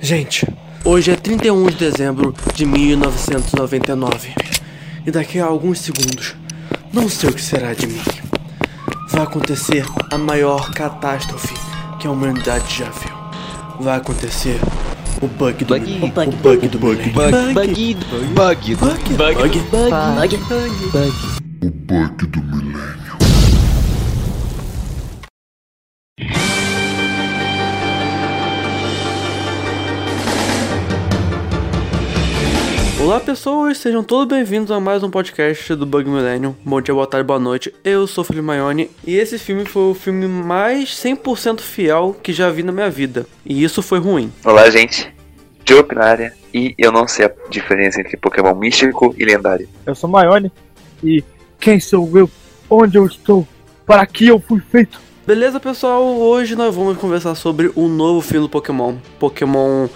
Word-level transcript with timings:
Gente, 0.00 0.46
hoje 0.84 1.10
é 1.10 1.16
31 1.16 1.66
de 1.66 1.76
dezembro 1.76 2.34
de 2.54 2.66
1999 2.66 4.34
e 5.06 5.10
daqui 5.10 5.38
a 5.38 5.46
alguns 5.46 5.80
segundos, 5.80 6.34
não 6.92 7.08
sei 7.08 7.30
o 7.30 7.32
que 7.32 7.42
será 7.42 7.72
de 7.72 7.86
mim. 7.86 8.00
Vai 9.10 9.22
acontecer 9.22 9.84
a 10.10 10.18
maior 10.18 10.70
catástrofe 10.72 11.54
que 11.98 12.06
a 12.06 12.10
humanidade 12.10 12.76
já 12.76 12.90
viu. 12.90 13.16
Vai 13.80 13.96
acontecer 13.96 14.60
o 15.22 15.26
bug 15.26 15.64
do 15.64 15.74
Bug. 15.74 15.98
O 16.02 16.08
bug. 16.08 16.28
O 16.28 16.36
bug 16.36 16.68
do 16.68 16.78
milênio. 16.78 17.12
Bug, 17.12 17.54
bug, 17.54 18.74
bug, 18.74 18.74
bug, 18.74 18.76
Bug. 19.16 20.36
bug, 20.36 20.86
bug. 20.92 21.12
O 21.62 21.70
bug 21.70 22.26
do 22.26 22.42
milênio. 22.42 23.05
Olá 33.06 33.20
pessoas, 33.20 33.78
sejam 33.78 34.02
todos 34.02 34.26
bem-vindos 34.26 34.68
a 34.72 34.80
mais 34.80 35.00
um 35.04 35.08
podcast 35.08 35.76
do 35.76 35.86
Bug 35.86 36.10
Millennium. 36.10 36.56
Bom 36.64 36.80
dia, 36.80 36.92
boa 36.92 37.06
tarde, 37.06 37.24
boa 37.24 37.38
noite. 37.38 37.72
Eu 37.84 38.04
sou 38.04 38.22
o 38.22 38.24
Felipe 38.24 38.44
Maione 38.44 38.90
e 39.06 39.14
esse 39.14 39.38
filme 39.38 39.64
foi 39.64 39.92
o 39.92 39.94
filme 39.94 40.26
mais 40.26 40.88
100% 40.88 41.60
fiel 41.60 42.16
que 42.20 42.32
já 42.32 42.50
vi 42.50 42.64
na 42.64 42.72
minha 42.72 42.90
vida. 42.90 43.24
E 43.44 43.62
isso 43.62 43.80
foi 43.80 44.00
ruim. 44.00 44.32
Olá, 44.44 44.68
gente. 44.70 45.14
Joke 45.64 45.94
na 45.94 46.04
área. 46.04 46.34
E 46.52 46.74
eu 46.76 46.90
não 46.90 47.06
sei 47.06 47.26
a 47.26 47.32
diferença 47.48 48.00
entre 48.00 48.16
Pokémon 48.16 48.56
místico 48.56 49.14
e 49.16 49.24
lendário. 49.24 49.68
Eu 49.86 49.94
sou 49.94 50.10
Maione 50.10 50.50
e 51.00 51.22
quem 51.60 51.78
sou 51.78 52.10
eu? 52.18 52.28
Onde 52.68 52.98
eu 52.98 53.06
estou? 53.06 53.46
Para 53.86 54.04
que 54.04 54.26
eu 54.26 54.40
fui 54.40 54.58
feito? 54.58 55.00
Beleza, 55.24 55.60
pessoal? 55.60 56.04
Hoje 56.04 56.56
nós 56.56 56.74
vamos 56.74 56.98
conversar 56.98 57.36
sobre 57.36 57.70
o 57.76 57.86
novo 57.86 58.20
filme 58.20 58.48
do 58.48 58.50
Pokémon. 58.50 58.96
Pokémon 59.20 59.86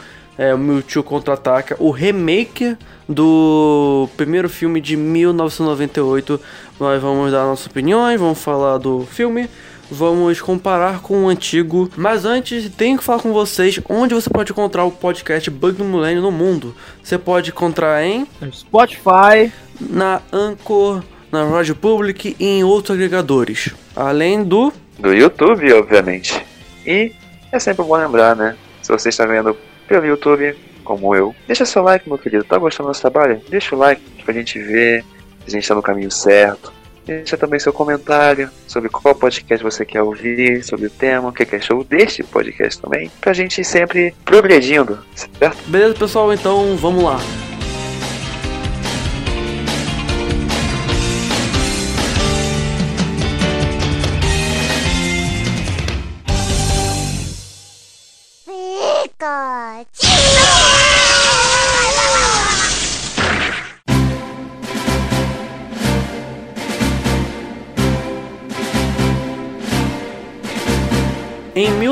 é, 0.40 0.56
Mewtwo 0.56 1.02
Contra-Ataca, 1.02 1.76
o 1.78 1.90
remake 1.90 2.74
do 3.06 4.08
primeiro 4.16 4.48
filme 4.48 4.80
de 4.80 4.96
1998. 4.96 6.40
Nós 6.80 7.02
vamos 7.02 7.30
dar 7.30 7.44
nossas 7.44 7.66
opiniões, 7.66 8.18
vamos 8.18 8.42
falar 8.42 8.78
do 8.78 9.04
filme, 9.04 9.50
vamos 9.90 10.40
comparar 10.40 11.02
com 11.02 11.24
o 11.24 11.28
antigo. 11.28 11.90
Mas 11.94 12.24
antes, 12.24 12.70
tenho 12.70 12.96
que 12.96 13.04
falar 13.04 13.20
com 13.20 13.34
vocês 13.34 13.78
onde 13.86 14.14
você 14.14 14.30
pode 14.30 14.50
encontrar 14.50 14.84
o 14.84 14.90
podcast 14.90 15.50
Bug 15.50 15.76
do 15.76 15.84
Milênio 15.84 16.22
no 16.22 16.32
mundo. 16.32 16.74
Você 17.02 17.18
pode 17.18 17.50
encontrar 17.50 18.02
em 18.02 18.26
Spotify, 18.50 19.52
na 19.78 20.22
Anchor, 20.32 21.02
na 21.30 21.44
Rádio 21.44 21.76
Public 21.76 22.34
e 22.40 22.46
em 22.46 22.64
outros 22.64 22.96
agregadores. 22.96 23.74
Além 23.94 24.42
do 24.42 24.72
Do 24.98 25.12
YouTube, 25.12 25.70
obviamente. 25.74 26.42
E 26.86 27.12
é 27.52 27.58
sempre 27.58 27.84
bom 27.84 27.94
lembrar, 27.94 28.34
né? 28.34 28.56
Se 28.80 28.90
você 28.90 29.10
está 29.10 29.26
vendo 29.26 29.54
pelo 29.90 30.06
YouTube, 30.06 30.56
como 30.84 31.16
eu, 31.16 31.34
deixa 31.48 31.66
seu 31.66 31.82
like, 31.82 32.08
meu 32.08 32.16
querido. 32.16 32.44
Tá 32.44 32.56
gostando 32.56 32.86
do 32.86 32.90
nosso 32.90 33.00
trabalho? 33.00 33.42
Deixa 33.50 33.74
o 33.74 33.78
like 33.78 34.00
pra 34.24 34.32
gente 34.32 34.56
ver 34.56 35.04
se 35.44 35.48
a 35.48 35.50
gente 35.50 35.66
tá 35.66 35.74
no 35.74 35.82
caminho 35.82 36.12
certo. 36.12 36.72
Deixa 37.04 37.36
também 37.36 37.58
seu 37.58 37.72
comentário 37.72 38.48
sobre 38.68 38.88
qual 38.88 39.16
podcast 39.16 39.64
você 39.64 39.84
quer 39.84 40.02
ouvir, 40.02 40.62
sobre 40.62 40.86
o 40.86 40.90
tema, 40.90 41.30
o 41.30 41.32
que 41.32 41.44
que 41.44 41.56
achou 41.56 41.82
deste 41.82 42.22
podcast 42.22 42.80
também, 42.80 43.10
pra 43.20 43.32
gente 43.32 43.60
ir 43.60 43.64
sempre 43.64 44.14
progredindo, 44.24 44.96
certo? 45.16 45.58
Beleza, 45.66 45.94
pessoal? 45.94 46.32
Então 46.32 46.76
vamos 46.76 47.02
lá. 47.02 47.18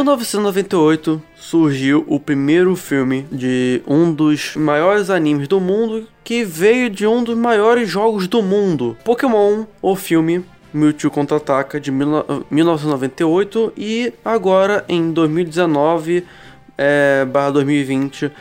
1998 0.09 1.23
surgiu 1.37 2.03
o 2.09 2.19
primeiro 2.19 2.75
filme 2.75 3.27
de 3.31 3.83
um 3.87 4.11
dos 4.11 4.57
maiores 4.57 5.11
animes 5.11 5.47
do 5.47 5.61
mundo 5.61 6.09
que 6.25 6.45
veio 6.45 6.89
de 6.89 7.07
um 7.07 7.23
dos 7.23 7.37
maiores 7.37 7.91
jogos 7.91 8.27
do 8.27 8.43
mundo, 8.43 8.97
Pokémon, 9.05 9.67
o 9.83 9.95
filme 9.95 10.43
Mewtwo 10.73 11.11
Contra-Ataca 11.11 11.79
de 11.79 11.91
1998 11.91 13.75
e 13.77 14.13
agora 14.25 14.83
em 14.89 15.13
2019 15.13 16.25
é, 16.79 17.27
barra 17.27 17.51
2020 17.51 18.33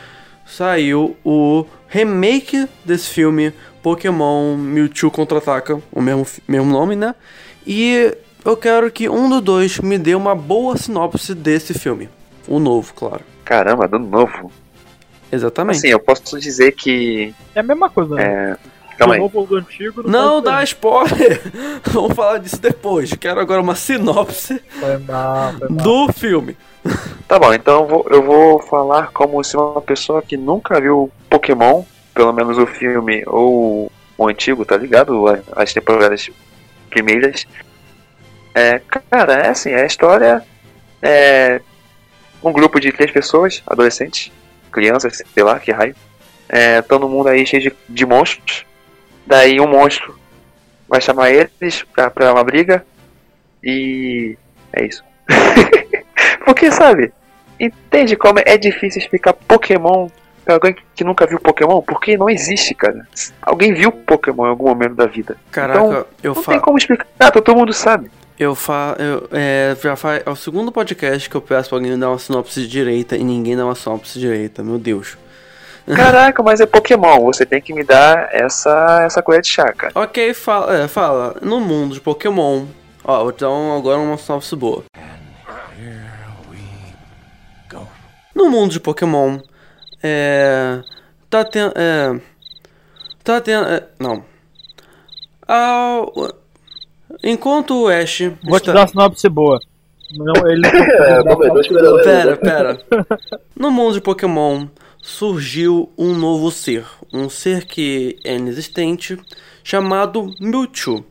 saiu 0.46 1.16
o 1.22 1.66
remake 1.86 2.66
desse 2.82 3.10
filme 3.10 3.52
Pokémon 3.82 4.56
Mewtwo 4.56 5.10
Contra-Ataca, 5.10 5.82
o 5.92 6.00
mesmo, 6.00 6.26
mesmo 6.46 6.70
nome, 6.70 6.96
né? 6.96 7.14
E 7.66 8.16
eu 8.48 8.56
quero 8.56 8.90
que 8.90 9.08
um 9.08 9.28
dos 9.28 9.42
dois 9.42 9.78
me 9.78 9.98
dê 9.98 10.14
uma 10.14 10.34
boa 10.34 10.76
sinopse 10.76 11.34
desse 11.34 11.74
filme. 11.74 12.08
O 12.46 12.58
novo, 12.58 12.94
claro. 12.94 13.20
Caramba, 13.44 13.86
do 13.86 13.98
novo. 13.98 14.50
Exatamente. 15.30 15.78
Assim, 15.78 15.88
eu 15.88 16.00
posso 16.00 16.38
dizer 16.40 16.72
que. 16.72 17.34
é 17.54 17.60
a 17.60 17.62
mesma 17.62 17.90
coisa, 17.90 18.14
né? 18.14 18.56
É... 18.64 18.78
Calma 18.96 19.14
aí. 19.14 19.20
Do 19.20 19.24
novo 19.24 19.54
antigo. 19.54 20.02
não 20.08 20.42
dá 20.42 20.54
faz 20.54 20.70
spoiler! 20.70 21.40
Vamos 21.92 22.14
falar 22.14 22.38
disso 22.38 22.60
depois. 22.60 23.12
Quero 23.14 23.38
agora 23.38 23.60
uma 23.60 23.74
sinopse. 23.74 24.60
Foi 24.80 24.98
mal, 24.98 25.52
foi 25.52 25.68
mal. 25.68 25.84
do 25.84 26.12
filme. 26.12 26.56
Tá 27.28 27.38
bom, 27.38 27.52
então 27.52 27.82
eu 27.82 27.86
vou, 27.86 28.06
eu 28.10 28.22
vou 28.22 28.62
falar 28.62 29.10
como 29.12 29.44
se 29.44 29.56
uma 29.56 29.82
pessoa 29.82 30.22
que 30.22 30.36
nunca 30.36 30.80
viu 30.80 31.10
Pokémon, 31.28 31.84
pelo 32.14 32.32
menos 32.32 32.56
o 32.56 32.66
filme 32.66 33.22
ou 33.26 33.92
o 34.16 34.26
antigo, 34.26 34.64
tá 34.64 34.76
ligado? 34.76 35.24
As 35.54 35.72
temporadas 35.72 36.30
primeiras. 36.88 37.46
É, 38.54 38.80
cara, 39.10 39.34
é 39.34 39.48
assim, 39.48 39.72
a 39.72 39.84
história 39.86 40.42
é 41.02 41.60
um 42.42 42.52
grupo 42.52 42.80
de 42.80 42.92
três 42.92 43.10
pessoas, 43.10 43.62
adolescentes, 43.66 44.32
crianças, 44.72 45.22
sei 45.34 45.42
lá, 45.42 45.58
que 45.58 45.70
raio. 45.72 45.94
É, 46.48 46.80
todo 46.82 47.08
mundo 47.08 47.28
aí 47.28 47.46
cheio 47.46 47.62
de, 47.62 47.72
de 47.88 48.06
monstros. 48.06 48.64
Daí 49.26 49.60
um 49.60 49.66
monstro 49.68 50.18
vai 50.88 51.00
chamar 51.00 51.30
eles 51.30 51.82
pra, 51.94 52.10
pra 52.10 52.32
uma 52.32 52.42
briga. 52.44 52.84
E 53.62 54.36
é 54.72 54.84
isso. 54.86 55.04
Porque, 56.44 56.70
sabe, 56.72 57.12
entende 57.60 58.16
como 58.16 58.40
é 58.44 58.56
difícil 58.56 59.00
explicar 59.02 59.32
Pokémon 59.34 60.08
pra 60.44 60.54
alguém 60.54 60.74
que 60.94 61.04
nunca 61.04 61.26
viu 61.26 61.38
Pokémon? 61.38 61.82
Porque 61.82 62.16
não 62.16 62.30
existe, 62.30 62.74
cara. 62.74 63.06
Alguém 63.42 63.74
viu 63.74 63.92
Pokémon 63.92 64.46
em 64.46 64.50
algum 64.50 64.68
momento 64.68 64.94
da 64.94 65.06
vida. 65.06 65.36
Caraca, 65.50 65.78
Então, 65.80 66.06
eu 66.22 66.34
Não 66.34 66.42
tem 66.42 66.44
falo. 66.44 66.60
como 66.62 66.78
explicar, 66.78 67.06
Ah, 67.20 67.30
todo 67.30 67.54
mundo 67.54 67.72
sabe. 67.74 68.10
Eu 68.38 68.54
fa 68.54 68.94
eu, 68.98 69.28
é, 69.32 69.76
já 69.82 69.96
faz. 69.96 70.22
É 70.24 70.30
o 70.30 70.36
segundo 70.36 70.70
podcast 70.70 71.28
que 71.28 71.34
eu 71.36 71.40
peço 71.42 71.68
pra 71.68 71.78
alguém 71.78 71.92
me 71.92 71.98
dar 71.98 72.10
uma 72.10 72.18
sinopse 72.18 72.66
direita 72.68 73.16
e 73.16 73.24
ninguém 73.24 73.56
dá 73.56 73.64
uma 73.64 73.74
sinopse 73.74 74.18
direita, 74.18 74.62
meu 74.62 74.78
Deus. 74.78 75.18
Caraca, 75.86 76.42
mas 76.42 76.60
é 76.60 76.66
Pokémon, 76.66 77.18
você 77.24 77.44
tem 77.46 77.60
que 77.60 77.72
me 77.72 77.82
dar 77.82 78.28
essa, 78.32 79.02
essa 79.04 79.22
colher 79.22 79.40
de 79.40 79.48
chá, 79.48 79.72
cara. 79.72 79.92
Ok, 79.94 80.34
fala, 80.34 80.76
é, 80.76 80.86
fala. 80.88 81.36
No 81.42 81.58
mundo 81.60 81.94
de 81.94 82.00
Pokémon. 82.00 82.66
Ó, 83.02 83.22
vou 83.24 83.32
te 83.32 83.40
dar 83.40 83.50
um- 83.50 83.76
agora 83.76 83.98
uma 83.98 84.18
sinopse 84.18 84.54
boa. 84.54 84.84
No 88.34 88.48
mundo 88.48 88.70
de 88.70 88.78
Pokémon, 88.78 89.40
é. 90.00 90.80
Tá 91.28 91.44
tendo. 91.44 91.72
É. 91.76 92.20
Tá 93.24 93.40
tendo. 93.40 93.66
É, 93.66 93.82
não. 93.98 94.24
Ao, 95.46 96.12
enquanto 97.22 97.82
o 97.84 97.88
Ash. 97.88 98.20
Vou 98.42 98.58
te 98.60 98.68
está- 98.70 98.72
dar 98.72 98.80
uma 98.80 98.88
sinopse 98.88 99.28
boa. 99.28 99.58
Não, 100.16 100.50
ele 100.50 100.62
não 101.24 101.44
É, 101.44 101.62
sinopse 101.62 102.04
Pera, 102.04 102.36
pera. 102.36 102.80
No 103.56 103.70
mundo 103.70 103.94
de 103.94 104.00
Pokémon 104.00 104.66
surgiu 105.02 105.90
um 105.98 106.14
novo 106.14 106.50
ser. 106.50 106.84
Um 107.12 107.28
ser 107.28 107.64
que 107.66 108.16
é 108.24 108.36
inexistente, 108.36 109.18
chamado 109.62 110.32
Mewtwo. 110.40 111.04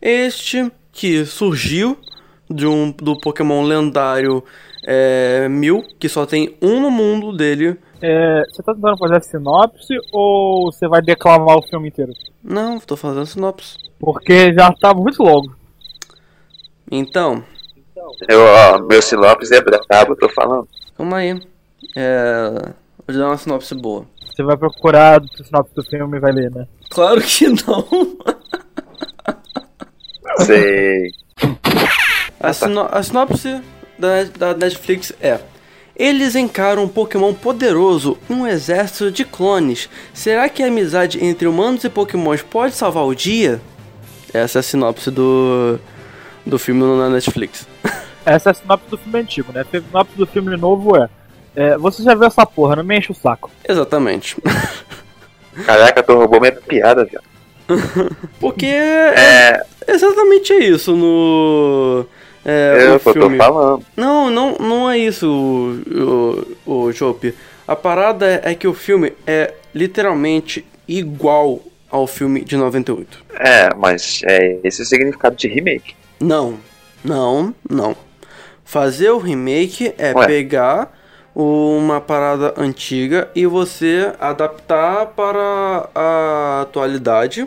Este 0.00 0.70
que 0.92 1.24
surgiu 1.24 1.96
de 2.48 2.66
um, 2.66 2.90
do 2.90 3.18
Pokémon 3.20 3.62
lendário 3.62 4.42
é, 4.84 5.46
Mew, 5.48 5.84
que 5.98 6.08
só 6.08 6.26
tem 6.26 6.56
um 6.60 6.80
no 6.80 6.90
mundo 6.90 7.36
dele. 7.36 7.76
É, 8.02 8.44
você 8.48 8.62
tá 8.62 8.74
tentando 8.74 8.96
fazer 8.96 9.16
a 9.16 9.20
sinopse 9.20 9.94
ou 10.12 10.72
você 10.72 10.88
vai 10.88 11.02
declamar 11.02 11.56
o 11.58 11.62
filme 11.62 11.88
inteiro? 11.88 12.12
Não, 12.42 12.78
tô 12.80 12.96
fazendo 12.96 13.26
sinopse. 13.26 13.76
Porque 13.98 14.52
já 14.54 14.72
tá 14.72 14.94
muito 14.94 15.22
longo. 15.22 15.54
Então, 16.90 17.44
Eu, 18.28 18.40
ó, 18.42 18.78
meu 18.78 19.00
Silopes 19.02 19.50
é 19.52 19.60
brabo, 19.60 20.12
eu 20.12 20.16
tô 20.16 20.28
falando. 20.30 20.66
calma 20.96 21.18
aí. 21.18 21.40
É, 21.94 22.50
vou 23.06 23.14
te 23.14 23.18
dar 23.18 23.26
uma 23.26 23.36
sinopse 23.36 23.74
boa. 23.74 24.06
Você 24.34 24.42
vai 24.42 24.56
procurar 24.56 25.20
a 25.20 25.44
sinopse 25.44 25.74
do 25.74 25.82
filme 25.84 26.16
e 26.16 26.20
vai 26.20 26.32
ler, 26.32 26.50
né? 26.50 26.66
Claro 26.88 27.20
que 27.20 27.48
não. 27.48 27.86
Sei. 30.46 31.12
A, 32.40 32.52
sino- 32.52 32.88
a 32.90 33.02
sinopse 33.02 33.60
da, 33.98 34.24
da 34.24 34.54
Netflix 34.54 35.12
é: 35.20 35.38
Eles 36.00 36.34
encaram 36.34 36.84
um 36.84 36.88
Pokémon 36.88 37.34
poderoso 37.34 38.16
e 38.30 38.32
um 38.32 38.46
exército 38.46 39.10
de 39.10 39.22
clones. 39.22 39.86
Será 40.14 40.48
que 40.48 40.62
a 40.62 40.66
amizade 40.68 41.22
entre 41.22 41.46
humanos 41.46 41.84
e 41.84 41.90
Pokémons 41.90 42.40
pode 42.40 42.74
salvar 42.74 43.04
o 43.04 43.14
dia? 43.14 43.60
Essa 44.32 44.58
é 44.58 44.60
a 44.60 44.62
sinopse 44.62 45.10
do, 45.10 45.78
do 46.46 46.58
filme 46.58 46.82
na 46.96 47.10
Netflix. 47.10 47.68
Essa 48.24 48.48
é 48.48 48.52
a 48.52 48.54
sinopse 48.54 48.88
do 48.88 48.96
filme 48.96 49.18
antigo, 49.18 49.52
né? 49.52 49.60
A 49.60 49.64
sinopse 49.64 50.16
do 50.16 50.26
filme 50.26 50.56
novo 50.56 50.96
é, 50.96 51.06
é. 51.54 51.76
Você 51.76 52.02
já 52.02 52.14
viu 52.14 52.24
essa 52.24 52.46
porra, 52.46 52.76
não 52.76 52.84
me 52.84 52.96
enche 52.96 53.12
o 53.12 53.14
saco. 53.14 53.50
Exatamente. 53.68 54.38
Caraca, 55.66 56.02
tu 56.02 56.14
roubou 56.14 56.40
minha 56.40 56.52
piada, 56.52 57.04
viado. 57.04 57.24
Porque 58.40 58.64
é 58.64 59.14
É, 59.18 59.66
exatamente 59.86 60.54
isso 60.54 60.96
no. 60.96 62.06
É, 62.44 62.86
eu 62.86 62.96
o 62.96 63.00
tô, 63.00 63.12
tô 63.12 63.20
filme. 63.20 63.36
falando. 63.36 63.84
Não, 63.96 64.30
não, 64.30 64.56
não 64.58 64.90
é 64.90 64.98
isso, 64.98 65.26
o, 65.28 66.46
o, 66.66 66.84
o 66.86 66.92
Jope. 66.92 67.34
A 67.66 67.76
parada 67.76 68.26
é, 68.26 68.52
é 68.52 68.54
que 68.54 68.66
o 68.66 68.74
filme 68.74 69.12
é 69.26 69.54
literalmente 69.74 70.64
igual 70.88 71.60
ao 71.90 72.06
filme 72.06 72.42
de 72.44 72.56
98. 72.56 73.24
É, 73.38 73.74
mas 73.74 74.22
é 74.24 74.58
esse 74.64 74.82
o 74.82 74.84
significado 74.84 75.36
de 75.36 75.48
remake. 75.48 75.94
Não, 76.20 76.58
não, 77.04 77.54
não. 77.68 77.96
Fazer 78.64 79.10
o 79.10 79.18
remake 79.18 79.92
é 79.98 80.12
Ué. 80.14 80.26
pegar 80.26 80.96
uma 81.34 82.00
parada 82.00 82.54
antiga 82.56 83.28
e 83.34 83.46
você 83.46 84.12
adaptar 84.20 85.06
para 85.06 85.88
a 85.94 86.60
atualidade, 86.62 87.46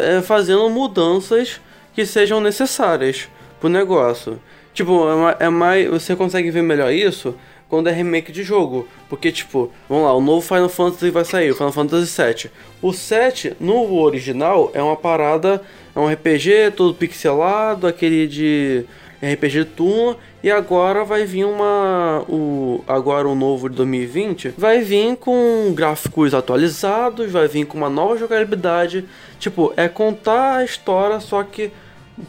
é, 0.00 0.20
fazendo 0.20 0.68
mudanças 0.68 1.60
que 1.94 2.04
sejam 2.04 2.40
necessárias 2.40 3.28
pro 3.62 3.70
negócio. 3.70 4.38
Tipo, 4.74 5.08
é, 5.08 5.14
ma- 5.14 5.36
é 5.38 5.48
mais. 5.48 5.88
Você 5.88 6.16
consegue 6.16 6.50
ver 6.50 6.62
melhor 6.62 6.92
isso 6.92 7.34
quando 7.68 7.88
é 7.88 7.92
remake 7.92 8.32
de 8.32 8.42
jogo. 8.42 8.86
Porque, 9.08 9.30
tipo, 9.30 9.70
vamos 9.88 10.04
lá, 10.04 10.14
o 10.14 10.20
novo 10.20 10.40
Final 10.46 10.68
Fantasy 10.68 11.10
vai 11.10 11.24
sair, 11.24 11.50
o 11.52 11.54
Final 11.54 11.72
Fantasy 11.72 12.22
VII. 12.22 12.50
O 12.82 12.92
7, 12.92 13.54
no 13.60 13.94
original, 14.00 14.70
é 14.74 14.82
uma 14.82 14.96
parada, 14.96 15.62
é 15.94 15.98
um 15.98 16.06
RPG 16.10 16.72
todo 16.76 16.92
pixelado, 16.94 17.86
aquele 17.86 18.26
de 18.26 18.84
RPG 19.22 19.64
turno. 19.76 20.16
E 20.42 20.50
agora 20.50 21.04
vai 21.04 21.24
vir 21.24 21.44
uma. 21.44 22.24
O, 22.28 22.82
agora 22.88 23.28
o 23.28 23.34
novo 23.34 23.70
de 23.70 23.76
2020 23.76 24.54
vai 24.58 24.80
vir 24.80 25.16
com 25.16 25.72
gráficos 25.72 26.34
atualizados, 26.34 27.30
vai 27.30 27.46
vir 27.46 27.64
com 27.64 27.78
uma 27.78 27.88
nova 27.88 28.16
jogabilidade. 28.18 29.04
Tipo, 29.38 29.72
é 29.76 29.86
contar 29.86 30.56
a 30.56 30.64
história, 30.64 31.20
só 31.20 31.44
que 31.44 31.70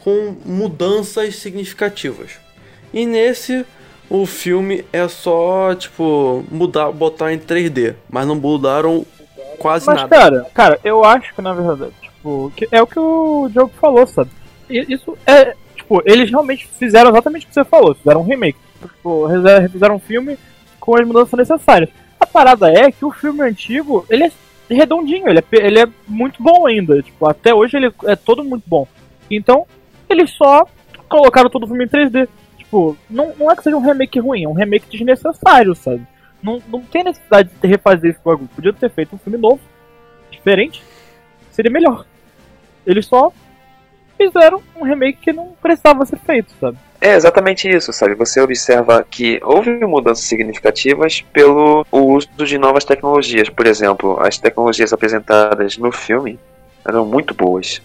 com 0.02 0.36
mudanças 0.44 1.36
significativas. 1.36 2.38
E 2.92 3.06
nesse, 3.06 3.64
o 4.08 4.26
filme 4.26 4.84
é 4.92 5.06
só, 5.08 5.74
tipo, 5.74 6.44
mudar, 6.50 6.92
botar 6.92 7.32
em 7.32 7.38
3D. 7.38 7.94
Mas 8.08 8.26
não 8.26 8.36
mudaram 8.36 9.04
quase 9.58 9.86
Mas, 9.86 9.96
nada. 9.96 10.08
cara, 10.08 10.46
cara, 10.54 10.80
eu 10.84 11.04
acho 11.04 11.34
que 11.34 11.42
na 11.42 11.52
verdade, 11.52 11.92
tipo, 12.02 12.52
é 12.70 12.82
o 12.82 12.86
que 12.86 12.98
o 12.98 13.48
Diogo 13.50 13.72
falou, 13.80 14.06
sabe? 14.06 14.30
Isso 14.68 15.16
é, 15.26 15.54
tipo, 15.76 16.02
eles 16.04 16.30
realmente 16.30 16.68
fizeram 16.78 17.10
exatamente 17.10 17.44
o 17.44 17.48
que 17.48 17.54
você 17.54 17.64
falou, 17.64 17.94
fizeram 17.94 18.20
um 18.20 18.24
remake. 18.24 18.58
Tipo, 18.80 19.28
fizeram 19.70 19.96
um 19.96 20.00
filme 20.00 20.38
com 20.78 20.96
as 20.96 21.06
mudanças 21.06 21.38
necessárias. 21.38 21.90
A 22.18 22.26
parada 22.26 22.70
é 22.70 22.90
que 22.90 23.04
o 23.04 23.10
filme 23.10 23.42
antigo, 23.42 24.04
ele 24.08 24.24
é 24.24 24.32
redondinho, 24.68 25.28
ele 25.28 25.38
é, 25.40 25.44
ele 25.52 25.80
é 25.80 25.88
muito 26.06 26.42
bom 26.42 26.66
ainda. 26.66 27.02
Tipo, 27.02 27.26
até 27.26 27.54
hoje 27.54 27.76
ele 27.76 27.92
é 28.04 28.16
todo 28.16 28.44
muito 28.44 28.64
bom. 28.66 28.86
Então, 29.30 29.66
eles 30.14 30.30
só 30.30 30.66
colocaram 31.08 31.50
todo 31.50 31.64
o 31.64 31.66
filme 31.66 31.84
em 31.84 31.88
3D. 31.88 32.28
Tipo, 32.56 32.96
não, 33.10 33.34
não 33.38 33.50
é 33.50 33.56
que 33.56 33.62
seja 33.62 33.76
um 33.76 33.84
remake 33.84 34.18
ruim, 34.18 34.44
é 34.44 34.48
um 34.48 34.52
remake 34.52 34.88
desnecessário, 34.90 35.74
sabe? 35.74 36.06
Não, 36.42 36.62
não 36.68 36.80
tem 36.80 37.04
necessidade 37.04 37.50
de 37.60 37.68
refazer 37.68 38.10
esse 38.10 38.20
bagulho. 38.24 38.48
Podia 38.54 38.72
ter 38.72 38.90
feito 38.90 39.14
um 39.14 39.18
filme 39.18 39.38
novo, 39.38 39.60
diferente, 40.30 40.82
seria 41.50 41.70
melhor. 41.70 42.04
Eles 42.86 43.06
só 43.06 43.32
fizeram 44.16 44.62
um 44.76 44.84
remake 44.84 45.18
que 45.20 45.32
não 45.32 45.54
precisava 45.60 46.04
ser 46.06 46.18
feito, 46.18 46.52
sabe? 46.60 46.78
É 47.00 47.14
exatamente 47.14 47.68
isso, 47.68 47.92
sabe? 47.92 48.14
Você 48.14 48.40
observa 48.40 49.04
que 49.08 49.38
houve 49.42 49.70
mudanças 49.84 50.24
significativas 50.24 51.20
pelo 51.32 51.86
uso 51.92 52.28
de 52.38 52.56
novas 52.56 52.84
tecnologias. 52.84 53.48
Por 53.48 53.66
exemplo, 53.66 54.18
as 54.20 54.38
tecnologias 54.38 54.92
apresentadas 54.92 55.76
no 55.76 55.92
filme 55.92 56.38
eram 56.86 57.04
muito 57.04 57.34
boas. 57.34 57.82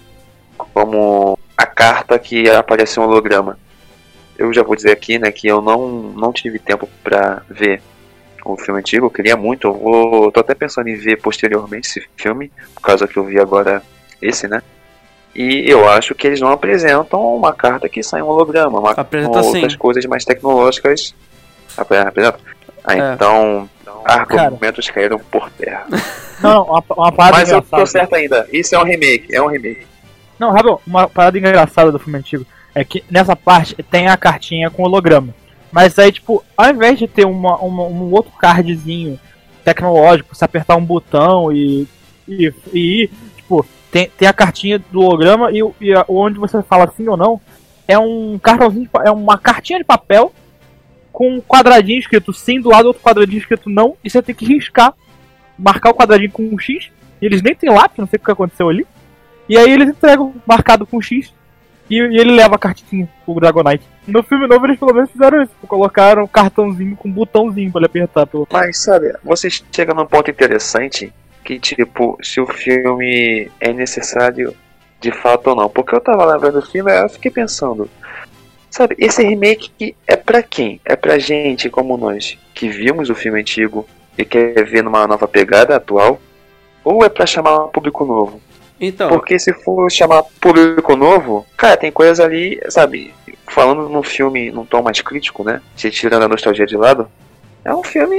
Como 0.74 1.38
a 1.58 1.66
carta 1.66 2.18
que 2.20 2.50
aparece 2.50 3.00
um 3.00 3.04
holograma. 3.04 3.58
Eu 4.38 4.54
já 4.54 4.64
vou 4.64 4.76
dizer 4.76 4.92
aqui, 4.92 5.20
né, 5.20 5.32
que 5.32 5.48
eu 5.48 5.62
não, 5.62 5.88
não 5.90 6.32
tive 6.32 6.60
tempo 6.60 6.88
pra 7.04 7.42
ver 7.50 7.82
o 8.46 8.56
filme 8.58 8.80
antigo. 8.80 9.06
Eu 9.08 9.10
queria 9.12 9.36
muito. 9.36 9.68
Eu 9.68 9.74
vou, 9.74 10.32
tô 10.32 10.40
até 10.40 10.56
pensando 10.56 10.88
em 10.88 10.96
ver 10.96 11.18
posteriormente 11.22 11.88
esse 11.90 12.08
filme, 12.16 12.52
por 12.76 12.82
causa 12.82 13.08
que 13.08 13.18
eu 13.18 13.24
vi 13.26 13.40
agora 13.40 13.82
esse, 14.22 14.48
né? 14.48 14.62
E 15.36 15.70
eu 15.70 15.88
acho 15.88 16.16
que 16.16 16.26
eles 16.26 16.40
não 16.42 16.52
apresentam 16.52 17.36
uma 17.36 17.54
carta 17.54 17.88
que 17.90 18.02
sai 18.02 18.22
um 18.22 18.28
holograma, 18.28 18.80
uma, 18.80 18.92
Apresenta 18.92 19.40
com 19.40 19.46
outras 19.46 19.74
sim. 19.74 19.78
coisas 19.78 20.06
mais 20.06 20.24
tecnológicas. 20.26 21.14
Apre- 21.78 21.98
Apresenta? 22.00 22.40
Ah, 22.84 22.96
É. 22.98 23.14
então 23.14 23.70
argumentos 24.06 24.90
caíram 24.90 25.20
por 25.20 25.50
terra. 25.52 25.86
Não, 26.42 26.64
uma, 26.64 26.84
uma 26.96 27.12
parada 27.12 27.38
Mas 27.38 27.52
eu 27.52 27.62
tô 27.62 27.86
certo 27.86 28.16
ainda. 28.16 28.48
Isso 28.52 28.74
é 28.74 28.80
um 28.80 28.84
remake, 28.84 29.28
é 29.36 29.42
um 29.42 29.48
remake. 29.48 29.86
Não, 30.40 30.52
Rabel, 30.52 30.82
uma 30.88 31.08
parada 31.08 31.38
engraçada 31.38 31.92
do 31.92 32.00
filme 32.00 32.18
antigo 32.18 32.46
é 32.74 32.84
que 32.84 33.04
nessa 33.10 33.36
parte 33.36 33.76
tem 33.84 34.08
a 34.08 34.16
cartinha 34.18 34.70
com 34.70 34.84
holograma. 34.84 35.34
Mas 35.72 36.00
aí, 36.00 36.12
tipo, 36.12 36.44
ao 36.56 36.70
invés 36.70 36.98
de 36.98 37.08
ter 37.08 37.26
uma, 37.26 37.58
uma- 37.58 37.84
um 37.84 38.12
outro 38.12 38.32
cardzinho 38.38 39.20
tecnológico, 39.64 40.34
você 40.36 40.46
apertar 40.46 40.76
um 40.78 40.84
botão 40.86 41.52
e, 41.52 41.88
e, 42.28 42.54
e 42.74 43.10
tipo, 43.36 43.66
tem, 43.92 44.10
tem 44.18 44.28
a 44.28 44.34
cartinha 44.34 44.80
do 44.80 45.02
holograma 45.02 45.52
e, 45.52 45.60
e 45.82 45.94
onde 46.08 46.40
você 46.40 46.62
fala 46.64 46.92
sim 46.96 47.08
ou 47.08 47.18
não, 47.18 47.40
é 47.88 47.98
um 48.00 48.40
cartãozinho, 48.42 48.90
é 49.04 49.12
uma 49.12 49.38
cartinha 49.38 49.80
de 49.80 49.86
papel 49.86 50.32
com 51.12 51.36
um 51.36 51.42
quadradinho 51.42 52.00
escrito 52.00 52.32
sim 52.34 52.62
do 52.62 52.70
lado, 52.70 52.86
outro 52.88 53.02
quadradinho 53.04 53.40
escrito 53.40 53.70
não, 53.70 53.96
e 54.04 54.10
você 54.10 54.22
tem 54.22 54.34
que 54.34 54.46
riscar, 54.46 54.94
marcar 55.58 55.90
o 55.90 55.94
quadradinho 55.96 56.32
com 56.32 56.44
um 56.44 56.58
X, 56.58 56.90
e 57.22 57.26
eles 57.26 57.42
nem 57.42 57.54
tem 57.54 57.70
lápis, 57.70 57.98
não 57.98 58.08
sei 58.08 58.18
o 58.18 58.24
que 58.24 58.32
aconteceu 58.32 58.70
ali. 58.70 58.88
E 59.50 59.58
aí 59.58 59.72
eles 59.72 59.90
entregam 59.90 60.34
marcado 60.46 60.86
com 60.86 61.02
X 61.02 61.34
e, 61.90 61.96
e 61.96 62.20
ele 62.20 62.32
leva 62.32 62.56
a 62.56 62.60
cartinha 62.60 63.10
pro 63.26 63.40
Dragonite. 63.40 63.84
No 64.08 64.22
filme 64.22 64.48
novo 64.48 64.68
eles 64.68 64.78
pelo 64.78 64.94
menos 64.94 65.10
fizeram 65.10 65.42
isso, 65.42 65.52
colocaram 65.68 66.24
um 66.24 66.28
cartãozinho 66.28 66.96
com 66.96 67.10
um 67.10 67.12
botãozinho 67.12 67.72
pra 67.72 67.80
ele 67.80 67.88
apertar. 67.88 68.28
Pelo... 68.28 68.48
Mas 68.52 68.78
sabe, 68.78 69.12
você 69.24 69.50
chega 69.50 69.94
num 69.94 70.06
ponto 70.06 70.30
interessante 70.30 71.12
que 71.44 71.60
tipo, 71.60 72.18
se 72.22 72.40
o 72.40 72.46
filme 72.46 73.50
é 73.60 73.74
necessário 73.74 74.56
de 75.02 75.12
fato 75.12 75.48
ou 75.48 75.56
não. 75.56 75.70
Porque 75.70 75.96
eu 75.96 76.02
tava 76.02 76.26
lembrando 76.26 76.62
do 76.62 76.68
filme 76.68 76.92
eu 76.92 77.10
fiquei 77.10 77.32
pensando. 77.32 77.90
Sabe, 78.70 78.96
esse 79.00 79.24
remake 79.24 79.96
é 80.06 80.16
pra 80.16 80.44
quem? 80.44 80.80
É 80.86 80.96
pra 80.96 81.18
gente 81.18 81.72
como 81.72 81.98
nós 81.98 82.38
que 82.54 82.70
vimos 82.70 83.10
o 83.10 83.16
filme 83.16 83.40
antigo 83.40 83.88
e 84.16 84.24
quer 84.24 84.64
ver 84.64 84.84
numa 84.84 85.08
nova 85.08 85.28
pegada 85.28 85.76
atual? 85.76 86.22
Ou 86.84 87.04
é 87.04 87.10
pra 87.10 87.26
chamar 87.26 87.66
um 87.66 87.70
público 87.70 88.06
novo? 88.06 88.40
Então, 88.80 89.10
Porque 89.10 89.38
se 89.38 89.54
for 89.54 89.92
chamar 89.92 90.24
público 90.40 90.96
novo, 90.96 91.46
cara, 91.58 91.76
tem 91.76 91.92
coisas 91.92 92.20
ali, 92.20 92.60
sabe? 92.70 93.14
Falando 93.48 93.90
num 93.90 94.04
filme 94.04 94.52
num 94.52 94.66
tom 94.66 94.82
mais 94.82 95.02
crítico, 95.02 95.44
né? 95.44 95.62
Se 95.76 95.90
tirando 95.92 96.24
a 96.24 96.28
nostalgia 96.28 96.66
de 96.66 96.78
lado, 96.78 97.10
é 97.66 97.74
um 97.74 97.84
filme. 97.84 98.18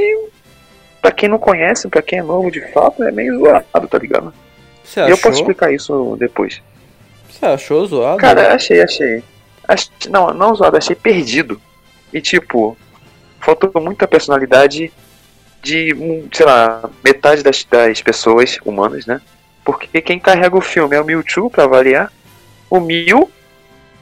Pra 1.00 1.10
quem 1.10 1.28
não 1.30 1.38
conhece, 1.38 1.88
pra 1.88 2.02
quem 2.02 2.18
é 2.18 2.22
novo 2.22 2.50
de 2.50 2.60
fato, 2.72 3.02
é 3.02 3.10
meio 3.10 3.38
zoado, 3.38 3.88
tá 3.88 3.96
ligado? 3.98 4.34
você 4.84 5.00
E 5.00 5.02
achou? 5.04 5.14
eu 5.14 5.18
posso 5.18 5.40
explicar 5.40 5.72
isso 5.72 6.14
depois. 6.18 6.60
Você 7.30 7.46
achou 7.46 7.86
zoado? 7.86 8.18
Cara, 8.18 8.52
achei, 8.54 8.82
achei. 8.82 9.22
Ach- 9.66 9.88
Não, 10.10 10.34
não 10.34 10.54
zoado, 10.54 10.76
achei 10.76 10.94
perdido. 10.94 11.58
E 12.12 12.20
tipo, 12.20 12.76
faltou 13.40 13.70
muita 13.80 14.06
personalidade 14.06 14.92
de, 15.62 15.96
sei 16.32 16.44
lá, 16.44 16.90
metade 17.02 17.42
das, 17.42 17.64
das 17.64 18.02
pessoas 18.02 18.58
humanas, 18.62 19.06
né? 19.06 19.22
Porque 19.72 20.00
quem 20.00 20.18
carrega 20.18 20.56
o 20.56 20.60
filme 20.60 20.96
é 20.96 21.00
o 21.00 21.04
Mewtwo, 21.04 21.50
pra 21.50 21.66
variar, 21.66 22.12
o 22.68 22.80
Mew, 22.80 23.30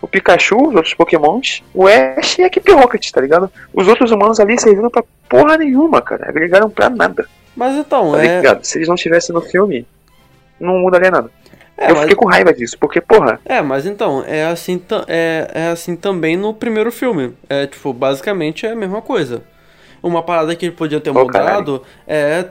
o 0.00 0.06
Pikachu, 0.06 0.68
os 0.68 0.74
outros 0.74 0.94
pokémons, 0.94 1.62
o 1.74 1.86
Ash 1.86 2.38
e 2.38 2.42
a 2.42 2.46
Equipe 2.46 2.70
Rocket, 2.72 3.10
tá 3.10 3.20
ligado? 3.20 3.50
Os 3.74 3.88
outros 3.88 4.10
humanos 4.10 4.38
ali 4.40 4.58
serviram 4.60 4.90
pra 4.90 5.02
porra 5.28 5.56
nenhuma, 5.58 6.00
cara. 6.00 6.28
Agregaram 6.28 6.70
pra 6.70 6.88
nada, 6.88 7.26
Mas 7.56 7.74
então, 7.76 8.12
tá 8.12 8.24
é. 8.24 8.36
ligado? 8.36 8.64
Se 8.64 8.78
eles 8.78 8.88
não 8.88 8.94
estivessem 8.94 9.34
no 9.34 9.40
filme, 9.40 9.86
não 10.60 10.78
mudaria 10.78 11.10
nada. 11.10 11.30
É, 11.76 11.86
eu 11.90 11.94
mas- 11.94 12.00
fiquei 12.02 12.16
com 12.16 12.26
raiva 12.26 12.52
disso, 12.52 12.76
porque, 12.78 13.00
porra, 13.00 13.40
É, 13.44 13.60
mas 13.62 13.86
então, 13.86 14.24
é 14.26 14.46
assim, 14.46 14.80
é, 15.06 15.48
é 15.54 15.68
assim 15.68 15.94
também 15.94 16.36
no 16.36 16.52
primeiro 16.52 16.90
filme. 16.90 17.34
É, 17.48 17.66
tipo, 17.66 17.92
basicamente 17.92 18.66
é 18.66 18.72
a 18.72 18.76
mesma 18.76 19.00
coisa. 19.00 19.42
Uma 20.02 20.22
parada 20.22 20.54
que 20.54 20.66
ele 20.66 20.74
podia 20.74 21.00
ter 21.00 21.10
Ô, 21.10 21.14
mudado 21.14 21.82
é, 22.06 22.46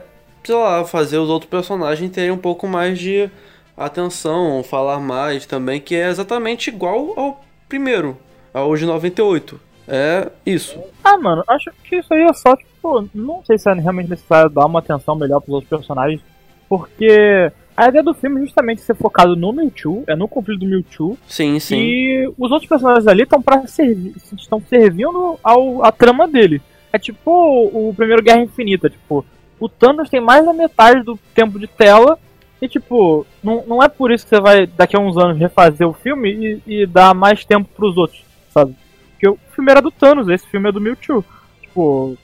sei 0.48 0.56
lá, 0.56 0.82
fazer 0.82 1.18
os 1.18 1.28
outros 1.28 1.50
personagens 1.50 2.10
terem 2.10 2.30
um 2.30 2.38
pouco 2.38 2.66
mais 2.66 2.98
de 2.98 3.28
atenção, 3.76 4.62
falar 4.62 4.98
mais 4.98 5.44
também, 5.44 5.78
que 5.78 5.94
é 5.94 6.08
exatamente 6.08 6.70
igual 6.70 7.12
ao 7.18 7.44
primeiro, 7.68 8.16
ao 8.54 8.74
de 8.74 8.86
98. 8.86 9.60
É 9.86 10.30
isso. 10.46 10.78
Ah, 11.04 11.18
mano, 11.18 11.44
acho 11.46 11.70
que 11.84 11.96
isso 11.96 12.14
aí 12.14 12.22
é 12.22 12.32
só, 12.32 12.56
tipo, 12.56 13.06
não 13.14 13.44
sei 13.44 13.58
se 13.58 13.70
é 13.70 13.74
realmente 13.74 14.08
necessário 14.08 14.48
dar 14.48 14.64
uma 14.64 14.78
atenção 14.78 15.14
melhor 15.14 15.40
pros 15.40 15.56
outros 15.56 15.68
personagens, 15.68 16.22
porque 16.66 17.52
a 17.76 17.88
ideia 17.88 18.02
do 18.02 18.14
filme 18.14 18.40
é 18.40 18.44
justamente 18.44 18.80
ser 18.80 18.94
focado 18.94 19.36
no 19.36 19.52
Mewtwo, 19.52 20.02
é 20.06 20.16
no 20.16 20.26
conflito 20.26 20.60
do 20.60 20.66
Mewtwo, 20.66 21.18
Sim, 21.28 21.60
sim. 21.60 21.76
e 21.76 22.32
os 22.38 22.50
outros 22.50 22.68
personagens 22.68 23.06
ali 23.06 23.24
estão 23.24 23.42
para 23.42 23.66
servir, 23.66 24.14
estão 24.16 24.62
servindo 24.66 25.38
ao, 25.42 25.84
a 25.84 25.92
trama 25.92 26.26
dele. 26.26 26.62
É 26.90 26.98
tipo 26.98 27.30
o, 27.30 27.90
o 27.90 27.94
primeiro 27.94 28.22
Guerra 28.22 28.40
Infinita, 28.40 28.88
tipo, 28.88 29.26
o 29.60 29.68
Thanos 29.68 30.08
tem 30.08 30.20
mais 30.20 30.44
da 30.44 30.52
metade 30.52 31.02
do 31.02 31.18
tempo 31.34 31.58
de 31.58 31.66
tela 31.66 32.18
e 32.60 32.68
tipo, 32.68 33.26
não, 33.42 33.64
não 33.66 33.82
é 33.82 33.88
por 33.88 34.10
isso 34.10 34.24
que 34.24 34.30
você 34.30 34.40
vai 34.40 34.66
daqui 34.66 34.96
a 34.96 35.00
uns 35.00 35.16
anos 35.16 35.38
refazer 35.38 35.88
o 35.88 35.92
filme 35.92 36.60
e, 36.66 36.82
e 36.82 36.86
dar 36.86 37.14
mais 37.14 37.44
tempo 37.44 37.68
pros 37.76 37.96
outros, 37.96 38.24
sabe? 38.52 38.74
Porque 39.12 39.28
o 39.28 39.38
filme 39.54 39.70
era 39.70 39.80
do 39.80 39.90
Thanos, 39.90 40.28
esse 40.28 40.46
filme 40.46 40.68
é 40.68 40.72
do 40.72 40.80
Mewtwo. 40.80 41.24
Tipo, 41.60 42.16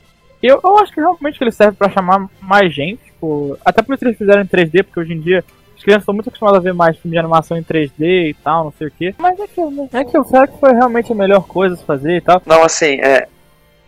eu, 0.42 0.60
eu 0.62 0.78
acho 0.78 0.92
que 0.92 1.00
realmente 1.00 1.40
ele 1.40 1.52
serve 1.52 1.76
pra 1.76 1.90
chamar 1.90 2.28
mais 2.40 2.74
gente, 2.74 3.02
tipo, 3.04 3.56
até 3.64 3.82
por 3.82 3.94
isso 3.94 4.04
eles 4.04 4.18
fizeram 4.18 4.42
em 4.42 4.46
3D, 4.46 4.84
porque 4.84 5.00
hoje 5.00 5.12
em 5.12 5.20
dia 5.20 5.44
as 5.76 5.82
crianças 5.82 6.02
estão 6.02 6.14
muito 6.14 6.28
acostumadas 6.28 6.60
a 6.60 6.62
ver 6.62 6.74
mais 6.74 6.96
filme 6.98 7.14
de 7.14 7.18
animação 7.18 7.56
em 7.56 7.62
3D 7.62 8.30
e 8.30 8.36
tal, 8.42 8.64
não 8.64 8.72
sei 8.72 8.88
o 8.88 8.90
que. 8.90 9.14
Mas 9.18 9.38
é 9.38 9.46
que, 9.46 9.60
é 9.92 10.04
que 10.04 10.24
será 10.24 10.46
que 10.46 10.58
foi 10.58 10.72
realmente 10.72 11.12
a 11.12 11.14
melhor 11.14 11.46
coisa 11.46 11.74
a 11.74 11.78
fazer 11.78 12.16
e 12.16 12.20
tal? 12.20 12.42
Não, 12.46 12.62
assim, 12.62 13.00
é, 13.00 13.28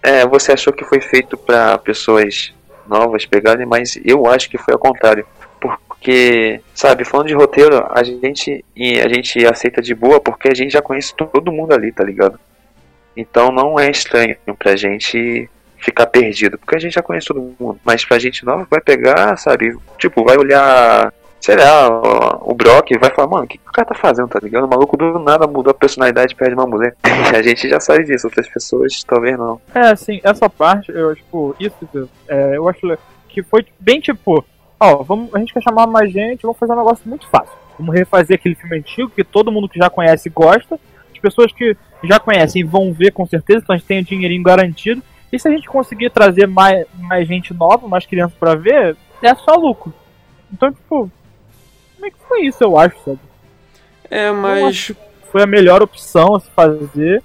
é, 0.03 0.27
você 0.27 0.53
achou 0.53 0.73
que 0.73 0.85
foi 0.85 1.01
feito 1.01 1.37
pra 1.37 1.79
pessoas 1.79 2.55
novas 2.89 3.27
pegarem, 3.27 3.67
mas 3.67 3.99
eu 4.05 4.27
acho 4.27 4.49
que 4.49 4.59
foi 4.59 4.75
ao 4.75 4.81
contrário. 4.81 5.27
Porque, 5.61 6.61
sabe, 6.75 7.05
falando 7.05 7.29
de 7.29 7.35
roteiro, 7.35 7.85
a 7.91 8.03
gente, 8.03 8.65
a 8.77 9.09
gente 9.09 9.47
aceita 9.47 9.83
de 9.83 9.95
boa 9.95 10.21
porque 10.21 10.49
a 10.49 10.55
gente 10.55 10.73
já 10.73 10.83
conhece 10.83 11.15
todo 11.15 11.53
mundo 11.53 11.73
ali, 11.73 11.91
tá 11.93 12.05
ligado? 12.05 12.39
Então 13.17 13.51
não 13.51 13.81
é 13.81 13.91
estranho 13.91 14.37
pra 14.59 14.77
gente 14.77 15.49
ficar 15.79 16.07
perdido, 16.07 16.59
porque 16.59 16.77
a 16.77 16.79
gente 16.79 16.95
já 16.95 17.03
conhece 17.03 17.29
todo 17.29 17.55
mundo. 17.59 17.81
Mas 17.85 18.05
pra 18.05 18.19
gente 18.19 18.45
nova 18.45 18.67
vai 18.71 18.81
pegar, 18.81 19.37
sabe, 19.37 19.77
tipo, 19.99 20.25
vai 20.25 20.37
olhar, 20.37 21.13
sei 21.41 21.57
lá, 21.57 21.89
o- 22.43 22.55
Brock 22.57 22.91
vai 22.99 23.11
falar, 23.15 23.29
mano, 23.29 23.45
o 23.45 23.47
que, 23.47 23.59
que 23.59 23.69
o 23.69 23.73
cara 23.73 23.89
tá 23.89 23.95
fazendo, 23.95 24.29
tá 24.29 24.39
ligado? 24.43 24.65
O 24.65 24.69
maluco 24.69 24.97
do 24.97 25.19
nada 25.19 25.47
mudou 25.47 25.71
a 25.71 25.75
personalidade 25.75 26.33
e 26.33 26.37
perde 26.37 26.55
uma 26.55 26.67
mulher. 26.67 26.97
a 27.37 27.43
gente 27.43 27.69
já 27.69 27.79
sabe 27.79 28.05
disso, 28.05 28.27
outras 28.27 28.49
pessoas 28.49 29.05
talvez 29.05 29.39
não. 29.39 29.61
É, 29.75 29.81
assim, 29.91 30.21
essa 30.25 30.49
parte, 30.49 30.91
eu, 30.91 31.15
tipo, 31.15 31.55
isso, 31.61 31.75
é, 32.29 32.57
eu 32.57 32.69
acho 32.69 32.81
que 33.29 33.43
foi 33.43 33.65
bem 33.79 34.01
tipo, 34.01 34.45
ó, 34.81 34.97
vamos, 35.03 35.35
a 35.35 35.39
gente 35.39 35.53
quer 35.53 35.63
chamar 35.63 35.87
mais 35.87 36.11
gente, 36.11 36.43
vamos 36.43 36.59
fazer 36.59 36.73
um 36.73 36.77
negócio 36.77 37.07
muito 37.09 37.29
fácil. 37.29 37.55
Vamos 37.79 37.95
refazer 37.95 38.37
aquele 38.37 38.55
filme 38.55 38.79
antigo 38.79 39.11
que 39.11 39.23
todo 39.23 39.53
mundo 39.53 39.69
que 39.69 39.79
já 39.79 39.91
conhece 39.91 40.31
gosta, 40.31 40.81
as 41.13 41.19
pessoas 41.21 41.53
que 41.53 41.77
já 42.03 42.19
conhecem 42.19 42.65
vão 42.65 42.93
ver 42.93 43.13
com 43.13 43.27
certeza, 43.27 43.61
então 43.63 43.75
a 43.75 43.79
gente 43.79 43.87
tem 43.87 44.01
o 44.01 44.05
dinheirinho 44.05 44.43
garantido. 44.43 45.03
E 45.33 45.39
se 45.39 45.47
a 45.47 45.51
gente 45.51 45.69
conseguir 45.69 46.09
trazer 46.11 46.47
mais, 46.47 46.87
mais 46.99 47.29
gente 47.29 47.53
nova, 47.53 47.87
mais 47.87 48.07
crianças 48.07 48.37
pra 48.39 48.55
ver, 48.55 48.97
é 49.23 49.35
só 49.35 49.55
lucro. 49.57 49.93
Então, 50.53 50.73
tipo, 50.73 51.11
como 51.97 52.07
é 52.07 52.11
que 52.11 52.17
foi 52.29 52.47
isso, 52.47 52.63
eu 52.63 52.79
acho, 52.79 52.97
sabe? 53.05 53.19
É, 54.11 54.31
mas. 54.31 54.93
foi 55.33 55.43
a 55.43 55.47
melhor 55.47 55.83
opção 55.83 56.37
a 56.37 56.41
se 56.41 56.51
fazer. 56.51 57.23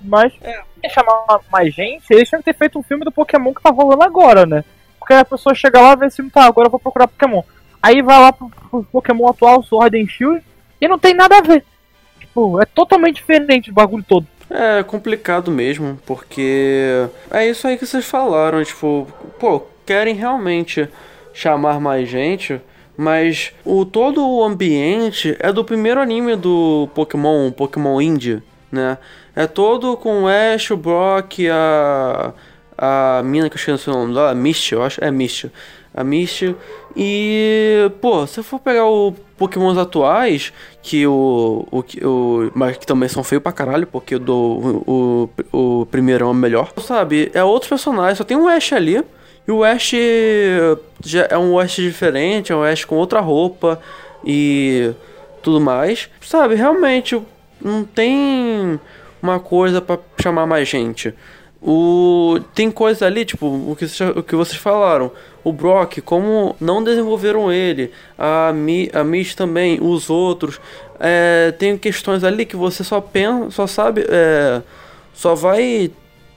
Mas, 0.00 0.32
é. 0.42 0.88
chamar 0.88 1.40
mais 1.50 1.72
gente, 1.72 2.04
eles 2.10 2.28
tinham 2.28 2.40
que 2.40 2.52
ter 2.52 2.58
feito 2.58 2.78
um 2.78 2.82
filme 2.82 3.04
do 3.04 3.12
Pokémon 3.12 3.54
que 3.54 3.62
tá 3.62 3.70
rolando 3.70 4.02
agora, 4.02 4.44
né? 4.44 4.64
Porque 4.98 5.14
a 5.14 5.24
pessoa 5.24 5.54
chega 5.54 5.80
lá 5.80 5.92
e 5.92 5.96
vê 5.96 6.06
assim, 6.06 6.28
tá, 6.28 6.44
agora 6.44 6.66
eu 6.66 6.70
vou 6.70 6.80
procurar 6.80 7.06
Pokémon. 7.06 7.42
Aí 7.82 8.02
vai 8.02 8.18
lá 8.18 8.32
pro, 8.32 8.48
pro 8.48 8.84
Pokémon 8.84 9.28
atual, 9.28 9.62
Sword 9.62 10.00
and 10.00 10.08
Shield, 10.08 10.42
e 10.80 10.88
não 10.88 10.98
tem 10.98 11.14
nada 11.14 11.38
a 11.38 11.40
ver. 11.40 11.64
Tipo, 12.18 12.60
é 12.60 12.64
totalmente 12.64 13.16
diferente 13.16 13.70
o 13.70 13.74
bagulho 13.74 14.04
todo. 14.04 14.26
É 14.50 14.82
complicado 14.82 15.50
mesmo, 15.50 15.98
porque 16.04 17.08
é 17.30 17.46
isso 17.46 17.66
aí 17.66 17.78
que 17.78 17.86
vocês 17.86 18.04
falaram, 18.04 18.62
tipo, 18.62 19.06
pô, 19.38 19.62
querem 19.86 20.14
realmente 20.14 20.88
chamar 21.32 21.80
mais 21.80 22.08
gente, 22.08 22.60
mas 22.96 23.52
o 23.64 23.84
todo 23.84 24.26
o 24.26 24.44
ambiente 24.44 25.36
é 25.38 25.52
do 25.52 25.64
primeiro 25.64 26.00
anime 26.00 26.36
do 26.36 26.88
Pokémon, 26.94 27.50
Pokémon 27.50 28.00
Indie, 28.00 28.42
né? 28.70 28.98
É 29.34 29.46
todo 29.46 29.96
com 29.96 30.24
o 30.24 30.28
Ash, 30.28 30.70
o 30.70 30.76
Brock, 30.76 31.48
a 31.50 32.32
a 32.84 33.22
mina 33.24 33.48
que 33.48 33.54
eu 33.54 33.58
esqueci 33.58 33.88
o 33.88 33.92
nome 33.92 34.12
dela, 34.12 34.34
Misty, 34.34 34.74
eu 34.74 34.82
acho, 34.82 35.02
é 35.04 35.08
Misty. 35.08 35.50
A 35.94 36.02
Misty. 36.02 36.56
E, 36.96 37.90
pô, 38.00 38.26
se 38.26 38.40
eu 38.40 38.44
for 38.44 38.58
pegar 38.58 38.86
o 38.86 39.12
Pokémons 39.36 39.78
atuais, 39.78 40.52
que 40.82 41.06
o, 41.06 41.66
o, 41.70 41.84
o. 42.04 42.50
Mas 42.54 42.76
que 42.76 42.84
também 42.84 43.08
são 43.08 43.22
feios 43.22 43.42
pra 43.42 43.52
caralho, 43.52 43.86
porque 43.86 44.16
o, 44.16 44.18
do, 44.18 44.82
o, 44.86 45.30
o 45.52 45.86
primeiro 45.86 46.24
é 46.24 46.28
o 46.28 46.34
melhor. 46.34 46.72
Sabe, 46.78 47.30
é 47.32 47.44
outros 47.44 47.68
personagens, 47.68 48.18
só 48.18 48.24
tem 48.24 48.36
um 48.36 48.48
Ash 48.48 48.72
ali. 48.72 49.04
E 49.46 49.50
o 49.50 49.64
Ash 49.64 49.92
já 51.04 51.26
é 51.30 51.36
um 51.36 51.58
Ash 51.58 51.76
diferente, 51.76 52.52
é 52.52 52.56
um 52.56 52.62
Ash 52.62 52.84
com 52.84 52.96
outra 52.96 53.20
roupa 53.20 53.80
e 54.24 54.92
tudo 55.42 55.60
mais. 55.60 56.08
Sabe, 56.20 56.54
realmente 56.54 57.20
não 57.60 57.84
tem 57.84 58.78
uma 59.22 59.38
coisa 59.40 59.80
pra 59.80 59.98
chamar 60.20 60.46
mais 60.46 60.68
gente. 60.68 61.14
O 61.64 62.40
tem 62.54 62.72
coisa 62.72 63.06
ali, 63.06 63.24
tipo, 63.24 63.46
o 63.46 63.76
que, 63.76 63.84
o 64.18 64.22
que 64.22 64.34
vocês 64.34 64.60
falaram. 64.60 65.12
O 65.44 65.52
Brock, 65.52 66.00
como 66.00 66.56
não 66.60 66.82
desenvolveram 66.82 67.52
ele, 67.52 67.92
a, 68.18 68.52
Mi, 68.52 68.90
a 68.92 69.04
também, 69.36 69.78
os 69.80 70.10
outros. 70.10 70.60
É, 70.98 71.52
tem 71.58 71.76
questões 71.78 72.24
ali 72.24 72.44
que 72.44 72.56
você 72.56 72.82
só 72.82 73.00
pensa, 73.00 73.50
só 73.50 73.66
sabe, 73.66 74.04
é, 74.08 74.62
só 75.14 75.34
vai 75.34 75.90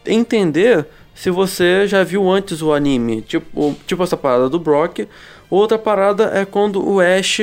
entender 0.05 0.85
se 1.15 1.31
você 1.31 1.87
já 1.87 2.03
viu 2.03 2.29
antes 2.29 2.61
o 2.61 2.73
anime. 2.73 3.21
Tipo, 3.21 3.75
tipo 3.87 4.03
essa 4.03 4.17
parada 4.17 4.49
do 4.49 4.59
Brock. 4.59 5.07
Outra 5.49 5.79
parada 5.79 6.31
é 6.33 6.45
quando 6.45 6.85
o 6.85 6.99
Ash. 6.99 7.39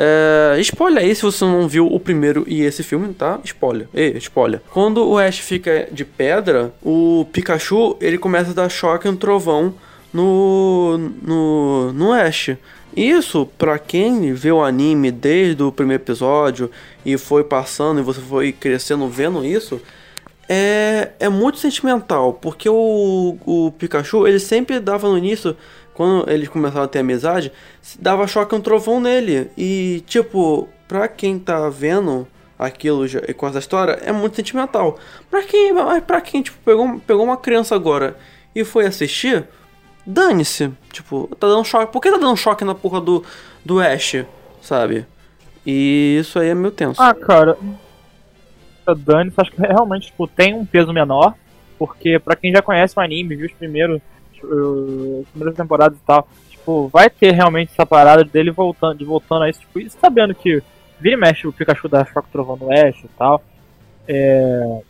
É, 0.00 0.56
spoiler 0.60 1.02
aí 1.02 1.12
se 1.12 1.22
você 1.22 1.44
não 1.44 1.66
viu 1.66 1.86
o 1.86 1.98
primeiro 1.98 2.44
e 2.46 2.62
esse 2.62 2.84
filme, 2.84 3.12
tá? 3.12 3.40
Spoiler. 3.42 3.88
Ei, 3.92 4.16
spoiler. 4.18 4.60
Quando 4.70 5.04
o 5.04 5.18
Ash 5.18 5.40
fica 5.40 5.88
de 5.90 6.04
pedra, 6.04 6.72
o 6.82 7.26
Pikachu 7.32 7.96
ele 8.00 8.16
começa 8.16 8.52
a 8.52 8.54
dar 8.54 8.68
choque 8.68 9.08
no 9.08 9.16
trovão 9.16 9.74
no, 10.12 10.96
no, 11.20 11.92
no 11.92 12.12
Ash. 12.12 12.50
Isso, 12.96 13.48
pra 13.58 13.78
quem 13.78 14.32
vê 14.32 14.50
o 14.50 14.62
anime 14.62 15.10
desde 15.10 15.62
o 15.62 15.72
primeiro 15.72 16.02
episódio 16.02 16.70
e 17.04 17.18
foi 17.18 17.44
passando 17.44 18.00
e 18.00 18.02
você 18.02 18.20
foi 18.20 18.52
crescendo 18.52 19.08
vendo 19.08 19.44
isso, 19.44 19.80
é, 20.48 21.12
é 21.20 21.28
muito 21.28 21.58
sentimental, 21.58 22.32
porque 22.32 22.68
o, 22.68 23.36
o 23.44 23.72
Pikachu, 23.72 24.26
ele 24.26 24.40
sempre 24.40 24.80
dava 24.80 25.08
no 25.08 25.18
início, 25.18 25.54
quando 25.92 26.30
eles 26.30 26.48
começaram 26.48 26.84
a 26.84 26.88
ter 26.88 27.00
amizade, 27.00 27.52
dava 27.98 28.26
choque 28.26 28.54
um 28.54 28.60
trovão 28.60 29.00
nele. 29.00 29.50
E, 29.58 30.02
tipo, 30.06 30.68
pra 30.86 31.06
quem 31.06 31.38
tá 31.38 31.68
vendo 31.68 32.26
aquilo 32.58 33.06
já, 33.06 33.20
com 33.34 33.46
essa 33.46 33.58
história, 33.58 33.98
é 34.02 34.10
muito 34.10 34.36
sentimental. 34.36 34.98
Pra 35.30 35.42
quem, 35.42 35.72
pra 36.06 36.20
quem, 36.20 36.40
tipo, 36.40 36.56
pegou, 36.64 36.98
pegou 37.00 37.24
uma 37.24 37.36
criança 37.36 37.74
agora 37.74 38.16
e 38.54 38.64
foi 38.64 38.86
assistir, 38.86 39.46
dane-se. 40.06 40.70
Tipo, 40.92 41.28
tá 41.38 41.46
dando 41.46 41.64
choque. 41.64 41.92
Por 41.92 42.00
que 42.00 42.10
tá 42.10 42.16
dando 42.16 42.36
choque 42.36 42.64
na 42.64 42.74
porra 42.74 43.00
do, 43.00 43.22
do 43.64 43.80
Ash, 43.80 44.24
sabe? 44.62 45.04
E 45.66 46.18
isso 46.20 46.38
aí 46.38 46.48
é 46.48 46.54
meio 46.54 46.70
tenso. 46.70 47.02
Ah, 47.02 47.12
cara, 47.12 47.58
Dani, 48.94 49.32
acho 49.36 49.50
que 49.50 49.60
realmente 49.60 50.06
tipo, 50.06 50.26
tem 50.26 50.54
um 50.54 50.64
peso 50.64 50.92
menor, 50.92 51.34
porque 51.78 52.18
pra 52.18 52.36
quem 52.36 52.52
já 52.52 52.62
conhece 52.62 52.94
o 52.96 53.00
anime, 53.00 53.36
viu 53.36 53.46
os 53.46 53.52
primeiros, 53.52 54.00
as 54.34 55.28
primeiras 55.30 55.56
temporadas 55.56 55.98
e 55.98 56.02
tal, 56.02 56.28
tipo, 56.48 56.88
vai 56.88 57.08
ter 57.08 57.32
realmente 57.32 57.72
essa 57.72 57.86
parada 57.86 58.24
dele 58.24 58.50
voltando, 58.50 58.98
de 58.98 59.04
voltando 59.04 59.44
a 59.44 59.50
isso, 59.50 59.60
tipo, 59.60 59.80
e 59.80 59.88
sabendo 59.90 60.34
que 60.34 60.62
vira 61.00 61.16
e 61.16 61.18
mexe 61.18 61.46
o 61.46 61.52
Pikachu 61.52 61.88
da 61.88 62.04
Choque 62.04 62.30
Trovão 62.30 62.56
no 62.56 62.72
Ash 62.72 63.02
e 63.04 63.08
tal. 63.16 63.42
É... 64.06 64.80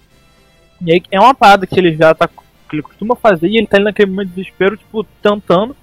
E 0.80 0.92
aí 0.92 1.02
é 1.10 1.20
uma 1.20 1.34
parada 1.34 1.66
que 1.66 1.78
ele 1.78 1.96
já 1.96 2.14
tá. 2.14 2.28
que 2.28 2.76
ele 2.76 2.82
costuma 2.82 3.16
fazer 3.16 3.48
e 3.48 3.58
ele 3.58 3.66
tá 3.66 3.76
ali 3.76 3.84
naquele 3.84 4.10
momento 4.10 4.28
de 4.28 4.34
desespero, 4.36 4.76
tipo, 4.76 5.04
tentando. 5.22 5.76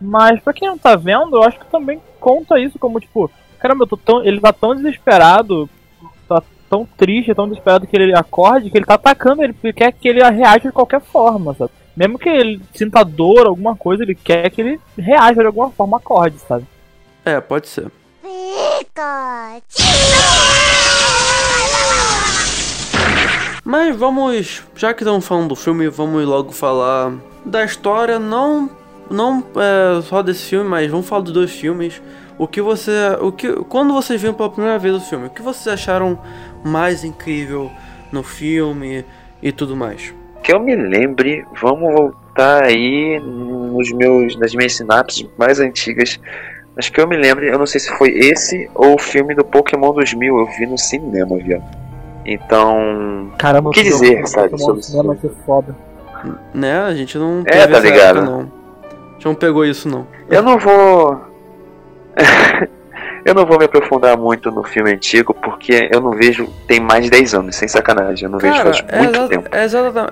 Mas 0.00 0.40
pra 0.40 0.52
quem 0.52 0.68
não 0.68 0.78
tá 0.78 0.96
vendo, 0.96 1.36
eu 1.36 1.42
acho 1.42 1.58
que 1.58 1.66
também 1.66 2.00
conta 2.20 2.58
isso 2.58 2.78
como, 2.78 3.00
tipo, 3.00 3.30
caramba, 3.58 3.84
eu 3.84 3.88
tô 3.88 3.96
tão, 3.96 4.24
ele 4.24 4.40
tá 4.40 4.52
tão 4.52 4.74
desesperado, 4.74 5.68
tão 6.68 6.86
triste, 6.96 7.34
tão 7.34 7.48
desesperado 7.48 7.86
que 7.86 7.96
ele 7.96 8.14
acorde, 8.16 8.70
que 8.70 8.78
ele 8.78 8.84
tá 8.84 8.94
atacando 8.94 9.42
ele, 9.42 9.52
porque 9.52 9.72
quer 9.72 9.92
que 9.92 10.08
ele 10.08 10.22
reaja 10.22 10.68
de 10.68 10.72
qualquer 10.72 11.00
forma, 11.00 11.54
sabe? 11.54 11.70
Mesmo 11.96 12.18
que 12.18 12.28
ele 12.28 12.60
sinta 12.74 13.04
dor, 13.04 13.46
alguma 13.46 13.74
coisa, 13.74 14.02
ele 14.04 14.14
quer 14.14 14.50
que 14.50 14.60
ele 14.60 14.80
reaja 14.96 15.40
de 15.40 15.46
alguma 15.46 15.70
forma, 15.70 15.96
acorde, 15.96 16.38
sabe? 16.38 16.64
É, 17.24 17.40
pode 17.40 17.68
ser. 17.68 17.90
Mas 23.64 23.96
vamos, 23.96 24.62
já 24.76 24.94
que 24.94 25.02
estamos 25.02 25.26
falando 25.26 25.48
do 25.48 25.56
filme, 25.56 25.88
vamos 25.88 26.24
logo 26.24 26.52
falar 26.52 27.12
da 27.44 27.64
história, 27.64 28.18
não 28.18 28.70
não 29.10 29.42
é, 29.56 30.02
só 30.02 30.22
desse 30.22 30.44
filme, 30.50 30.68
mas 30.68 30.90
vamos 30.90 31.06
falar 31.08 31.22
dos 31.22 31.32
dois 31.32 31.50
filmes. 31.50 32.00
O 32.36 32.46
que 32.46 32.62
você, 32.62 33.16
o 33.20 33.32
que, 33.32 33.52
quando 33.64 33.92
vocês 33.92 34.20
viram 34.20 34.34
pela 34.34 34.50
primeira 34.50 34.78
vez 34.78 34.94
o 34.94 35.00
filme, 35.00 35.26
o 35.26 35.30
que 35.30 35.42
vocês 35.42 35.66
acharam 35.66 36.18
mais 36.64 37.04
incrível 37.04 37.70
no 38.12 38.22
filme 38.22 39.04
e 39.42 39.52
tudo 39.52 39.76
mais? 39.76 40.12
que 40.48 40.54
eu 40.54 40.60
me 40.60 40.74
lembre, 40.74 41.44
vamos 41.60 41.92
voltar 41.92 42.64
aí 42.64 43.20
nos 43.20 43.92
meus, 43.92 44.34
nas 44.38 44.54
minhas 44.54 44.74
sinapses 44.74 45.28
mais 45.36 45.60
antigas. 45.60 46.18
Mas 46.74 46.88
que 46.88 46.98
eu 46.98 47.06
me 47.06 47.18
lembre, 47.18 47.48
eu 47.48 47.58
não 47.58 47.66
sei 47.66 47.78
se 47.80 47.90
foi 47.98 48.10
esse 48.10 48.70
ou 48.74 48.94
o 48.94 48.98
filme 48.98 49.34
do 49.34 49.44
Pokémon 49.44 49.92
2000. 49.92 50.38
Eu 50.38 50.46
vi 50.46 50.64
no 50.64 50.78
cinema, 50.78 51.36
viu? 51.36 51.62
Então. 52.24 53.30
Caramba, 53.36 53.68
O 53.68 53.72
que 53.72 53.82
dizer, 53.82 54.26
sabe, 54.26 54.50
Pokémon 54.50 54.66
sobre 54.66 54.82
cinema 54.84 55.14
isso? 55.14 55.22
ser 55.28 55.34
foda. 55.44 55.76
Né? 56.54 56.80
A 56.80 56.94
gente 56.94 57.18
não 57.18 57.42
É, 57.44 57.66
tá 57.66 57.78
ligado? 57.80 58.18
época, 58.18 58.30
não. 58.30 58.40
A 58.40 59.12
gente 59.14 59.24
não 59.26 59.34
pegou 59.34 59.66
isso, 59.66 59.86
não. 59.86 60.06
Eu 60.30 60.42
não 60.42 60.58
vou. 60.58 61.20
eu 63.24 63.34
não 63.34 63.44
vou 63.46 63.58
me 63.58 63.64
aprofundar 63.64 64.16
muito 64.16 64.50
no 64.50 64.62
filme 64.64 64.92
antigo, 64.92 65.34
porque 65.34 65.88
eu 65.92 66.00
não 66.00 66.12
vejo. 66.12 66.48
Tem 66.66 66.80
mais 66.80 67.04
de 67.04 67.10
10 67.10 67.34
anos, 67.34 67.56
sem 67.56 67.68
sacanagem. 67.68 68.24
Eu 68.26 68.30
não 68.30 68.38
vejo 68.38 68.54
Cara, 68.56 68.72
faz 68.72 68.84
é, 68.88 68.98
muito 68.98 69.16
exa- 69.18 69.28
tempo. 69.28 69.48
é 69.52 69.64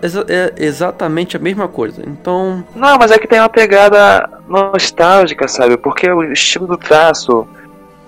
exa- 0.03 0.27
é 0.29 0.53
exatamente 0.59 1.37
a 1.37 1.41
mesma 1.41 1.69
coisa. 1.69 2.03
Então, 2.07 2.65
Não, 2.75 2.97
mas 2.99 3.11
é 3.11 3.19
que 3.19 3.27
tem 3.27 3.39
uma 3.41 3.49
pegada 3.49 4.29
nostálgica, 4.49 5.49
sabe? 5.49 5.77
Porque 5.77 6.09
o 6.11 6.23
estilo 6.33 6.67
do 6.67 6.77
traço, 6.77 7.47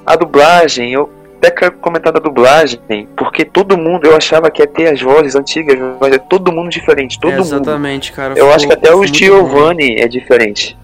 a 0.05 0.17
dublagem, 0.17 0.93
eu 0.93 1.11
até 1.39 1.51
quero 1.53 1.73
comentar 1.77 2.13
da 2.13 2.19
dublagem, 2.19 2.81
porque 3.17 3.45
todo 3.45 3.79
mundo, 3.79 4.07
eu 4.07 4.17
achava 4.17 4.51
que 4.51 4.61
ia 4.61 4.67
ter 4.67 4.89
as 4.93 5.01
vozes 5.01 5.37
antigas, 5.37 5.79
mas 6.01 6.13
é 6.15 6.19
todo 6.19 6.51
mundo 6.53 6.69
diferente, 6.69 7.19
todo 7.21 7.31
é 7.33 7.37
mundo. 7.37 7.45
exatamente, 7.47 8.13
cara. 8.13 8.31
Eu 8.33 8.37
ficou- 8.37 8.53
acho 8.55 8.67
que 8.67 8.73
até 8.75 8.93
o 8.95 9.07
Giovanni 9.07 10.01
é 10.01 10.09
diferente. 10.09 10.77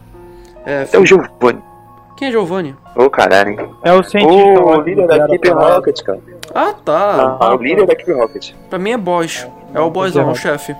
É, 0.65 0.83
Até 0.83 0.99
o 0.99 1.05
Giovanni. 1.05 1.61
Quem 2.17 2.29
é 2.29 2.31
Giovanni? 2.31 2.77
Ô 2.95 3.11
caralho, 3.11 3.51
hein? 3.51 3.71
É 3.83 3.93
o 3.93 4.03
cientista. 4.03 4.61
O 4.61 4.71
lá 4.71 4.83
líder 4.83 5.07
da 5.07 5.17
equipe 5.27 5.49
Rocket, 5.51 6.03
cara. 6.03 6.21
Ah, 6.55 6.73
tá. 6.85 7.37
Ah, 7.41 7.55
o 7.55 7.59
líder 7.59 7.87
da 7.87 7.93
equipe 7.93 8.13
Rocket. 8.13 8.53
Pra 8.71 8.79
mim 8.79 8.93
é 8.93 8.97
boss. 8.97 9.49
É 9.75 9.81
o 9.81 9.91
boyzão, 9.91 10.23
o 10.23 10.27
errado. 10.27 10.37
chefe. 10.39 10.77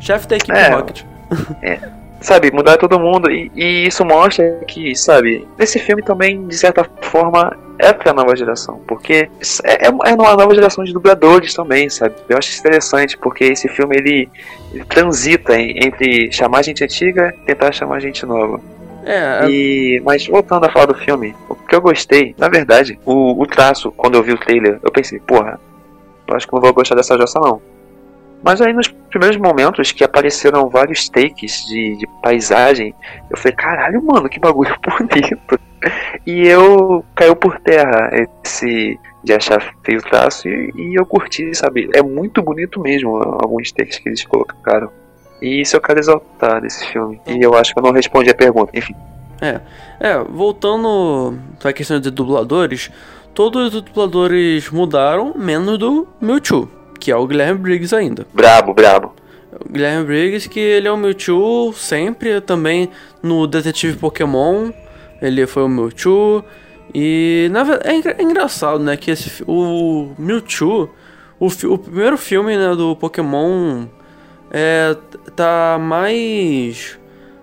Chefe 0.00 0.26
da 0.28 0.36
equipe 0.36 0.56
É. 0.56 0.68
Rocket. 0.70 1.02
Sabe, 2.20 2.50
mudar 2.50 2.76
todo 2.78 2.98
mundo. 2.98 3.30
E, 3.30 3.50
e 3.54 3.86
isso 3.86 4.04
mostra 4.04 4.60
que, 4.66 4.92
sabe, 4.96 5.46
esse 5.56 5.78
filme 5.78 6.02
também, 6.02 6.48
de 6.48 6.56
certa 6.56 6.84
forma, 7.00 7.56
é 7.78 7.92
pra 7.92 8.12
nova 8.12 8.34
geração. 8.34 8.80
Porque 8.88 9.30
é, 9.62 9.86
é 9.86 9.90
uma 9.90 10.34
nova 10.34 10.52
geração 10.52 10.82
de 10.82 10.92
dubladores 10.92 11.54
também, 11.54 11.88
sabe? 11.88 12.16
Eu 12.28 12.36
acho 12.36 12.48
isso 12.50 12.58
interessante, 12.60 13.16
porque 13.16 13.44
esse 13.44 13.68
filme 13.68 13.96
ele, 13.96 14.28
ele 14.72 14.84
transita 14.84 15.56
entre 15.60 16.32
chamar 16.32 16.62
gente 16.62 16.82
antiga 16.82 17.32
e 17.42 17.46
tentar 17.46 17.70
chamar 17.70 18.00
gente 18.00 18.26
nova. 18.26 18.60
É, 19.08 19.48
E, 19.48 20.02
mas 20.04 20.26
voltando 20.26 20.66
a 20.66 20.70
falar 20.70 20.86
do 20.86 20.94
filme, 20.94 21.34
o 21.48 21.54
que 21.54 21.74
eu 21.74 21.80
gostei, 21.80 22.34
na 22.36 22.48
verdade, 22.48 23.00
o, 23.06 23.40
o 23.42 23.46
traço, 23.46 23.90
quando 23.92 24.16
eu 24.16 24.22
vi 24.22 24.32
o 24.32 24.38
trailer, 24.38 24.78
eu 24.82 24.92
pensei, 24.92 25.18
porra, 25.18 25.58
eu 26.26 26.36
acho 26.36 26.46
que 26.46 26.52
não 26.52 26.60
vou 26.60 26.74
gostar 26.74 26.94
dessa 26.94 27.16
jossa 27.16 27.40
não. 27.40 27.60
Mas 28.42 28.60
aí 28.60 28.72
nos 28.72 28.86
primeiros 28.86 29.38
momentos 29.38 29.90
que 29.92 30.04
apareceram 30.04 30.68
vários 30.68 31.08
takes 31.08 31.64
de, 31.66 31.96
de 31.96 32.06
paisagem, 32.22 32.94
eu 33.30 33.36
falei, 33.38 33.56
caralho, 33.56 34.02
mano, 34.04 34.28
que 34.28 34.38
bagulho 34.38 34.76
bonito. 34.86 35.58
E 36.26 36.46
eu 36.46 37.02
caiu 37.14 37.34
por 37.34 37.58
terra 37.60 38.10
esse 38.44 38.98
de 39.24 39.32
achar 39.32 39.74
feio 39.82 39.98
o 39.98 40.02
traço 40.02 40.48
e, 40.48 40.72
e 40.76 40.94
eu 40.94 41.06
curti, 41.06 41.54
sabe? 41.54 41.88
É 41.94 42.02
muito 42.02 42.42
bonito 42.42 42.80
mesmo 42.80 43.16
alguns 43.16 43.72
takes 43.72 43.98
que 43.98 44.08
eles 44.08 44.24
colocaram. 44.24 44.90
E 45.40 45.60
isso 45.60 45.76
eu 45.76 45.80
quero 45.80 45.98
exaltar 45.98 46.60
desse 46.60 46.86
filme. 46.86 47.20
E 47.26 47.40
eu 47.40 47.54
acho 47.54 47.72
que 47.72 47.78
eu 47.78 47.82
não 47.82 47.92
respondi 47.92 48.30
a 48.30 48.34
pergunta. 48.34 48.70
Enfim. 48.74 48.94
é, 50.00 50.18
voltando 50.18 51.38
pra 51.60 51.72
questão 51.72 52.00
de 52.00 52.10
dubladores, 52.10 52.90
todos 53.32 53.74
os 53.74 53.82
dubladores 53.82 54.68
mudaram, 54.70 55.32
menos 55.36 55.78
do 55.78 56.08
Mewtwo, 56.20 56.68
que 56.98 57.12
é 57.12 57.16
o 57.16 57.26
Guilherme 57.26 57.60
Briggs 57.60 57.94
ainda. 57.94 58.26
Brabo, 58.34 58.74
brabo. 58.74 59.14
O 59.64 59.72
Guilherme 59.72 60.04
Briggs, 60.04 60.48
que 60.48 60.58
ele 60.58 60.88
é 60.88 60.92
o 60.92 60.96
Mewtwo 60.96 61.72
sempre, 61.72 62.40
também 62.40 62.90
no 63.22 63.46
Detetive 63.46 63.96
Pokémon, 63.96 64.70
ele 65.22 65.46
foi 65.46 65.62
o 65.62 65.68
Mewtwo. 65.68 66.44
E 66.92 67.48
na 67.52 67.62
verdade 67.64 68.08
é, 68.08 68.16
é 68.18 68.22
engraçado, 68.22 68.82
né, 68.82 68.96
que 68.96 69.10
esse, 69.10 69.44
o 69.46 70.14
Mewtwo, 70.18 70.90
o, 71.38 71.46
o 71.46 71.78
primeiro 71.78 72.16
filme 72.16 72.56
né, 72.56 72.74
do 72.74 72.96
Pokémon 72.96 73.86
é, 74.50 74.96
tá 75.36 75.78
mais 75.80 76.98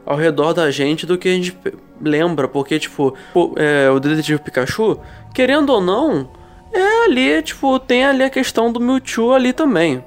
ao 0.05 0.15
redor 0.15 0.53
da 0.53 0.69
gente 0.71 1.05
do 1.05 1.17
que 1.17 1.27
a 1.29 1.33
gente 1.33 1.57
lembra, 2.01 2.47
porque 2.47 2.77
tipo, 2.79 3.15
o, 3.33 3.53
é, 3.57 3.89
o 3.89 3.99
Detetive 3.99 4.39
Pikachu, 4.39 4.99
querendo 5.33 5.69
ou 5.71 5.81
não, 5.81 6.29
é 6.73 7.05
ali, 7.05 7.41
tipo, 7.41 7.79
tem 7.79 8.03
ali 8.05 8.23
a 8.23 8.29
questão 8.29 8.71
do 8.71 8.79
Mewtwo 8.79 9.33
ali 9.33 9.53
também. 9.53 10.03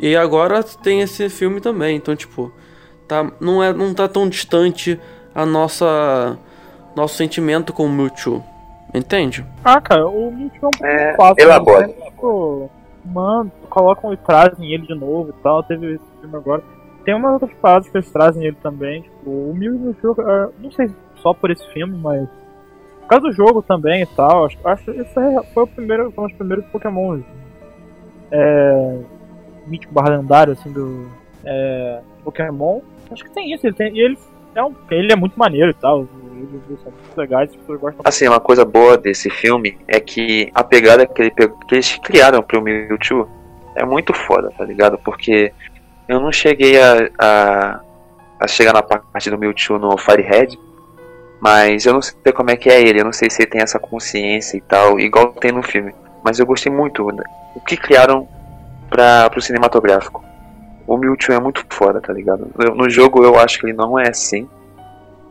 E 0.00 0.16
agora 0.16 0.62
tem 0.62 1.00
esse 1.00 1.28
filme 1.28 1.60
também, 1.60 1.96
então 1.96 2.16
tipo, 2.16 2.52
tá, 3.06 3.30
não, 3.40 3.62
é, 3.62 3.72
não 3.72 3.94
tá 3.94 4.08
tão 4.08 4.28
distante 4.28 4.98
a 5.34 5.46
nossa 5.46 6.36
nosso 6.96 7.14
sentimento 7.16 7.72
com 7.72 7.86
o 7.86 7.88
Mewtwo. 7.88 8.42
Entende? 8.92 9.46
Ah, 9.64 9.80
cara, 9.80 10.06
o 10.06 10.30
Mewtwo 10.30 10.58
é 10.64 10.66
um 10.66 10.70
pouco 10.70 10.86
É, 10.86 11.16
fácil. 11.16 11.34
né? 11.36 11.42
elabora. 11.44 11.88
Tipo, 11.88 12.70
mano, 13.04 13.50
colocam 13.68 14.12
e 14.12 14.16
trazem 14.16 14.72
ele 14.72 14.86
de 14.86 14.94
novo 14.94 15.30
e 15.30 15.42
tal. 15.42 15.62
Teve 15.62 15.94
esse 15.94 16.04
filme 16.20 16.36
agora. 16.36 16.62
Tem 17.04 17.14
umas 17.14 17.34
outras 17.34 17.52
paradas 17.58 17.88
que 17.88 17.96
eles 17.96 18.10
trazem 18.10 18.44
ele 18.44 18.56
também. 18.62 19.02
Tipo, 19.02 19.30
o 19.30 19.54
Mew 19.54 19.72
e 19.72 19.76
o 19.76 19.80
Mewtwo, 19.80 20.14
é, 20.20 20.48
não 20.60 20.70
sei 20.70 20.88
se 20.88 20.94
só 21.16 21.32
por 21.32 21.50
esse 21.50 21.66
filme, 21.72 21.96
mas. 21.96 22.28
Por 23.00 23.08
causa 23.08 23.26
do 23.26 23.32
jogo 23.32 23.62
também 23.62 24.02
e 24.02 24.06
tal. 24.06 24.46
Acho, 24.46 24.58
acho 24.64 24.90
isso 24.92 25.20
é- 25.20 25.42
foi 25.52 25.64
o 25.64 25.66
primeiro, 25.66 26.10
foi 26.12 26.24
um 26.24 26.28
dos 26.28 26.36
primeiros 26.36 26.64
Pokémon. 26.66 27.20
É. 28.30 28.98
Mítico 29.66 29.92
barra 29.92 30.16
lendário, 30.16 30.52
assim, 30.52 30.72
do. 30.72 31.08
É. 31.44 32.00
Pokémon. 32.24 32.80
Acho 33.10 33.24
que 33.24 33.30
tem 33.30 33.52
isso. 33.52 33.66
Ele 33.66 33.74
tem, 33.74 33.94
e 33.94 34.00
ele 34.00 34.18
é, 34.54 34.62
um, 34.62 34.74
ele 34.90 35.12
é 35.12 35.16
muito 35.16 35.38
maneiro 35.38 35.70
e 35.70 35.74
tal. 35.74 36.06
Legais, 37.16 37.50
gostam 37.66 38.02
Assim, 38.04 38.28
uma 38.28 38.40
coisa 38.40 38.64
boa 38.64 38.96
desse 38.96 39.30
filme 39.30 39.78
é 39.86 40.00
que 40.00 40.50
a 40.54 40.64
pegada 40.64 41.06
que, 41.06 41.22
ele 41.22 41.30
que 41.30 41.74
eles 41.74 41.98
criaram 41.98 42.42
pro 42.42 42.62
Mewtwo 42.62 43.28
é 43.76 43.84
muito 43.84 44.12
foda, 44.12 44.50
tá 44.56 44.64
ligado? 44.64 44.98
Porque 44.98 45.52
eu 46.08 46.20
não 46.20 46.32
cheguei 46.32 46.80
a, 46.80 47.10
a, 47.18 47.80
a 48.40 48.48
chegar 48.48 48.72
na 48.72 48.82
parte 48.82 49.30
do 49.30 49.38
Mewtwo 49.38 49.78
no 49.78 49.96
Firehead, 49.96 50.58
mas 51.40 51.86
eu 51.86 51.92
não 51.92 52.02
sei 52.02 52.32
como 52.34 52.50
é 52.50 52.56
que 52.56 52.68
é 52.68 52.80
ele, 52.80 53.00
eu 53.00 53.04
não 53.04 53.12
sei 53.12 53.30
se 53.30 53.42
ele 53.42 53.50
tem 53.50 53.60
essa 53.60 53.78
consciência 53.78 54.56
e 54.56 54.60
tal, 54.60 55.00
igual 55.00 55.32
tem 55.32 55.52
no 55.52 55.62
filme. 55.62 55.94
Mas 56.22 56.38
eu 56.38 56.46
gostei 56.46 56.72
muito 56.72 57.06
né, 57.10 57.24
o 57.56 57.60
que 57.60 57.76
criaram 57.76 58.28
para 58.88 59.28
pro 59.30 59.40
cinematográfico. 59.40 60.22
O 60.86 60.96
Mewtwo 60.96 61.32
é 61.32 61.40
muito 61.40 61.64
foda, 61.70 62.00
tá 62.00 62.12
ligado? 62.12 62.50
No 62.74 62.90
jogo 62.90 63.24
eu 63.24 63.38
acho 63.38 63.58
que 63.58 63.66
ele 63.66 63.72
não 63.72 63.98
é 63.98 64.08
assim. 64.08 64.48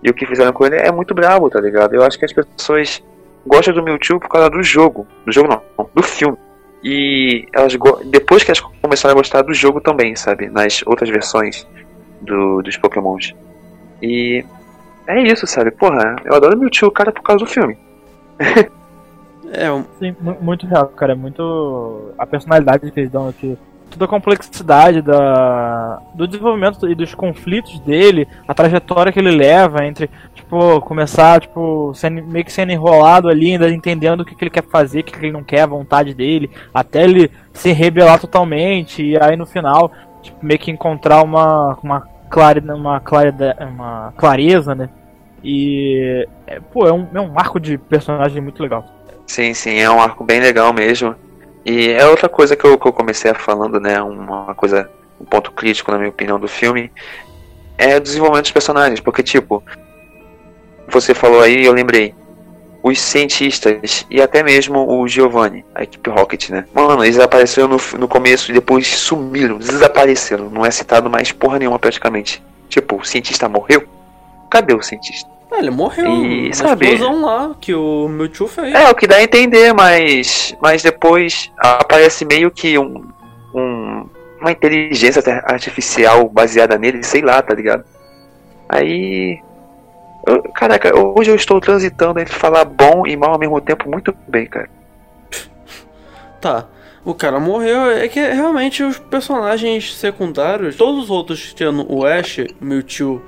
E 0.03 0.09
o 0.09 0.13
que 0.13 0.25
fizeram 0.25 0.51
com 0.53 0.65
ele 0.65 0.75
é 0.77 0.91
muito 0.91 1.13
brabo, 1.13 1.49
tá 1.49 1.59
ligado? 1.61 1.93
Eu 1.95 2.03
acho 2.03 2.17
que 2.17 2.25
as 2.25 2.33
pessoas 2.33 3.03
gostam 3.45 3.73
do 3.73 3.83
Mewtwo 3.83 4.19
por 4.19 4.29
causa 4.29 4.49
do 4.49 4.61
jogo. 4.63 5.05
Do 5.25 5.31
jogo 5.31 5.47
não, 5.49 5.61
não, 5.77 5.89
do 5.93 6.01
filme. 6.03 6.37
E 6.83 7.45
elas 7.53 7.77
depois 8.05 8.43
que 8.43 8.49
elas 8.51 8.59
começaram 8.81 9.13
a 9.13 9.17
gostar 9.17 9.43
do 9.43 9.53
jogo 9.53 9.79
também, 9.79 10.15
sabe? 10.15 10.49
Nas 10.49 10.81
outras 10.87 11.09
versões 11.09 11.67
do, 12.21 12.61
dos 12.63 12.77
Pokémons. 12.77 13.35
E 14.01 14.43
é 15.07 15.21
isso, 15.21 15.45
sabe? 15.45 15.69
Porra, 15.71 16.15
eu 16.25 16.33
adoro 16.33 16.55
o 16.55 16.59
Mewtwo, 16.59 16.89
cara, 16.91 17.11
por 17.11 17.21
causa 17.21 17.45
do 17.45 17.49
filme. 17.51 17.77
É, 19.53 19.69
um- 19.69 19.83
Sim, 19.99 20.15
mu- 20.21 20.37
muito 20.39 20.65
real, 20.65 20.87
cara. 20.87 21.11
É 21.11 21.15
muito. 21.15 22.13
A 22.17 22.25
personalidade 22.25 22.89
que 22.89 22.99
eles 22.99 23.11
dão 23.11 23.27
aqui. 23.27 23.57
Toda 23.91 24.05
a 24.05 24.07
complexidade 24.07 25.01
da, 25.01 26.01
do 26.15 26.25
desenvolvimento 26.25 26.87
e 26.87 26.95
dos 26.95 27.13
conflitos 27.13 27.79
dele, 27.81 28.27
a 28.47 28.53
trajetória 28.53 29.11
que 29.11 29.19
ele 29.19 29.31
leva 29.31 29.85
entre, 29.85 30.09
tipo, 30.33 30.79
começar, 30.81 31.41
tipo, 31.41 31.91
sendo, 31.93 32.25
meio 32.25 32.45
que 32.45 32.53
sendo 32.53 32.71
enrolado 32.71 33.27
ali, 33.27 33.51
ainda 33.51 33.69
entendendo 33.69 34.21
o 34.21 34.25
que, 34.25 34.33
que 34.33 34.43
ele 34.45 34.49
quer 34.49 34.63
fazer, 34.63 35.01
o 35.01 35.03
que, 35.03 35.11
que 35.11 35.25
ele 35.25 35.33
não 35.33 35.43
quer, 35.43 35.61
a 35.61 35.67
vontade 35.67 36.13
dele, 36.13 36.49
até 36.73 37.03
ele 37.03 37.29
se 37.53 37.73
rebelar 37.73 38.19
totalmente, 38.19 39.03
e 39.03 39.21
aí 39.21 39.35
no 39.35 39.45
final, 39.45 39.91
tipo, 40.21 40.43
meio 40.43 40.59
que 40.59 40.71
encontrar 40.71 41.21
uma, 41.21 41.77
uma, 41.83 42.07
clare, 42.29 42.61
uma, 42.61 42.99
clarida, 43.01 43.57
uma 43.59 44.13
clareza, 44.15 44.73
né? 44.73 44.89
E, 45.43 46.27
é, 46.47 46.59
pô, 46.59 46.87
é 46.87 46.93
um, 46.93 47.07
é 47.13 47.19
um 47.19 47.37
arco 47.37 47.59
de 47.59 47.77
personagem 47.77 48.41
muito 48.41 48.63
legal. 48.63 48.85
Sim, 49.27 49.53
sim, 49.53 49.79
é 49.79 49.89
um 49.89 50.01
arco 50.01 50.23
bem 50.23 50.39
legal 50.39 50.71
mesmo. 50.73 51.15
E 51.65 51.89
é 51.89 52.05
outra 52.07 52.27
coisa 52.27 52.55
que 52.55 52.65
eu, 52.65 52.77
que 52.77 52.87
eu 52.87 52.93
comecei 52.93 53.33
falando, 53.33 53.79
né? 53.79 54.01
Uma 54.01 54.55
coisa, 54.55 54.89
um 55.19 55.25
ponto 55.25 55.51
crítico 55.51 55.91
na 55.91 55.97
minha 55.97 56.09
opinião 56.09 56.39
do 56.39 56.47
filme 56.47 56.91
é 57.77 57.97
o 57.97 57.99
desenvolvimento 57.99 58.43
dos 58.43 58.51
personagens, 58.51 58.99
porque 58.99 59.23
tipo, 59.23 59.63
você 60.87 61.13
falou 61.13 61.41
aí, 61.41 61.65
eu 61.65 61.73
lembrei, 61.73 62.13
os 62.83 62.99
cientistas 62.99 64.05
e 64.09 64.21
até 64.21 64.41
mesmo 64.43 64.87
o 64.87 65.07
Giovanni, 65.07 65.63
a 65.73 65.83
equipe 65.83 66.09
Rocket, 66.09 66.49
né? 66.49 66.65
Mano, 66.73 67.03
eles 67.03 67.19
apareceram 67.19 67.67
no, 67.67 67.77
no 67.99 68.07
começo 68.07 68.51
e 68.51 68.53
depois 68.53 68.87
sumiram, 68.87 69.57
desapareceram, 69.57 70.49
não 70.49 70.65
é 70.65 70.71
citado 70.71 71.09
mais 71.09 71.31
porra 71.31 71.59
nenhuma 71.59 71.77
praticamente. 71.77 72.43
Tipo, 72.69 72.97
o 72.97 73.05
cientista 73.05 73.47
morreu? 73.47 73.87
Cadê 74.49 74.73
o 74.73 74.81
cientista? 74.81 75.29
É, 75.51 75.59
ele 75.59 75.69
morreu 75.71 76.05
E, 76.25 76.53
sabe- 76.53 76.87
explosão 76.93 77.21
lá 77.21 77.55
que 77.59 77.73
o 77.73 78.07
Mewtwo 78.07 78.47
fez. 78.47 78.73
É, 78.73 78.89
o 78.89 78.95
que 78.95 79.05
dá 79.07 79.17
a 79.17 79.23
entender, 79.23 79.73
mas, 79.73 80.55
mas 80.61 80.81
depois 80.81 81.51
aparece 81.57 82.25
meio 82.25 82.49
que 82.51 82.77
um, 82.77 83.03
um 83.53 84.05
uma 84.39 84.51
inteligência 84.51 85.21
artificial 85.45 86.27
baseada 86.27 86.75
nele, 86.77 87.03
sei 87.03 87.21
lá, 87.21 87.39
tá 87.43 87.53
ligado? 87.53 87.83
Aí. 88.67 89.39
eu- 90.25 90.41
caraca, 90.55 90.97
hoje 90.97 91.29
eu 91.29 91.35
estou 91.35 91.59
transitando 91.61 92.19
entre 92.19 92.33
falar 92.33 92.65
bom 92.65 93.05
e 93.05 93.15
mal 93.15 93.33
ao 93.33 93.39
mesmo 93.39 93.61
tempo 93.61 93.87
muito 93.89 94.15
bem, 94.27 94.47
cara. 94.47 94.69
Tá. 96.41 96.65
O 97.05 97.13
cara 97.15 97.39
morreu, 97.39 97.89
é 97.91 98.07
que 98.07 98.19
realmente 98.19 98.83
os 98.83 98.97
personagens 98.99 99.95
secundários, 99.95 100.75
todos 100.75 101.05
os 101.05 101.09
outros, 101.09 101.51
tirando 101.53 101.85
o 101.91 102.05
Ash, 102.05 102.39
Mewtwo 102.59 103.21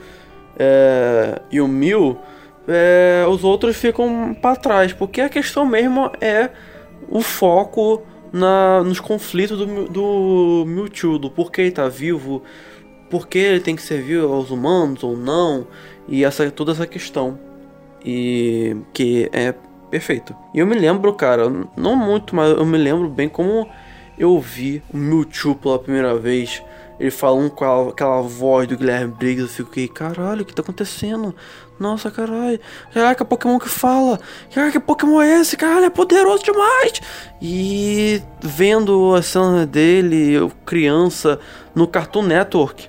é, 0.57 1.41
e 1.51 1.59
o 1.59 1.67
Mew, 1.67 2.17
é, 2.67 3.25
os 3.27 3.43
outros 3.43 3.75
ficam 3.75 4.35
pra 4.39 4.55
trás, 4.55 4.93
porque 4.93 5.21
a 5.21 5.29
questão 5.29 5.65
mesmo 5.65 6.11
é 6.21 6.49
o 7.09 7.21
foco 7.21 8.03
na, 8.31 8.83
nos 8.83 8.99
conflitos 8.99 9.57
do, 9.59 9.87
do 9.87 10.65
Mewtwo, 10.67 11.19
do 11.19 11.29
porquê 11.29 11.61
ele 11.61 11.71
tá 11.71 11.87
vivo, 11.87 12.41
por 13.09 13.27
que 13.27 13.37
ele 13.37 13.59
tem 13.59 13.75
que 13.75 13.81
servir 13.81 14.21
aos 14.21 14.49
humanos 14.49 15.03
ou 15.03 15.15
não, 15.15 15.67
e 16.07 16.23
essa, 16.23 16.49
toda 16.49 16.71
essa 16.71 16.87
questão. 16.87 17.39
E 18.05 18.75
que 18.93 19.29
é 19.31 19.53
perfeito. 19.89 20.35
E 20.53 20.59
eu 20.59 20.67
me 20.67 20.75
lembro, 20.75 21.13
cara, 21.13 21.49
não 21.77 21.95
muito, 21.95 22.35
mas 22.35 22.49
eu 22.49 22.65
me 22.65 22.77
lembro 22.77 23.07
bem 23.07 23.29
como 23.29 23.69
eu 24.17 24.39
vi 24.39 24.81
o 24.91 24.97
Mewtwo 24.97 25.55
pela 25.55 25.79
primeira 25.79 26.15
vez. 26.15 26.61
Ele 27.03 27.11
falando 27.11 27.51
com 27.51 27.65
a- 27.65 27.89
aquela 27.89 28.21
voz 28.21 28.65
do 28.65 28.77
Guilherme 28.77 29.13
Briggs, 29.13 29.59
eu 29.59 29.65
fiquei, 29.65 29.89
caralho, 29.89 30.43
o 30.43 30.45
que 30.45 30.53
tá 30.55 30.61
acontecendo? 30.61 31.35
Nossa, 31.77 32.09
caralho. 32.09 32.57
Caraca, 32.93 33.25
Pokémon 33.25 33.59
que 33.59 33.67
fala. 33.67 34.17
Caraca, 34.53 34.71
que 34.71 34.79
Pokémon 34.79 35.21
é 35.21 35.41
esse? 35.41 35.57
Caralho, 35.57 35.83
é 35.83 35.89
poderoso 35.89 36.45
demais. 36.45 37.01
E 37.41 38.21
vendo 38.41 39.13
a 39.15 39.21
cena 39.21 39.65
dele, 39.65 40.31
eu 40.31 40.49
criança, 40.65 41.41
no 41.75 41.87
Cartoon 41.87 42.23
Network, 42.23 42.87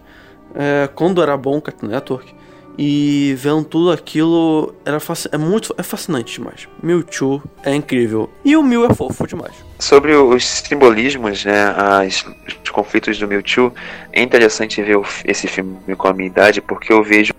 é, 0.54 0.88
quando 0.94 1.20
era 1.20 1.36
bom 1.36 1.56
o 1.56 1.60
Cartoon 1.62 1.88
Network, 1.88 2.32
e 2.76 3.34
vendo 3.38 3.64
tudo 3.64 3.92
aquilo, 3.92 4.74
era 4.84 4.98
é 5.30 5.38
muito 5.38 5.74
é 5.78 5.82
fascinante 5.82 6.34
demais. 6.34 6.68
Mewtwo 6.82 7.42
é 7.62 7.74
incrível. 7.74 8.28
E 8.44 8.56
o 8.56 8.62
Mew 8.62 8.84
é 8.84 8.92
fofo 8.92 9.26
demais. 9.26 9.54
Sobre 9.78 10.14
os 10.14 10.44
simbolismos, 10.44 11.44
né, 11.44 11.74
as, 11.76 12.24
os 12.64 12.70
conflitos 12.70 13.18
do 13.18 13.28
Mewtwo, 13.28 13.72
é 14.12 14.22
interessante 14.22 14.82
ver 14.82 14.98
esse 15.24 15.46
filme 15.46 15.78
com 15.96 16.08
a 16.08 16.12
minha 16.12 16.26
idade, 16.26 16.60
porque 16.60 16.92
eu 16.92 17.02
vejo 17.02 17.32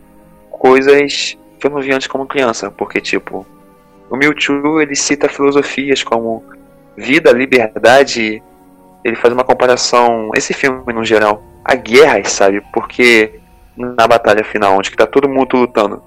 coisas 0.50 1.38
que 1.60 1.68
eu 1.68 1.72
não 1.72 1.82
vi 1.82 1.92
antes 1.92 2.08
como 2.08 2.26
criança, 2.26 2.72
porque 2.72 3.02
tipo, 3.02 3.46
o 4.10 4.16
Mewtwo 4.16 4.82
ele 4.82 4.96
cita 4.96 5.28
filosofias 5.28 6.04
como 6.04 6.44
vida, 6.96 7.32
liberdade, 7.32 8.42
ele 9.04 9.16
faz 9.16 9.34
uma 9.34 9.44
comparação, 9.44 10.32
esse 10.36 10.54
filme 10.54 10.94
no 10.94 11.04
geral, 11.04 11.44
a 11.64 11.76
guerras, 11.76 12.32
sabe? 12.32 12.62
Porque 12.74 13.40
na 13.78 14.08
batalha 14.08 14.44
final, 14.44 14.78
onde 14.78 14.90
que 14.92 14.98
tá 14.98 15.06
todo 15.06 15.28
mundo 15.30 15.58
lutando, 15.58 16.02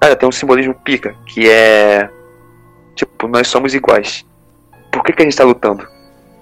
cara, 0.00 0.16
tem 0.16 0.28
um 0.28 0.32
simbolismo 0.32 0.74
pica, 0.74 1.14
que 1.26 1.48
é 1.48 2.08
tipo, 2.94 3.28
nós 3.28 3.46
somos 3.48 3.74
iguais. 3.74 4.24
Por 4.90 5.02
que, 5.04 5.12
que 5.12 5.22
a 5.22 5.24
gente 5.24 5.36
tá 5.36 5.44
lutando? 5.44 5.86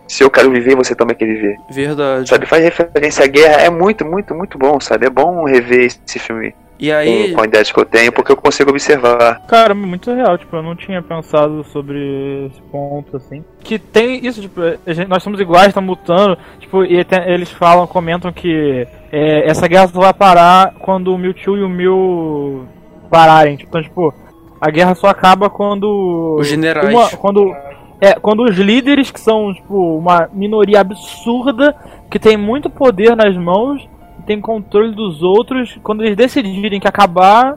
Se 0.07 0.23
eu 0.23 0.31
quero 0.31 0.51
viver, 0.51 0.77
você 0.77 0.95
também 0.95 1.17
quer 1.17 1.25
viver. 1.27 1.57
Verdade. 1.71 2.29
Sabe, 2.29 2.47
faz 2.47 2.63
referência 2.63 3.25
à 3.25 3.27
guerra, 3.27 3.63
é 3.63 3.71
muito, 3.71 4.05
muito, 4.05 4.35
muito 4.35 4.59
bom, 4.59 4.79
sabe? 4.79 5.07
É 5.07 5.11
bom 5.11 5.45
rever 5.45 5.87
esse 5.87 6.19
filme 6.19 6.55
E 6.79 6.93
aí, 6.93 7.31
com, 7.31 7.37
com 7.37 7.41
a 7.41 7.45
idade 7.47 7.73
que 7.73 7.81
eu 7.81 7.87
tenho, 7.87 8.13
porque 8.13 8.31
eu 8.31 8.37
consigo 8.37 8.71
observar. 8.71 9.41
Cara, 9.47 9.75
muito 9.75 10.13
real, 10.13 10.37
tipo, 10.37 10.55
eu 10.57 10.63
não 10.63 10.77
tinha 10.77 11.01
pensado 11.03 11.65
sobre 11.65 12.49
esse 12.53 12.61
ponto, 12.71 13.17
assim. 13.17 13.43
Que 13.61 13.79
tem 13.79 14.25
isso, 14.25 14.43
tipo, 14.43 14.61
a 14.87 14.93
gente- 14.93 15.09
nós 15.09 15.23
somos 15.23 15.41
iguais, 15.41 15.69
estamos 15.69 15.89
lutando, 15.97 16.37
tipo, 16.61 16.85
e 16.85 17.03
tem- 17.05 17.27
eles 17.33 17.51
falam, 17.51 17.87
comentam 17.87 18.31
que 18.31 18.87
é, 19.17 19.49
essa 19.49 19.69
guerra 19.69 19.87
só 19.87 20.01
vai 20.01 20.13
parar 20.13 20.75
quando 20.81 21.15
o 21.15 21.19
Mewtwo 21.19 21.57
e 21.57 21.63
o 21.63 21.69
Mew 21.69 22.67
pararem. 23.09 23.57
Então, 23.61 23.81
tipo, 23.81 24.13
a 24.61 24.71
guerra 24.71 24.95
só 24.97 25.07
acaba 25.07 25.49
quando... 25.49 26.37
Os 26.41 26.49
generais. 26.49 26.93
uma- 26.93 27.11
quando, 27.11 27.55
é, 28.01 28.15
quando 28.15 28.43
os 28.43 28.57
líderes, 28.57 29.13
que 29.13 29.21
são, 29.21 29.55
tipo, 29.55 29.99
uma 29.99 30.29
minoria 30.33 30.81
absurda, 30.81 31.77
que 32.11 32.19
tem 32.19 32.37
muito 32.37 32.69
poder 32.69 33.15
nas 33.15 33.37
mãos, 33.37 33.89
tem 34.27 34.41
controle 34.41 34.93
dos 34.95 35.23
outros, 35.23 35.79
quando 35.83 36.03
eles 36.03 36.17
decidirem 36.17 36.81
que 36.81 36.89
acabar, 36.89 37.57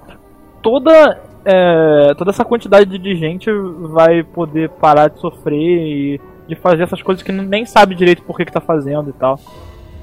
toda 0.62 1.20
é, 1.50 2.14
toda 2.18 2.30
essa 2.32 2.44
quantidade 2.44 2.98
de 3.00 3.16
gente 3.16 3.50
vai 3.94 4.22
poder 4.22 4.70
parar 4.70 5.10
de 5.10 5.18
sofrer 5.18 5.56
e 5.56 6.22
de 6.46 6.56
fazer 6.56 6.84
essas 6.84 7.02
coisas 7.02 7.24
que 7.24 7.32
nem 7.32 7.66
sabe 7.66 7.96
direito 7.96 8.22
por 8.24 8.36
que, 8.36 8.44
que 8.44 8.52
tá 8.52 8.60
fazendo 8.60 9.10
e 9.10 9.14
tal. 9.14 9.40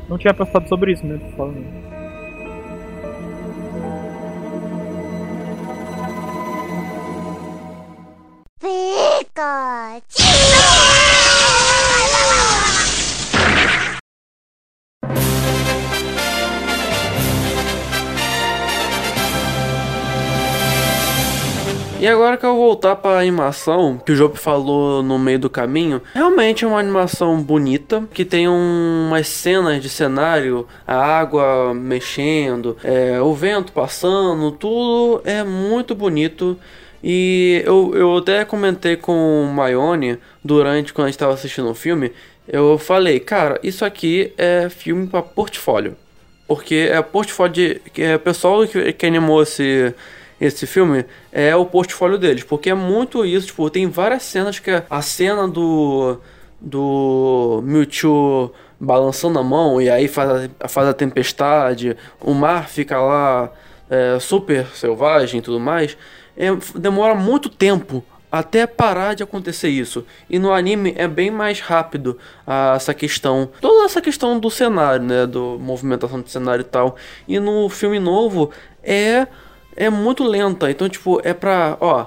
Não 0.08 0.18
tinha 0.18 0.34
pensado 0.34 0.68
sobre 0.68 0.92
isso, 0.92 1.06
né? 1.06 1.18
tô 1.18 1.36
falando. 1.36 1.94
E 22.04 22.06
agora 22.06 22.36
que 22.36 22.44
eu 22.44 22.54
voltar 22.54 22.96
pra 22.96 23.18
animação, 23.18 23.96
que 23.96 24.12
o 24.12 24.14
Job 24.14 24.36
falou 24.38 25.02
no 25.02 25.18
meio 25.18 25.38
do 25.38 25.48
caminho, 25.48 26.02
realmente 26.14 26.62
é 26.62 26.68
uma 26.68 26.78
animação 26.78 27.40
bonita, 27.40 28.06
que 28.12 28.26
tem 28.26 28.46
um- 28.46 29.06
umas 29.08 29.26
cenas 29.26 29.80
de 29.82 29.88
cenário, 29.88 30.68
a 30.86 30.96
água 30.96 31.72
mexendo, 31.74 32.76
é, 32.84 33.18
o 33.22 33.32
vento 33.32 33.72
passando, 33.72 34.52
tudo 34.52 35.22
é 35.24 35.42
muito 35.42 35.94
bonito. 35.94 36.58
E 37.02 37.62
eu, 37.64 37.92
eu 37.94 38.18
até 38.18 38.44
comentei 38.44 38.96
com 38.96 39.44
o 39.44 39.46
Maione 39.46 40.18
durante 40.44 40.92
quando 40.92 41.06
a 41.06 41.08
gente 41.08 41.14
estava 41.16 41.32
assistindo 41.32 41.70
o 41.70 41.74
filme, 41.74 42.12
eu 42.46 42.76
falei, 42.76 43.18
cara, 43.18 43.58
isso 43.62 43.82
aqui 43.82 44.30
é 44.36 44.68
filme 44.68 45.06
para 45.06 45.22
portfólio. 45.22 45.96
Porque 46.46 46.90
é 46.92 47.00
portfólio 47.00 47.54
de. 47.54 47.80
É 47.96 48.18
pessoal 48.18 48.66
que, 48.66 48.92
que 48.92 49.06
animou 49.06 49.42
esse, 49.42 49.94
esse 50.46 50.66
filme 50.66 51.04
é 51.32 51.54
o 51.54 51.66
portfólio 51.66 52.18
deles. 52.18 52.44
Porque 52.44 52.70
é 52.70 52.74
muito 52.74 53.24
isso. 53.24 53.48
Tipo, 53.48 53.70
tem 53.70 53.88
várias 53.88 54.22
cenas 54.22 54.58
que 54.58 54.70
é 54.70 54.84
a 54.88 55.02
cena 55.02 55.48
do. 55.48 56.18
Do 56.66 57.60
Mewtwo 57.62 58.50
balançando 58.80 59.38
a 59.38 59.42
mão 59.42 59.80
e 59.80 59.90
aí 59.90 60.08
faz 60.08 60.50
a, 60.60 60.68
faz 60.68 60.88
a 60.88 60.94
tempestade. 60.94 61.96
O 62.20 62.32
mar 62.32 62.68
fica 62.68 62.98
lá 62.98 63.52
é, 63.90 64.18
super 64.18 64.66
selvagem 64.68 65.40
e 65.40 65.42
tudo 65.42 65.60
mais. 65.60 65.96
É, 66.36 66.48
demora 66.74 67.14
muito 67.14 67.48
tempo 67.48 68.04
até 68.30 68.66
parar 68.66 69.14
de 69.14 69.22
acontecer 69.22 69.68
isso. 69.68 70.04
E 70.28 70.40
no 70.40 70.52
anime 70.52 70.92
é 70.96 71.06
bem 71.06 71.30
mais 71.30 71.60
rápido 71.60 72.18
essa 72.74 72.92
questão, 72.92 73.48
toda 73.60 73.84
essa 73.84 74.00
questão 74.00 74.40
do 74.40 74.50
cenário, 74.50 75.04
né, 75.04 75.24
do 75.24 75.56
movimentação 75.60 76.20
do 76.20 76.28
cenário 76.28 76.62
e 76.62 76.64
tal. 76.64 76.96
E 77.28 77.38
no 77.38 77.68
filme 77.68 78.00
novo 78.00 78.50
é 78.82 79.28
é 79.76 79.90
muito 79.90 80.24
lenta. 80.24 80.70
Então, 80.70 80.88
tipo, 80.88 81.20
é 81.24 81.34
pra, 81.34 81.76
ó, 81.80 82.06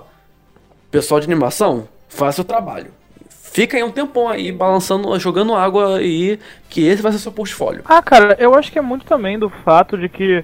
pessoal 0.92 1.20
de 1.20 1.26
animação, 1.26 1.88
faça 2.08 2.42
o 2.42 2.46
trabalho. 2.46 2.92
Fica 3.30 3.78
aí 3.78 3.84
um 3.84 3.92
tempão 3.92 4.30
aí 4.30 4.52
balançando, 4.52 5.18
jogando 5.20 5.56
água 5.56 5.98
aí, 5.98 6.40
que 6.70 6.86
esse 6.86 7.02
vai 7.02 7.12
ser 7.12 7.20
seu 7.20 7.32
portfólio. 7.32 7.82
Ah, 7.86 8.02
cara, 8.02 8.36
eu 8.40 8.54
acho 8.54 8.72
que 8.72 8.78
é 8.78 8.82
muito 8.82 9.06
também 9.06 9.40
do 9.40 9.50
fato 9.50 9.98
de 9.98 10.08
que 10.08 10.44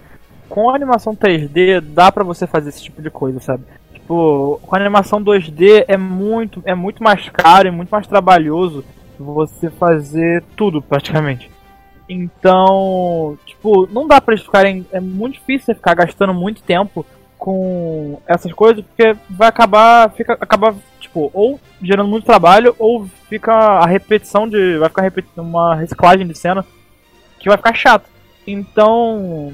com 0.49 0.69
a 0.69 0.75
animação 0.75 1.15
3D 1.15 1.79
dá 1.81 2.11
pra 2.11 2.23
você 2.23 2.47
fazer 2.47 2.69
esse 2.69 2.83
tipo 2.83 3.01
de 3.01 3.09
coisa, 3.09 3.39
sabe? 3.39 3.65
Tipo, 3.93 4.59
com 4.63 4.75
a 4.75 4.79
animação 4.79 5.23
2D 5.23 5.85
é 5.87 5.97
muito, 5.97 6.61
é 6.65 6.73
muito 6.73 7.03
mais 7.03 7.29
caro 7.29 7.67
e 7.67 7.71
muito 7.71 7.89
mais 7.89 8.07
trabalhoso 8.07 8.83
você 9.17 9.69
fazer 9.69 10.43
tudo 10.55 10.81
praticamente. 10.81 11.52
Então, 12.07 13.37
tipo, 13.45 13.87
não 13.91 14.07
dá 14.07 14.19
pra 14.19 14.33
eles 14.33 14.45
ficarem. 14.45 14.85
É 14.91 14.99
muito 14.99 15.35
difícil 15.35 15.65
você 15.65 15.75
ficar 15.75 15.95
gastando 15.95 16.33
muito 16.33 16.61
tempo 16.61 17.05
com 17.37 18.21
essas 18.27 18.51
coisas, 18.53 18.83
porque 18.83 19.15
vai 19.29 19.47
acabar. 19.47 20.11
Fica, 20.11 20.33
acabar, 20.33 20.75
tipo, 20.99 21.31
ou 21.33 21.59
gerando 21.81 22.09
muito 22.09 22.25
trabalho, 22.25 22.75
ou 22.77 23.07
fica 23.29 23.53
a 23.53 23.85
repetição 23.85 24.47
de. 24.47 24.77
Vai 24.77 24.89
ficar 24.89 25.11
uma 25.37 25.75
reciclagem 25.75 26.27
de 26.27 26.37
cena 26.37 26.65
que 27.39 27.49
vai 27.49 27.57
ficar 27.57 27.73
chato. 27.73 28.09
Então, 28.45 29.53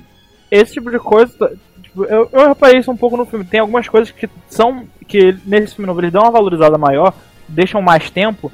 esse 0.50 0.74
tipo 0.74 0.90
de 0.92 1.00
coisa. 1.00 1.58
Tipo, 1.82 2.06
eu, 2.06 2.30
eu 2.32 2.48
reparei 2.50 2.80
isso 2.80 2.92
um 2.92 2.98
pouco 2.98 3.18
no 3.18 3.26
filme. 3.26 3.46
Tem 3.46 3.60
algumas 3.60 3.88
coisas 3.88 4.12
que 4.12 4.30
são. 4.48 4.88
que 5.08 5.38
nesse 5.46 5.76
filme 5.76 5.88
novo 5.88 6.02
eles 6.02 6.12
dão 6.12 6.24
uma 6.24 6.32
valorizada 6.32 6.78
maior, 6.78 7.14
deixam 7.48 7.82
mais 7.82 8.10
tempo. 8.10 8.52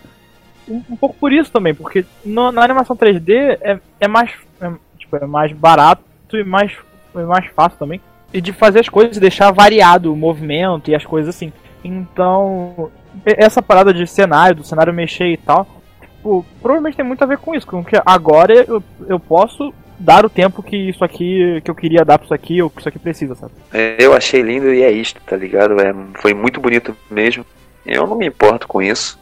Um, 0.67 0.82
um 0.89 0.95
pouco 0.95 1.15
por 1.19 1.32
isso 1.32 1.51
também, 1.51 1.73
porque 1.73 2.06
no- 2.25 2.51
na 2.51 2.63
animação 2.63 2.95
3D 2.95 3.58
é, 3.62 3.80
é 3.99 4.08
mais. 4.08 4.32
É, 4.62 4.71
tipo, 4.97 5.15
é 5.17 5.25
mais 5.25 5.51
barato 5.51 6.04
e 6.34 6.43
mais, 6.43 6.71
é 7.15 7.23
mais 7.23 7.45
fácil 7.51 7.78
também. 7.78 8.01
E 8.34 8.41
de 8.41 8.51
fazer 8.51 8.80
as 8.80 8.89
coisas 8.89 9.15
e 9.15 9.19
deixar 9.19 9.51
variado 9.51 10.12
o 10.12 10.15
movimento 10.15 10.89
e 10.91 10.95
as 10.95 11.06
coisas 11.06 11.34
assim. 11.36 11.51
Então, 11.84 12.91
essa 13.25 13.62
parada 13.62 13.93
de 13.93 14.06
cenário, 14.08 14.56
do 14.58 14.63
cenário 14.63 14.93
mexer 14.93 15.28
e 15.28 15.38
tal, 15.38 15.67
tipo, 16.01 16.45
provavelmente 16.62 16.97
tem 16.97 17.06
muito 17.06 17.23
a 17.23 17.28
ver 17.28 17.38
com 17.38 17.54
isso, 17.56 17.67
porque 17.67 17.95
agora 18.06 18.54
eu, 18.67 18.84
eu 19.08 19.19
posso 19.19 19.73
dar 19.97 20.25
o 20.25 20.30
tempo 20.30 20.62
que 20.63 20.75
isso 20.75 21.04
aqui, 21.06 21.62
que 21.63 21.71
eu 21.71 21.75
queria 21.75 22.04
dar 22.04 22.17
pra 22.17 22.25
isso 22.25 22.34
aqui, 22.34 22.62
ou 22.62 22.69
que 22.69 22.80
isso 22.82 22.89
aqui 22.89 22.99
precisa, 22.99 23.36
sabe? 23.36 23.54
É, 23.71 23.95
Eu 23.99 24.13
achei 24.13 24.41
lindo 24.41 24.73
e 24.73 24.82
é 24.84 24.91
isto, 24.91 25.21
tá 25.25 25.38
ligado? 25.38 25.80
É, 25.80 25.93
foi 26.15 26.34
muito 26.34 26.60
bonito 26.60 26.95
mesmo. 27.10 27.45
Eu 27.86 28.06
não 28.08 28.17
me 28.17 28.25
importo 28.28 28.67
com 28.67 28.82
isso. 28.82 29.17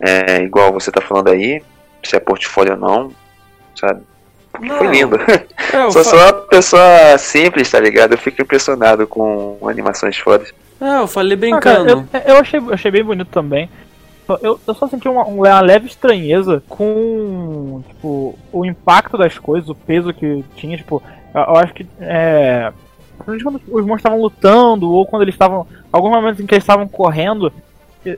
É 0.00 0.42
igual 0.42 0.72
você 0.72 0.90
tá 0.92 1.00
falando 1.00 1.28
aí, 1.28 1.62
se 2.02 2.14
é 2.16 2.20
portfólio 2.20 2.74
ou 2.74 2.78
não, 2.78 3.10
sabe? 3.74 4.02
Porque 4.52 4.68
foi 4.68 4.86
Não. 4.86 4.92
lindo. 4.92 5.16
É, 5.70 5.90
Sou 5.90 6.02
fa- 6.02 6.04
só 6.04 6.16
uma 6.16 6.32
pessoa 6.32 7.18
simples, 7.18 7.70
tá 7.70 7.78
ligado? 7.78 8.12
Eu 8.12 8.18
fico 8.18 8.40
impressionado 8.40 9.06
com 9.06 9.58
animações 9.68 10.16
fodas. 10.16 10.50
É, 10.80 10.98
eu 10.98 11.06
falei 11.06 11.36
Ah, 11.52 11.58
cara, 11.60 11.82
brincando. 11.84 12.08
eu, 12.14 12.34
eu 12.34 12.40
achei, 12.40 12.58
eu 12.58 12.72
achei 12.72 12.90
bem 12.90 13.04
bonito 13.04 13.28
também. 13.28 13.68
Eu, 14.42 14.60
eu 14.66 14.74
só 14.74 14.86
senti 14.88 15.08
uma, 15.08 15.24
uma 15.24 15.60
leve 15.60 15.86
estranheza 15.86 16.62
com 16.68 17.82
tipo, 17.88 18.38
o 18.52 18.64
impacto 18.64 19.16
das 19.18 19.38
coisas, 19.38 19.68
o 19.68 19.74
peso 19.74 20.12
que 20.12 20.44
tinha, 20.56 20.76
tipo, 20.76 21.02
eu, 21.34 21.40
eu 21.40 21.56
acho 21.56 21.74
que 21.74 21.86
é. 22.00 22.72
Quando 23.18 23.36
os 23.36 23.84
monstros 23.84 23.98
estavam 23.98 24.20
lutando, 24.20 24.90
ou 24.90 25.04
quando 25.06 25.22
eles 25.22 25.34
estavam. 25.34 25.66
Alguns 25.92 26.10
momentos 26.12 26.40
em 26.40 26.46
que 26.46 26.54
eles 26.54 26.62
estavam 26.64 26.86
correndo, 26.86 27.52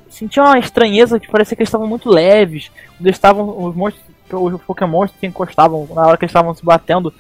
sentia 0.09 0.43
uma 0.43 0.59
estranheza 0.59 1.19
que 1.21 1.31
parecia 1.31 1.57
que 1.57 1.63
eles 1.63 1.69
estavam 1.69 1.87
muito 1.87 2.09
leves. 2.09 2.71
Quando 2.97 3.07
eles 3.07 3.17
estavam. 3.17 3.65
Os 3.65 3.75
monstros. 3.75 4.05
Os 4.33 4.61
Pokémon 4.63 5.09
que 5.09 5.27
encostavam 5.27 5.89
na 5.93 6.07
hora 6.07 6.17
que 6.17 6.25
eles 6.25 6.31
estavam 6.31 6.55
se 6.55 6.65
batendo. 6.65 7.13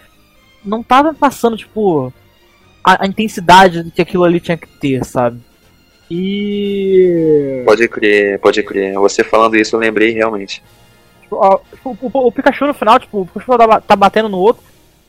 Não 0.64 0.82
tava 0.82 1.12
passando, 1.14 1.56
tipo. 1.56 2.12
A, 2.84 3.04
a 3.04 3.06
intensidade 3.06 3.90
que 3.94 4.00
aquilo 4.00 4.24
ali 4.24 4.40
tinha 4.40 4.56
que 4.56 4.66
ter, 4.68 5.04
sabe? 5.04 5.40
E. 6.10 7.62
Pode 7.64 7.88
crer, 7.88 8.38
pode 8.40 8.62
crer. 8.62 8.94
Você 8.94 9.22
falando 9.24 9.56
isso 9.56 9.74
eu 9.76 9.80
lembrei 9.80 10.10
realmente. 10.12 10.62
Tipo, 11.22 11.36
ó, 11.36 11.58
tipo, 11.70 11.90
o, 12.00 12.10
o- 12.18 12.26
o 12.28 12.32
Pikachu 12.32 12.66
no 12.66 12.74
final, 12.74 12.98
tipo, 12.98 13.20
o 13.22 13.26
Pikachu 13.26 13.56
tá, 13.58 13.80
tá 13.80 13.96
batendo 13.96 14.28
no 14.28 14.38
outro 14.38 14.62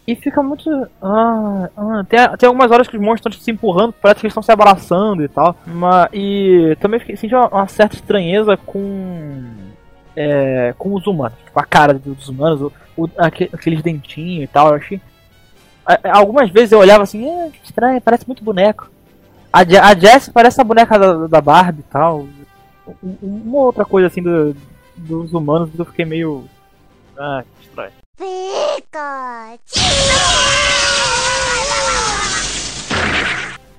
e 0.08 0.16
fica 0.16 0.42
muito. 0.42 0.70
Ah, 1.02 1.70
ah, 1.78 2.04
tem, 2.10 2.20
tem 2.38 2.48
algumas 2.48 2.72
horas 2.72 2.88
que 2.88 2.98
os 2.98 3.02
monstros 3.02 3.36
estão 3.36 3.46
se 3.46 3.52
empurrando, 3.52 3.94
parece 3.94 4.20
que 4.22 4.26
eles 4.26 4.32
estão 4.32 4.44
se 4.44 4.52
abraçando 4.52 5.24
e 5.24 5.28
tal. 5.28 5.56
Mas, 5.66 6.10
e 6.14 6.76
também 6.80 7.00
fiquei, 7.00 7.16
senti 7.16 7.36
uma, 7.36 7.48
uma 7.48 7.68
certa 7.68 7.96
estranheza 7.96 8.58
com. 8.58 9.44
É, 10.16 10.74
com 10.78 10.94
os 10.94 11.08
humanos. 11.08 11.38
Tipo, 11.46 11.60
a 11.60 11.64
cara 11.64 11.94
dos 11.94 12.28
humanos, 12.28 12.62
o, 12.62 12.72
o- 12.98 13.10
aque- 13.18 13.50
aqueles 13.54 13.82
dentinhos 13.82 14.44
e 14.44 14.48
tal. 14.48 14.70
Eu 14.70 14.76
achei. 14.76 15.00
a- 15.86 16.18
Algumas 16.18 16.50
vezes 16.50 16.72
eu 16.74 16.80
olhava 16.80 17.04
assim, 17.04 17.26
eh, 17.28 17.50
que 17.52 17.66
estranho, 17.66 18.02
parece 18.02 18.28
muito 18.28 18.44
boneco. 18.44 18.90
A, 19.54 19.60
a 19.62 19.96
Jess 19.96 20.30
parece 20.30 20.60
a 20.60 20.64
boneca 20.64 20.98
da, 21.00 21.28
da 21.28 21.42
Barbie 21.42 21.82
e 21.82 21.92
tal. 21.92 22.26
Um- 23.04 23.16
um- 23.24 23.42
Uma 23.46 23.60
outra 23.60 23.86
coisa 23.86 24.08
assim 24.08 24.22
do, 24.22 24.56
dos 24.98 25.34
humanos 25.34 25.70
eu 25.78 25.86
fiquei 25.86 26.04
meio. 26.06 26.44
Ah, 27.18 27.44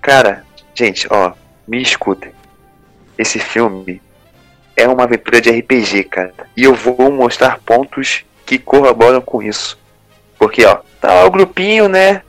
Cara, 0.01 0.45
gente, 0.75 1.07
ó, 1.09 1.33
me 1.69 1.81
escutem. 1.81 2.33
Esse 3.17 3.39
filme 3.39 4.03
é 4.77 4.89
uma 4.89 5.05
aventura 5.05 5.41
de 5.41 5.49
RPG, 5.49 6.05
cara. 6.05 6.35
E 6.57 6.65
eu 6.65 6.75
vou 6.75 7.13
mostrar 7.13 7.61
pontos 7.65 8.25
que 8.45 8.59
corroboram 8.59 9.21
com 9.21 9.41
isso. 9.41 9.79
Porque, 10.37 10.65
ó, 10.65 10.79
tá 11.01 11.15
lá 11.15 11.25
o 11.25 11.31
grupinho, 11.31 11.89
né? 11.89 12.23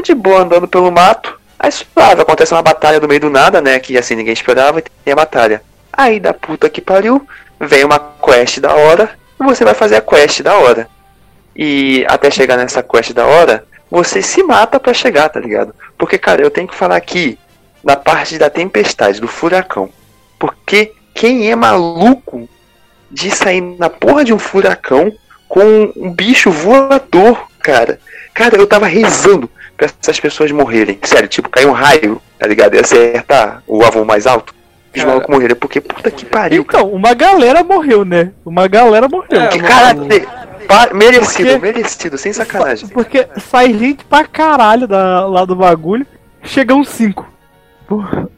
De 0.00 0.14
boa 0.14 0.42
andando 0.42 0.68
pelo 0.68 0.92
mato. 0.92 1.36
Aí 1.58 1.72
suave, 1.72 2.22
acontece 2.22 2.54
uma 2.54 2.62
batalha 2.62 3.00
do 3.00 3.08
meio 3.08 3.22
do 3.22 3.30
nada, 3.30 3.60
né? 3.60 3.80
Que 3.80 3.98
assim 3.98 4.14
ninguém 4.14 4.34
esperava 4.34 4.78
e 4.78 4.82
tem 4.82 5.12
a 5.12 5.16
batalha. 5.16 5.62
Aí 5.92 6.20
da 6.20 6.32
puta 6.32 6.70
que 6.70 6.80
pariu, 6.80 7.26
vem 7.58 7.82
uma 7.82 7.98
quest 7.98 8.60
da 8.60 8.72
hora 8.72 9.18
e 9.40 9.42
você 9.42 9.64
vai 9.64 9.74
fazer 9.74 9.96
a 9.96 10.00
quest 10.00 10.42
da 10.42 10.54
hora. 10.54 10.88
E 11.56 12.04
até 12.08 12.30
chegar 12.30 12.56
nessa 12.56 12.82
quest 12.82 13.12
da 13.12 13.24
hora, 13.26 13.64
você 13.90 14.20
se 14.20 14.42
mata 14.42 14.78
pra 14.78 14.92
chegar, 14.92 15.28
tá 15.28 15.40
ligado? 15.40 15.74
Porque, 15.96 16.18
cara, 16.18 16.42
eu 16.42 16.50
tenho 16.50 16.68
que 16.68 16.74
falar 16.74 16.96
aqui 16.96 17.38
na 17.82 17.96
parte 17.96 18.36
da 18.38 18.50
tempestade, 18.50 19.20
do 19.20 19.28
furacão. 19.28 19.88
Porque 20.38 20.92
quem 21.14 21.50
é 21.50 21.56
maluco 21.56 22.48
de 23.10 23.30
sair 23.30 23.60
na 23.60 23.88
porra 23.88 24.24
de 24.24 24.32
um 24.34 24.38
furacão 24.38 25.12
com 25.48 25.92
um 25.96 26.12
bicho 26.12 26.50
voador, 26.50 27.46
cara? 27.60 27.98
Cara, 28.34 28.56
eu 28.56 28.66
tava 28.66 28.86
rezando 28.86 29.48
pra 29.76 29.88
essas 30.02 30.20
pessoas 30.20 30.50
morrerem. 30.50 30.98
Sério, 31.02 31.28
tipo, 31.28 31.48
cair 31.48 31.66
um 31.66 31.72
raio, 31.72 32.20
tá 32.38 32.46
ligado? 32.46 32.74
E 32.74 32.80
acertar 32.80 33.62
o 33.66 33.82
avô 33.84 34.04
mais 34.04 34.26
alto. 34.26 34.54
Os 34.94 35.00
Cara. 35.00 35.08
malucos 35.08 35.34
morrerem. 35.34 35.56
Porque 35.56 35.80
puta 35.80 36.10
que 36.10 36.24
pariu, 36.24 36.64
cara. 36.64 36.82
Então, 36.84 36.94
uma 36.94 37.14
galera 37.14 37.62
morreu, 37.62 38.04
né? 38.04 38.32
Uma 38.44 38.66
galera 38.66 39.08
morreu. 39.08 39.40
É, 39.40 39.48
Que 39.48 39.58
cara, 39.60 39.94
pa- 40.66 40.90
merecido, 40.92 41.50
Porque- 41.50 41.58
merecido, 41.72 42.18
sem 42.18 42.32
sacanagem. 42.32 42.88
Porque 42.88 43.26
sai 43.38 43.72
gente 43.74 44.04
pra 44.04 44.24
caralho 44.26 44.86
da, 44.86 45.26
lá 45.26 45.44
do 45.44 45.54
bagulho, 45.56 46.06
chegam 46.42 46.82
cinco. 46.84 47.26
Porra, 47.86 48.28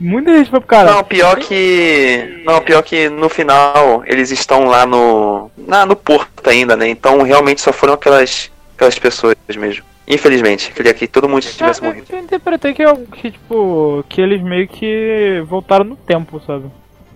muita 0.00 0.36
gente 0.36 0.50
foi 0.50 0.60
pro 0.60 0.68
caralho. 0.68 0.96
Não, 0.96 1.04
pior 1.04 1.36
que. 1.38 2.42
Não, 2.44 2.60
pior 2.60 2.82
que 2.82 3.08
no 3.08 3.28
final 3.28 4.02
eles 4.06 4.30
estão 4.30 4.64
lá 4.66 4.86
no. 4.86 5.50
Na, 5.56 5.84
no 5.86 5.96
porto 5.96 6.48
ainda, 6.48 6.76
né? 6.76 6.88
Então 6.88 7.22
realmente 7.22 7.60
só 7.60 7.72
foram 7.72 7.94
aquelas. 7.94 8.50
aquelas 8.76 8.98
pessoas 8.98 9.36
mesmo. 9.56 9.84
Infelizmente, 10.06 10.72
queria 10.72 10.92
que 10.92 11.06
todo 11.06 11.28
mundo 11.28 11.42
tivesse 11.42 11.80
eu, 11.80 11.86
morrido. 11.86 12.06
eu 12.10 12.18
interpretei 12.18 12.74
que, 12.74 12.84
que, 13.20 13.30
tipo, 13.30 14.04
que 14.08 14.20
eles 14.20 14.42
meio 14.42 14.66
que 14.66 15.42
voltaram 15.46 15.84
no 15.84 15.96
tempo, 15.96 16.42
sabe? 16.44 16.64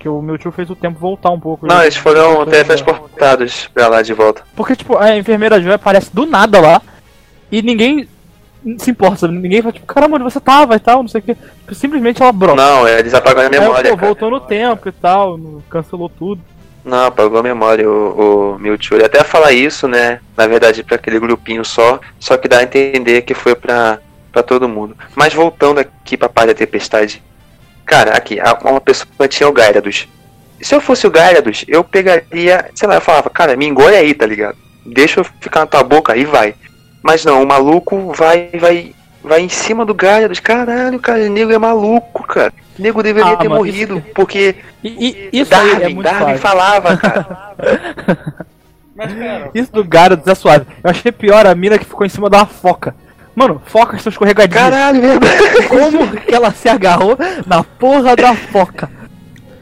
Que 0.07 0.11
o 0.11 0.23
Mewtwo 0.23 0.53
fez 0.53 0.71
o 0.71 0.77
tempo 0.77 1.01
voltar 1.01 1.31
um 1.31 1.41
pouco. 1.41 1.67
Não, 1.67 1.83
eles 1.83 1.97
foram 1.97 2.47
teletransportados 2.47 3.69
pra 3.75 3.89
lá 3.89 4.03
de 4.03 4.13
volta. 4.13 4.45
Porque, 4.55 4.77
tipo, 4.77 4.97
a 4.97 5.17
enfermeira 5.17 5.61
Joy 5.61 5.73
aparece 5.73 6.15
do 6.15 6.25
nada 6.25 6.61
lá 6.61 6.81
e 7.51 7.61
ninguém 7.61 8.09
se 8.79 8.93
importa, 8.93 9.17
sabe? 9.17 9.37
Ninguém 9.37 9.61
fala, 9.63 9.73
tipo, 9.73 9.85
caramba, 9.85 10.15
onde 10.15 10.23
você 10.23 10.39
tava 10.39 10.77
e 10.77 10.79
tal, 10.79 11.03
não 11.03 11.09
sei 11.09 11.19
o 11.21 11.25
que. 11.25 11.35
Tipo, 11.35 11.75
simplesmente 11.75 12.23
ela 12.23 12.31
brota. 12.31 12.55
Não, 12.55 12.87
eles 12.87 13.15
apagaram 13.15 13.49
a 13.49 13.53
Aí, 13.53 13.59
memória. 13.61 13.91
pô, 13.91 13.97
cara. 13.97 14.07
voltou 14.07 14.31
no 14.31 14.39
tempo 14.39 14.89
e 14.89 14.93
tal, 14.93 15.41
cancelou 15.69 16.09
tudo. 16.09 16.41
Não, 16.85 17.07
apagou 17.07 17.41
a 17.41 17.43
memória 17.43 17.91
o, 17.91 18.55
o 18.55 18.59
Mewtwo. 18.61 18.95
Ele 18.97 19.07
até 19.07 19.25
fala 19.25 19.51
isso, 19.51 19.89
né? 19.89 20.21
Na 20.37 20.47
verdade, 20.47 20.85
pra 20.85 20.95
aquele 20.95 21.19
grupinho 21.19 21.65
só. 21.65 21.99
Só 22.21 22.37
que 22.37 22.47
dá 22.47 22.59
a 22.59 22.63
entender 22.63 23.23
que 23.23 23.35
foi 23.35 23.57
pra, 23.57 23.99
pra 24.31 24.41
todo 24.45 24.69
mundo. 24.69 24.97
Mas 25.17 25.35
voltando 25.35 25.81
aqui 25.81 26.17
pra 26.17 26.29
parte 26.29 26.51
da 26.51 26.55
tempestade. 26.55 27.21
Cara, 27.87 28.17
aqui, 28.17 28.39
uma 28.65 28.81
pessoa 28.81 29.29
tinha 29.29 29.49
o 29.49 29.55
Gyarados. 29.55 30.09
Se 30.61 30.75
eu 30.75 30.81
fosse 30.81 31.07
o 31.07 31.11
Gyarados, 31.11 31.65
eu 31.69 31.85
pegaria, 31.85 32.69
sei 32.75 32.89
lá, 32.89 32.97
eu 32.97 33.01
falava, 33.01 33.31
cara, 33.31 33.57
me 33.57 33.65
engole 33.65 33.95
aí, 33.95 34.13
tá 34.13 34.27
ligado? 34.27 34.59
Deixa 34.85 35.21
eu 35.21 35.25
ficar 35.41 35.61
na 35.61 35.67
tua 35.67 35.85
boca 35.85 36.13
aí 36.13 36.25
vai. 36.25 36.55
Mas 37.03 37.25
não, 37.25 37.43
o 37.43 37.47
maluco 37.47 38.13
vai, 38.13 38.51
vai, 38.59 38.93
vai 39.23 39.41
em 39.41 39.49
cima 39.49 39.87
do 39.87 39.95
Gyarados. 39.95 40.41
Caralho, 40.41 40.99
cara, 40.99 41.23
o 41.23 41.31
nego 41.31 41.53
é 41.53 41.59
maluco, 41.59 42.25
cara. 42.25 42.53
O 42.77 42.83
nego 42.83 43.03
deveria 43.03 43.33
Ah, 43.33 43.37
ter 43.37 43.49
mas 43.49 43.59
morrido, 43.59 44.05
porque 44.15 44.57
E, 44.83 45.31
e 45.33 45.41
isso 45.41 45.51
Darwin, 45.51 45.83
é 45.83 45.89
muito 45.89 46.03
Darwin 46.03 46.37
falava, 46.39 46.97
cara. 46.97 47.55
Isso 49.55 49.71
do 49.71 49.85
Gyarados 49.85 50.27
é 50.27 50.35
suave. 50.35 50.65
Eu 50.83 50.91
achei 50.91 51.13
pior 51.13 51.47
a 51.47 51.55
mina 51.55 51.79
que 51.79 51.85
ficou 51.85 52.07
em 52.07 52.09
cima 52.09 52.31
da 52.31 52.47
foca. 52.47 52.95
Mano, 53.37 53.61
focas 53.67 54.03
são 54.03 54.11
escorregadinhas. 54.11 54.63
Caralho, 54.71 55.01
verdade. 55.01 55.69
Como 55.69 56.09
que 56.17 56.35
ela 56.35 56.51
se 56.53 56.69
agarrou 56.69 57.17
na 57.47 57.63
porra 57.63 58.17
da 58.17 58.35
foca? 58.35 58.91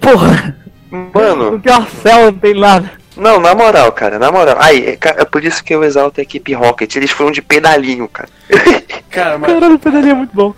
Porra, 0.00 0.56
não 0.90 1.10
Mano, 1.12 1.58
tem 1.60 1.72
uma 1.72 1.86
não 2.30 2.32
tem 2.34 2.54
nada. 2.54 2.90
não, 3.16 3.40
na 3.40 3.52
moral, 3.54 3.90
cara, 3.90 4.16
na 4.18 4.30
moral. 4.30 4.56
Aí, 4.60 4.86
é, 4.86 4.98
é 5.02 5.24
por 5.24 5.44
isso 5.44 5.62
que 5.64 5.74
eu 5.74 5.82
exalto 5.82 6.20
a 6.20 6.22
equipe 6.22 6.52
Rocket. 6.54 6.94
Eles 6.94 7.10
foram 7.10 7.32
de 7.32 7.42
pedalinho, 7.42 8.06
cara. 8.08 8.28
Cara, 9.10 9.38
mas. 9.38 9.52
Caralho, 9.52 9.74
o 9.74 9.78
pedalinho 9.78 10.10
é 10.10 10.14
muito 10.14 10.34
bom. 10.34 10.54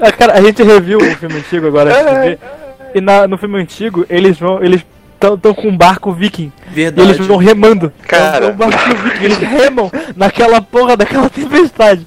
Ah, 0.00 0.12
Cara, 0.12 0.34
a 0.34 0.40
gente 0.40 0.62
reviu 0.62 0.98
o 0.98 1.16
filme 1.16 1.36
antigo 1.38 1.66
agora, 1.66 1.90
antes 1.92 2.14
de 2.14 2.20
ver, 2.20 2.38
e 2.94 3.00
na- 3.00 3.26
no 3.26 3.36
filme 3.36 3.60
antigo 3.60 4.06
eles 4.08 4.38
vão. 4.38 4.62
Eles 4.62 4.84
estão 5.34 5.54
com 5.54 5.68
um 5.68 5.76
barco 5.76 6.12
viking. 6.12 6.52
E 6.70 6.74
Verdade. 6.74 7.10
eles 7.10 7.26
vão 7.26 7.36
remando. 7.36 7.92
Cara. 8.06 8.46
É 8.46 8.50
um 8.50 8.56
barquinho 8.56 8.96
viking, 8.96 9.24
eles 9.24 9.38
remam 9.38 9.90
naquela 10.14 10.60
porra 10.60 10.96
daquela 10.96 11.28
tempestade. 11.28 12.06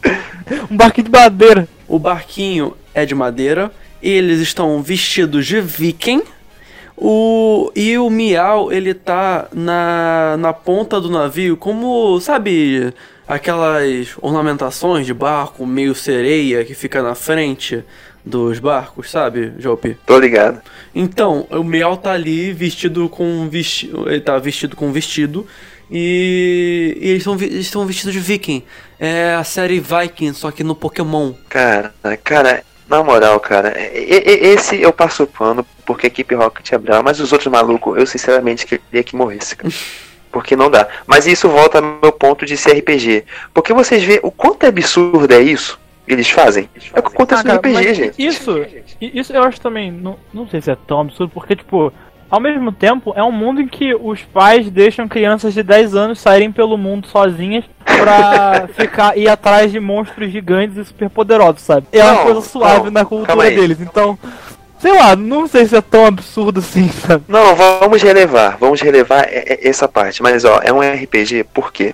Um 0.69 0.75
barquinho 0.75 1.05
de 1.05 1.11
madeira. 1.11 1.67
O 1.87 1.99
barquinho 1.99 2.73
é 2.93 3.05
de 3.05 3.13
madeira. 3.15 3.71
Eles 4.01 4.39
estão 4.39 4.81
vestidos 4.81 5.45
de 5.45 5.59
viking. 5.61 6.21
O, 6.95 7.71
e 7.75 7.97
o 7.97 8.09
Miau, 8.09 8.73
ele 8.73 8.93
tá 8.93 9.47
na, 9.53 10.35
na 10.37 10.51
ponta 10.51 10.99
do 10.99 11.09
navio, 11.09 11.55
como, 11.55 12.19
sabe, 12.19 12.93
aquelas 13.25 14.17
ornamentações 14.21 15.05
de 15.05 15.13
barco 15.13 15.65
meio 15.65 15.93
sereia 15.95 16.65
que 16.65 16.73
fica 16.73 17.01
na 17.01 17.13
frente 17.13 17.83
dos 18.25 18.59
barcos, 18.59 19.09
sabe, 19.09 19.53
Jopi? 19.57 19.97
Tô 20.05 20.19
ligado. 20.19 20.61
Então, 20.93 21.47
o 21.49 21.63
Miau 21.63 21.97
tá 21.97 22.11
ali 22.11 22.51
vestido 22.53 23.07
com 23.09 23.47
vestido. 23.49 24.09
Ele 24.09 24.21
tá 24.21 24.37
vestido 24.37 24.75
com 24.75 24.91
vestido. 24.91 25.45
E, 25.91 26.97
e 27.01 27.09
eles 27.09 27.21
estão 27.21 27.35
eles 27.35 27.65
estão 27.65 27.85
vestidos 27.85 28.13
de 28.13 28.19
viking. 28.19 28.63
É 28.99 29.33
a 29.33 29.43
série 29.43 29.79
Viking, 29.79 30.33
só 30.33 30.51
que 30.51 30.63
no 30.63 30.75
Pokémon. 30.75 31.33
Cara, 31.47 31.93
cara, 32.23 32.63
na 32.87 33.03
moral, 33.03 33.39
cara, 33.39 33.73
esse 33.77 34.81
eu 34.81 34.91
passo 34.91 35.23
o 35.23 35.27
pano 35.27 35.65
porque 35.85 36.05
a 36.05 36.09
equipe 36.09 36.35
Rocket 36.35 36.71
é 36.71 36.77
brava, 36.77 37.01
mas 37.01 37.19
os 37.19 37.31
outros 37.31 37.51
malucos, 37.51 37.97
eu 37.97 38.05
sinceramente 38.05 38.65
queria 38.65 39.03
que 39.03 39.15
morresse, 39.15 39.55
cara. 39.55 39.73
Porque 40.31 40.55
não 40.55 40.69
dá. 40.69 40.87
Mas 41.07 41.25
isso 41.25 41.49
volta 41.49 41.79
ao 41.79 41.99
meu 42.03 42.11
ponto 42.11 42.45
de 42.45 42.55
ser 42.55 42.77
RPG. 42.77 43.25
Porque 43.51 43.73
vocês 43.73 44.03
veem 44.03 44.19
o 44.21 44.29
quanto 44.29 44.63
é 44.63 44.67
absurdo 44.67 45.33
é 45.33 45.41
isso 45.41 45.79
eles 46.09 46.29
fazem. 46.29 46.67
É 46.93 46.99
o 46.99 47.03
que 47.03 47.07
acontece 47.15 47.41
Ah, 47.41 47.43
no 47.43 47.49
cara, 47.49 47.57
RPG, 47.59 47.73
mas 47.73 47.97
gente. 47.97 48.25
Isso, 48.25 48.65
isso 48.99 49.31
eu 49.31 49.43
acho 49.43 49.61
também, 49.61 49.91
não, 49.91 50.17
não 50.33 50.47
sei 50.47 50.59
se 50.59 50.71
é 50.71 50.75
tão 50.87 51.01
absurdo, 51.01 51.31
porque, 51.33 51.55
tipo, 51.55 51.93
ao 52.29 52.39
mesmo 52.39 52.71
tempo, 52.71 53.13
é 53.15 53.23
um 53.23 53.31
mundo 53.31 53.61
em 53.61 53.67
que 53.67 53.93
os 53.95 54.21
pais 54.23 54.69
deixam 54.69 55.07
crianças 55.07 55.53
de 55.53 55.63
10 55.63 55.95
anos 55.95 56.19
saírem 56.19 56.51
pelo 56.51 56.77
mundo 56.77 57.07
sozinhas 57.07 57.63
pra 57.85 58.67
ficar 58.75 59.17
ir 59.17 59.29
atrás 59.29 59.71
de 59.71 59.79
monstros 59.79 60.31
gigantes 60.31 60.77
e 60.77 60.85
super 60.85 61.09
poderosos, 61.09 61.61
sabe? 61.61 61.87
É 61.91 62.03
uma 62.03 62.13
Não, 62.13 62.23
coisa 62.23 62.41
suave 62.41 62.85
não, 62.85 62.91
na 62.91 63.05
cultura 63.05 63.49
deles, 63.49 63.79
então, 63.79 64.17
sei 64.79 64.93
lá, 64.93 65.15
não 65.15 65.47
sei 65.47 65.65
se 65.65 65.75
é 65.75 65.81
tão 65.81 66.05
absurdo 66.05 66.59
assim, 66.59 66.89
sabe? 66.89 67.23
Não, 67.27 67.55
vamos 67.55 68.01
relevar, 68.01 68.57
vamos 68.59 68.81
relevar 68.81 69.27
essa 69.29 69.87
parte. 69.87 70.21
Mas 70.23 70.43
ó, 70.45 70.59
é 70.63 70.71
um 70.73 70.81
RPG 70.81 71.45
porque 71.53 71.93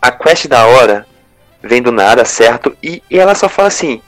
a 0.00 0.10
quest 0.10 0.46
da 0.46 0.66
hora 0.66 1.06
vem 1.62 1.82
do 1.82 1.92
nada, 1.92 2.24
certo? 2.24 2.76
E, 2.82 3.02
e 3.10 3.18
ela 3.18 3.34
só 3.34 3.48
fala 3.48 3.68
assim, 3.68 4.00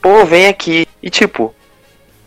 pô, 0.00 0.24
vem 0.24 0.46
aqui. 0.46 0.86
E 1.02 1.10
tipo, 1.10 1.54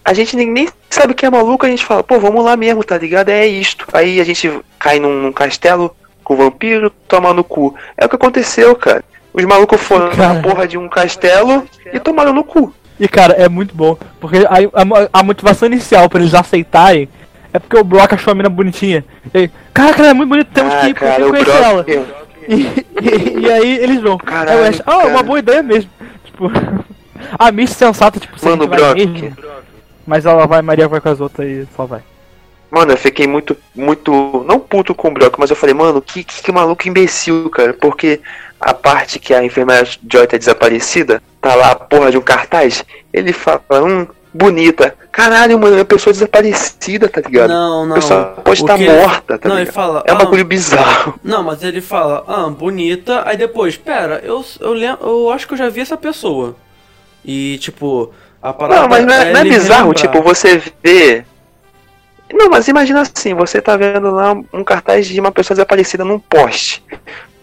a 0.03 0.13
gente 0.13 0.35
nem, 0.35 0.49
nem 0.49 0.69
sabe 0.89 1.13
que 1.13 1.25
é 1.25 1.29
maluco, 1.29 1.65
a 1.65 1.69
gente 1.69 1.85
fala, 1.85 2.03
pô, 2.03 2.19
vamos 2.19 2.43
lá 2.43 2.55
mesmo, 2.55 2.83
tá 2.83 2.97
ligado? 2.97 3.29
É 3.29 3.45
isto. 3.45 3.85
Aí 3.93 4.19
a 4.19 4.23
gente 4.23 4.59
cai 4.79 4.99
num, 4.99 5.21
num 5.21 5.31
castelo 5.31 5.95
com 6.23 6.33
o 6.33 6.37
vampiro, 6.37 6.89
toma 7.07 7.33
no 7.33 7.43
cu. 7.43 7.75
É 7.97 8.05
o 8.05 8.09
que 8.09 8.15
aconteceu, 8.15 8.75
cara. 8.75 9.03
Os 9.33 9.45
malucos 9.45 9.79
foram 9.79 10.09
Cara. 10.09 10.33
na 10.33 10.41
porra 10.41 10.67
de 10.67 10.77
um 10.77 10.89
castelo 10.89 11.65
e 11.93 11.99
tomaram 11.99 12.33
no 12.33 12.43
cu. 12.43 12.73
E 12.99 13.07
cara, 13.07 13.33
é 13.33 13.47
muito 13.47 13.73
bom, 13.73 13.97
porque 14.19 14.37
a, 14.39 14.49
a, 14.81 15.19
a 15.19 15.23
motivação 15.23 15.67
inicial 15.67 16.07
pra 16.09 16.19
eles 16.19 16.33
aceitarem 16.33 17.07
é 17.53 17.57
porque 17.59 17.77
o 17.77 17.83
Brock 17.83 18.13
achou 18.13 18.31
a 18.31 18.35
mina 18.35 18.49
bonitinha. 18.49 19.03
E, 19.33 19.37
aí, 19.37 19.51
Caraca, 19.73 20.01
ela 20.01 20.09
é 20.09 20.13
muito 20.13 20.29
bonita, 20.29 20.49
temos 20.53 20.73
que 20.73 20.79
Ah, 20.79 20.89
ir, 20.89 20.93
porque 20.93 21.05
cara, 21.05 21.25
o 21.25 21.29
conheço 21.29 21.51
ela. 21.51 21.83
Brock. 21.83 22.07
E, 22.51 23.49
aí 23.49 23.77
eles 23.77 24.01
vão. 24.01 24.17
Caralho, 24.17 24.59
Aí 24.59 24.65
o 24.65 24.69
Ash, 24.69 24.81
ah, 24.85 24.97
uma 24.97 25.09
cara. 25.11 25.23
boa 25.23 25.39
ideia 25.39 25.63
mesmo. 25.63 25.89
Tipo, 26.25 26.51
a 27.39 27.51
Miss 27.51 27.71
sensata, 27.71 28.19
tipo, 28.19 28.37
se 28.37 28.45
Mano, 28.45 28.67
Brock. 28.67 28.95
mesmo. 28.95 29.35
Mas 30.05 30.25
ela 30.25 30.45
vai, 30.45 30.61
Maria 30.61 30.87
vai 30.87 30.99
com 30.99 31.09
as 31.09 31.21
outras 31.21 31.47
e 31.47 31.67
só 31.75 31.85
vai. 31.85 32.01
Mano, 32.69 32.93
eu 32.93 32.97
fiquei 32.97 33.27
muito, 33.27 33.55
muito, 33.75 34.45
não 34.47 34.59
puto 34.59 34.95
com 34.95 35.09
o 35.09 35.13
Brock, 35.13 35.37
mas 35.37 35.49
eu 35.49 35.55
falei, 35.55 35.75
mano, 35.75 36.01
que, 36.01 36.23
que, 36.23 36.41
que 36.41 36.51
maluco 36.51 36.87
imbecil, 36.87 37.49
cara. 37.49 37.73
Porque 37.73 38.21
a 38.59 38.73
parte 38.73 39.19
que 39.19 39.33
a 39.33 39.43
enfermeira 39.43 39.87
Joy 40.09 40.27
tá 40.27 40.37
desaparecida, 40.37 41.21
tá 41.41 41.53
lá 41.55 41.71
a 41.71 41.75
porra 41.75 42.11
de 42.11 42.17
um 42.17 42.21
cartaz, 42.21 42.85
ele 43.11 43.33
fala, 43.33 43.61
hum, 43.83 44.07
bonita. 44.33 44.95
Caralho, 45.11 45.59
mano, 45.59 45.75
é 45.75 45.79
uma 45.79 45.85
pessoa 45.85 46.13
desaparecida, 46.13 47.09
tá 47.09 47.19
ligado? 47.21 47.49
Não, 47.49 47.83
a 47.83 47.85
não. 47.85 47.95
pessoa 47.95 48.23
pode 48.43 48.61
estar 48.61 48.79
ele- 48.79 48.93
morta, 48.93 49.37
tá 49.37 49.49
Não, 49.49 49.55
ele 49.57 49.65
ligado? 49.65 49.75
fala. 49.75 50.03
É 50.05 50.13
um 50.13 50.15
ah, 50.15 50.19
bagulho 50.19 50.45
bizarro. 50.45 51.19
Não, 51.21 51.43
mas 51.43 51.61
ele 51.63 51.81
fala, 51.81 52.23
ah, 52.27 52.49
bonita, 52.49 53.21
aí 53.27 53.35
depois, 53.35 53.75
pera, 53.75 54.21
eu, 54.23 54.43
eu, 54.59 54.71
lem- 54.73 54.97
eu 55.01 55.29
acho 55.31 55.45
que 55.47 55.53
eu 55.53 55.57
já 55.57 55.67
vi 55.67 55.81
essa 55.81 55.97
pessoa. 55.97 56.55
E, 57.25 57.57
tipo, 57.57 58.13
a 58.41 58.53
parada 58.53 58.81
Não, 58.81 58.87
mas 58.87 59.05
não 59.05 59.13
é, 59.13 59.33
não 59.33 59.39
é 59.39 59.43
ele 59.43 59.49
bizarro, 59.49 59.93
tipo, 59.93 60.21
você 60.21 60.61
vê. 60.81 61.25
Não, 62.33 62.49
mas 62.49 62.69
imagina 62.69 63.01
assim, 63.01 63.33
você 63.33 63.61
tá 63.61 63.75
vendo 63.75 64.09
lá 64.11 64.31
um 64.53 64.63
cartaz 64.63 65.05
de 65.07 65.19
uma 65.19 65.31
pessoa 65.31 65.55
desaparecida 65.55 66.05
num 66.05 66.17
poste. 66.19 66.81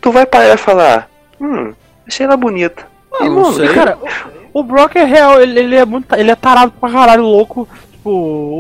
Tu 0.00 0.11
vai 0.11 0.24
parar 0.24 0.54
e 0.54 0.57
falar, 0.57 1.11
hum, 1.38 1.74
achei 2.07 2.24
ela 2.24 2.37
bonita. 2.37 2.87
Ah, 3.12 3.26
e, 3.26 3.28
mano. 3.28 3.74
Cara, 3.74 3.98
o, 4.59 4.62
Brock 4.62 4.97
é 4.97 5.05
real, 5.05 5.40
ele, 5.40 5.59
ele 5.59 5.77
é 5.77 5.85
muito. 5.85 6.14
Ele 6.14 6.31
é 6.31 6.35
tarado 6.37 6.73
pra 6.73 6.90
caralho, 6.90 7.23
louco. 7.23 7.68
Tipo, 7.92 8.11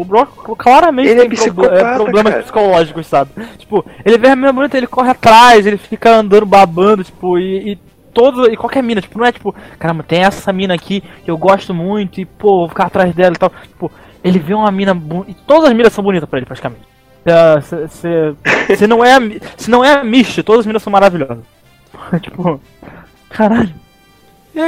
o 0.00 0.04
Brock 0.04 0.30
claramente 0.58 1.08
Ele 1.08 1.20
é 1.20 1.28
tem 1.28 1.30
proble- 1.30 1.68
psicopata, 1.68 1.94
problemas 1.94 2.32
cara. 2.32 2.42
psicológicos, 2.42 3.06
sabe? 3.06 3.30
Tipo, 3.56 3.84
ele 4.04 4.18
vê 4.18 4.28
a 4.28 4.36
mina 4.36 4.52
bonita, 4.52 4.76
ele 4.76 4.86
corre 4.86 5.10
atrás, 5.10 5.66
ele 5.66 5.76
fica 5.78 6.10
andando 6.10 6.44
babando, 6.44 7.04
tipo, 7.04 7.38
e, 7.38 7.72
e 7.72 7.76
todo. 8.12 8.50
E 8.50 8.56
qualquer 8.56 8.82
mina, 8.82 9.00
tipo, 9.00 9.16
não 9.18 9.24
é 9.26 9.32
tipo, 9.32 9.54
caramba, 9.78 10.02
tem 10.02 10.22
essa 10.22 10.52
mina 10.52 10.74
aqui 10.74 11.02
que 11.24 11.30
eu 11.30 11.38
gosto 11.38 11.72
muito, 11.72 12.20
e 12.20 12.24
pô, 12.24 12.58
vou 12.60 12.68
ficar 12.68 12.86
atrás 12.86 13.14
dela 13.14 13.34
e 13.34 13.38
tal. 13.38 13.50
Tipo, 13.62 13.90
ele 14.24 14.38
vê 14.40 14.54
uma 14.54 14.70
mina. 14.72 14.92
E 15.28 15.34
todas 15.34 15.70
as 15.70 15.74
minas 15.76 15.92
são 15.92 16.02
bonitas 16.02 16.28
pra 16.28 16.38
ele, 16.38 16.46
praticamente. 16.46 16.82
Se, 17.62 17.88
se, 17.88 18.76
se 18.76 18.86
não 18.86 19.04
é 19.04 19.14
a, 19.14 19.20
se 19.56 19.70
não 19.70 19.84
é 19.84 19.94
a 19.94 20.04
Mish, 20.04 20.36
todas 20.44 20.60
as 20.60 20.66
minas 20.66 20.82
são 20.82 20.90
maravilhosas. 20.92 21.44
tipo, 22.22 22.60
caralho. 23.30 23.72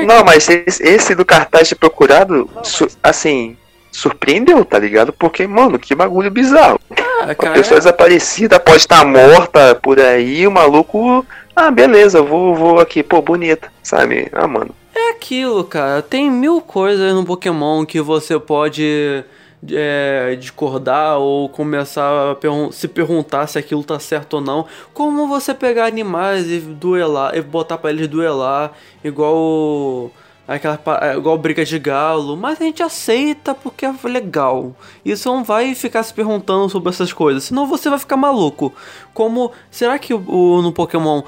Não, 0.07 0.25
mas 0.25 0.49
esse, 0.49 0.83
esse 0.83 1.15
do 1.15 1.25
cartaz 1.25 1.69
de 1.69 1.75
procurado, 1.75 2.49
su- 2.63 2.89
assim, 3.03 3.57
surpreendeu, 3.91 4.65
tá 4.65 4.79
ligado? 4.79 5.13
Porque, 5.13 5.47
mano, 5.47 5.79
que 5.79 5.95
bagulho 5.95 6.31
bizarro. 6.31 6.79
Ah, 6.97 7.31
A 7.31 7.35
cara, 7.35 7.55
pessoa 7.55 7.79
desaparecida 7.79 8.59
pode 8.61 8.79
estar 8.79 9.05
morta 9.05 9.75
por 9.75 9.99
aí, 10.01 10.47
o 10.47 10.51
maluco. 10.51 11.25
Ah, 11.55 11.71
beleza, 11.71 12.23
vou, 12.23 12.55
vou 12.55 12.81
aqui, 12.81 13.03
pô, 13.03 13.21
bonita, 13.21 13.71
sabe? 13.83 14.29
Ah, 14.33 14.47
mano. 14.47 14.71
é 14.95 15.11
aquilo, 15.11 15.65
cara. 15.65 16.01
Tem 16.03 16.31
mil 16.31 16.61
coisas 16.61 17.13
no 17.15 17.25
Pokémon 17.25 17.85
que 17.85 18.01
você 18.01 18.39
pode 18.39 19.25
é, 19.73 20.37
discordar 20.41 21.19
ou 21.19 21.49
começar 21.49 22.31
a 22.31 22.35
pergun- 22.35 22.73
se 22.73 22.89
perguntar 22.89 23.47
se 23.47 23.59
aquilo 23.59 23.85
tá 23.85 23.99
certo 23.99 24.35
ou 24.35 24.41
não. 24.41 24.67
Como 24.95 25.27
você 25.29 25.53
pegar 25.55 25.87
animais 25.87 26.51
e 26.51 26.61
duelar, 26.61 27.37
e 27.37 27.41
botar 27.43 27.79
pra 27.79 27.91
eles 27.91 28.09
duelar, 28.09 28.73
igual 29.05 30.11
aquela 30.55 30.79
é, 31.03 31.17
igual 31.17 31.39
briga 31.39 31.65
de 31.65 31.79
galo, 31.79 32.37
mas 32.37 32.61
a 32.61 32.65
gente 32.65 32.83
aceita 32.83 33.55
porque 33.55 33.87
é 33.87 33.93
legal. 34.05 34.75
E 35.05 35.17
você 35.17 35.29
não 35.29 35.45
vai 35.45 35.75
ficar 35.75 36.03
se 36.03 36.13
perguntando 36.13 36.69
sobre 36.69 36.89
essas 36.91 37.13
coisas, 37.13 37.45
senão 37.45 37.67
você 37.67 37.89
vai 37.89 37.99
ficar 37.99 38.17
maluco. 38.17 38.73
Como 39.15 39.53
será 39.71 39.99
que 39.99 40.13
o, 40.13 40.61
no 40.63 40.73
Pokémon 40.73 41.23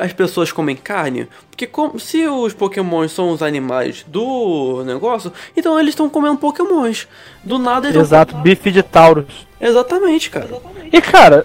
as 0.00 0.12
pessoas 0.12 0.52
comem 0.52 0.76
carne? 0.76 1.28
Porque 1.50 1.66
com- 1.66 1.98
se 1.98 2.26
os 2.26 2.54
Pokémons 2.54 3.10
são 3.12 3.30
os 3.30 3.42
animais 3.42 4.04
do 4.06 4.82
negócio, 4.84 5.32
então 5.56 5.78
eles 5.78 5.90
estão 5.90 6.08
comendo 6.08 6.36
Pokémons. 6.38 7.08
Do 7.42 7.58
nada 7.58 7.86
eles 7.88 7.94
tão- 7.94 8.02
Exato, 8.02 8.36
bife 8.36 8.70
de 8.70 8.82
Taurus. 8.82 9.46
Exatamente, 9.60 10.30
cara. 10.30 10.48
E 10.92 11.00
cara, 11.00 11.44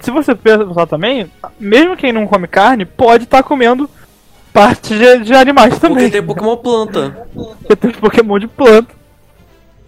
se 0.00 0.10
você 0.10 0.34
pensar 0.34 0.86
também, 0.86 1.30
mesmo 1.58 1.96
quem 1.96 2.12
não 2.12 2.26
come 2.26 2.46
carne, 2.46 2.84
pode 2.84 3.24
estar 3.24 3.42
comendo 3.42 3.88
parte 4.52 4.96
de, 4.96 5.18
de 5.24 5.34
animais 5.34 5.78
também. 5.78 6.04
Porque 6.04 6.10
tem 6.18 6.22
Pokémon 6.26 6.56
planta. 6.56 7.26
Porque 7.34 7.76
tem 7.76 7.90
Pokémon 7.92 8.38
de 8.38 8.46
planta. 8.46 8.94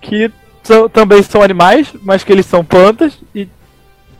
Que 0.00 0.30
são- 0.62 0.88
também 0.88 1.22
são 1.22 1.42
animais, 1.42 1.92
mas 2.02 2.24
que 2.24 2.32
eles 2.32 2.46
são 2.46 2.64
plantas 2.64 3.18
e. 3.34 3.48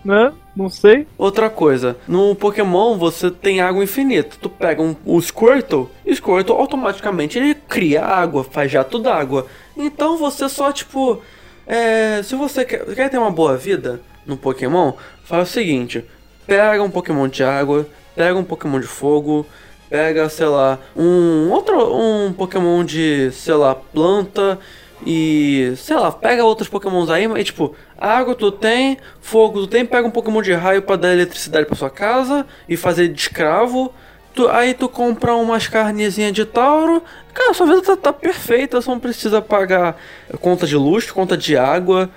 né? 0.04 0.32
Não 0.54 0.68
sei. 0.68 1.06
Outra 1.16 1.48
coisa, 1.48 1.96
no 2.06 2.34
Pokémon 2.34 2.98
você 2.98 3.30
tem 3.30 3.62
água 3.62 3.82
infinita. 3.82 4.36
Tu 4.40 4.50
pega 4.50 4.82
um, 4.82 4.94
o 5.04 5.18
Squirtle, 5.20 5.88
e 6.04 6.12
o 6.12 6.16
Squirtle 6.16 6.56
automaticamente 6.56 7.38
ele 7.38 7.54
cria 7.54 8.04
água, 8.04 8.44
faz 8.44 8.70
jato 8.70 8.98
d'água. 8.98 9.46
Então 9.76 10.16
você 10.18 10.48
só, 10.48 10.70
tipo. 10.70 11.22
É, 11.66 12.20
se 12.22 12.34
você 12.34 12.64
quer, 12.64 12.84
quer 12.94 13.08
ter 13.08 13.16
uma 13.18 13.30
boa 13.30 13.56
vida 13.56 14.00
no 14.26 14.36
Pokémon, 14.36 14.92
faz 15.24 15.48
o 15.48 15.52
seguinte: 15.52 16.04
pega 16.46 16.82
um 16.82 16.90
Pokémon 16.90 17.28
de 17.28 17.42
água, 17.42 17.86
pega 18.14 18.36
um 18.38 18.44
Pokémon 18.44 18.78
de 18.78 18.86
fogo, 18.86 19.46
pega, 19.92 20.26
sei 20.30 20.46
lá, 20.46 20.78
um 20.96 21.50
outro 21.50 21.94
um 21.94 22.32
Pokémon 22.32 22.82
de, 22.82 23.30
sei 23.30 23.52
lá, 23.52 23.74
planta 23.74 24.58
e, 25.04 25.74
sei 25.76 25.96
lá, 25.96 26.10
pega 26.10 26.42
outros 26.42 26.66
Pokémons 26.66 27.10
aí, 27.10 27.28
mas 27.28 27.44
tipo, 27.44 27.76
água 27.98 28.34
tu 28.34 28.50
tem, 28.50 28.96
fogo 29.20 29.60
tu 29.60 29.66
tem, 29.66 29.84
pega 29.84 30.08
um 30.08 30.10
Pokémon 30.10 30.40
de 30.40 30.54
raio 30.54 30.80
pra 30.80 30.96
dar 30.96 31.12
eletricidade 31.12 31.66
pra 31.66 31.76
sua 31.76 31.90
casa 31.90 32.46
e 32.66 32.74
fazer 32.74 33.08
de 33.08 33.20
escravo. 33.20 33.92
Tu, 34.34 34.48
aí 34.48 34.72
tu 34.72 34.88
compra 34.88 35.34
umas 35.34 35.68
carnezinhas 35.68 36.32
de 36.32 36.46
Tauro. 36.46 37.02
Cara, 37.34 37.52
sua 37.52 37.66
vida 37.66 37.82
tá, 37.82 37.94
tá 37.94 38.12
perfeita, 38.14 38.80
só 38.80 38.92
não 38.92 38.98
precisa 38.98 39.42
pagar 39.42 39.98
conta 40.40 40.66
de 40.66 40.74
luz, 40.74 41.10
conta 41.10 41.36
de 41.36 41.54
água. 41.54 42.08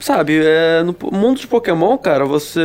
Sabe, 0.00 0.40
é, 0.42 0.82
no 0.82 0.96
mundo 1.12 1.38
de 1.38 1.46
Pokémon, 1.46 1.96
cara, 1.98 2.24
você. 2.24 2.60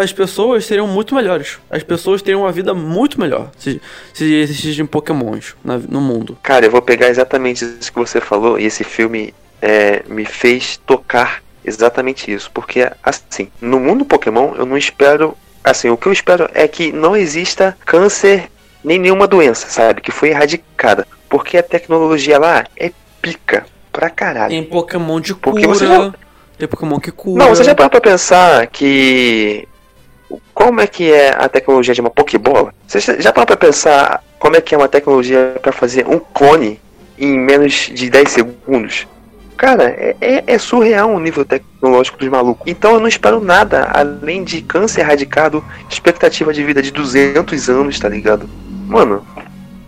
As 0.00 0.12
pessoas 0.12 0.66
seriam 0.66 0.86
muito 0.86 1.14
melhores. 1.14 1.58
As 1.70 1.82
pessoas 1.82 2.20
teriam 2.20 2.42
uma 2.42 2.52
vida 2.52 2.74
muito 2.74 3.18
melhor 3.18 3.50
se, 3.58 3.80
se 4.12 4.34
existissem 4.34 4.84
Pokémons 4.84 5.54
na- 5.64 5.78
no 5.78 6.00
mundo. 6.00 6.36
Cara, 6.42 6.66
eu 6.66 6.70
vou 6.70 6.82
pegar 6.82 7.08
exatamente 7.08 7.64
isso 7.64 7.92
que 7.92 7.98
você 7.98 8.20
falou 8.20 8.58
e 8.58 8.64
esse 8.64 8.84
filme 8.84 9.32
é, 9.62 10.02
me 10.08 10.24
fez 10.26 10.76
tocar 10.86 11.42
exatamente 11.64 12.30
isso. 12.30 12.50
Porque, 12.52 12.90
assim, 13.02 13.48
no 13.60 13.80
mundo 13.80 14.04
Pokémon 14.04 14.54
eu 14.56 14.66
não 14.66 14.76
espero. 14.76 15.36
Assim, 15.62 15.88
o 15.88 15.96
que 15.96 16.06
eu 16.06 16.12
espero 16.12 16.50
é 16.52 16.68
que 16.68 16.92
não 16.92 17.16
exista 17.16 17.74
câncer 17.86 18.50
nem 18.84 18.98
nenhuma 18.98 19.26
doença, 19.26 19.68
sabe? 19.68 20.02
Que 20.02 20.10
foi 20.12 20.28
erradicada. 20.28 21.06
Porque 21.30 21.56
a 21.56 21.62
tecnologia 21.62 22.38
lá 22.38 22.64
é 22.76 22.92
pica 23.22 23.64
pra 23.90 24.10
caralho. 24.10 24.50
Tem 24.50 24.62
Pokémon 24.62 25.18
de 25.20 25.32
cura. 25.34 25.52
Porque 25.52 25.66
você 25.66 25.86
já- 25.86 26.12
Tem 26.58 26.68
Pokémon 26.68 26.98
que 27.00 27.10
cura. 27.10 27.42
Não, 27.44 27.54
você 27.54 27.64
já 27.64 27.74
parou 27.74 27.90
pra 27.90 28.00
pensar 28.00 28.66
que. 28.68 29.66
Como 30.52 30.80
é 30.80 30.86
que 30.86 31.12
é 31.12 31.30
a 31.36 31.48
tecnologia 31.48 31.94
de 31.94 32.00
uma 32.00 32.10
Pokébola? 32.10 32.72
Você 32.86 33.00
já- 33.20 33.32
parou 33.32 33.46
pra 33.46 33.56
pensar 33.56 34.22
como 34.38 34.56
é 34.56 34.60
que 34.60 34.74
é 34.74 34.78
uma 34.78 34.88
tecnologia 34.88 35.56
pra 35.60 35.72
fazer 35.72 36.06
um 36.08 36.18
clone 36.18 36.80
em 37.18 37.38
menos 37.38 37.90
de 37.92 38.08
10 38.10 38.30
segundos? 38.30 39.06
Cara, 39.56 39.84
é, 39.84 40.16
é, 40.20 40.44
é 40.46 40.58
surreal 40.58 41.10
o 41.10 41.20
nível 41.20 41.44
tecnológico 41.44 42.18
dos 42.18 42.28
malucos. 42.28 42.66
Então 42.66 42.94
eu 42.94 43.00
não 43.00 43.06
espero 43.08 43.40
nada 43.40 43.88
além 43.92 44.42
de 44.42 44.60
câncer 44.62 45.00
erradicado, 45.02 45.64
expectativa 45.88 46.52
de 46.52 46.64
vida 46.64 46.82
de 46.82 46.90
200 46.90 47.68
anos, 47.68 47.98
tá 48.00 48.08
ligado? 48.08 48.48
Mano, 48.86 49.24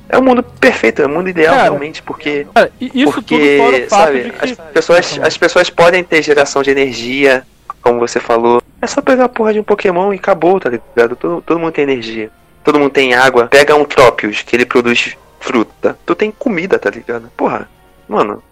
é 0.08 0.18
o 0.18 0.22
mundo 0.22 0.42
perfeito, 0.42 1.02
é 1.02 1.06
o 1.06 1.08
mundo 1.08 1.28
ideal 1.28 1.54
Cara, 1.54 1.64
realmente, 1.64 2.02
porque. 2.02 2.46
Cara, 2.54 2.70
isso 2.80 2.92
tudo 2.92 3.12
porque, 3.12 3.58
fora 3.58 3.76
o 3.76 3.88
fato 3.88 4.06
sabe, 4.06 4.30
que. 4.30 4.44
as, 4.44 4.52
pessoas, 4.72 5.20
as 5.22 5.38
pessoas 5.38 5.70
podem 5.70 6.04
ter 6.04 6.22
geração 6.22 6.62
de 6.62 6.70
energia, 6.70 7.44
como 7.82 7.98
você 7.98 8.20
falou. 8.20 8.62
É 8.80 8.86
só 8.86 9.00
pegar 9.00 9.24
a 9.24 9.28
porra 9.28 9.52
de 9.52 9.60
um 9.60 9.64
Pokémon 9.64 10.12
e 10.12 10.16
acabou, 10.16 10.60
tá 10.60 10.70
ligado? 10.70 11.16
Todo, 11.16 11.42
todo 11.42 11.58
mundo 11.58 11.72
tem 11.72 11.84
energia. 11.84 12.30
Todo 12.62 12.78
mundo 12.78 12.90
tem 12.90 13.14
água. 13.14 13.46
Pega 13.46 13.74
um 13.74 13.84
Tropius, 13.84 14.42
que 14.42 14.54
ele 14.54 14.66
produz 14.66 15.16
fruta. 15.40 15.98
Tu 16.04 16.14
tem 16.14 16.30
comida, 16.30 16.78
tá 16.78 16.90
ligado? 16.90 17.30
Porra, 17.36 17.68
mano. 18.08 18.42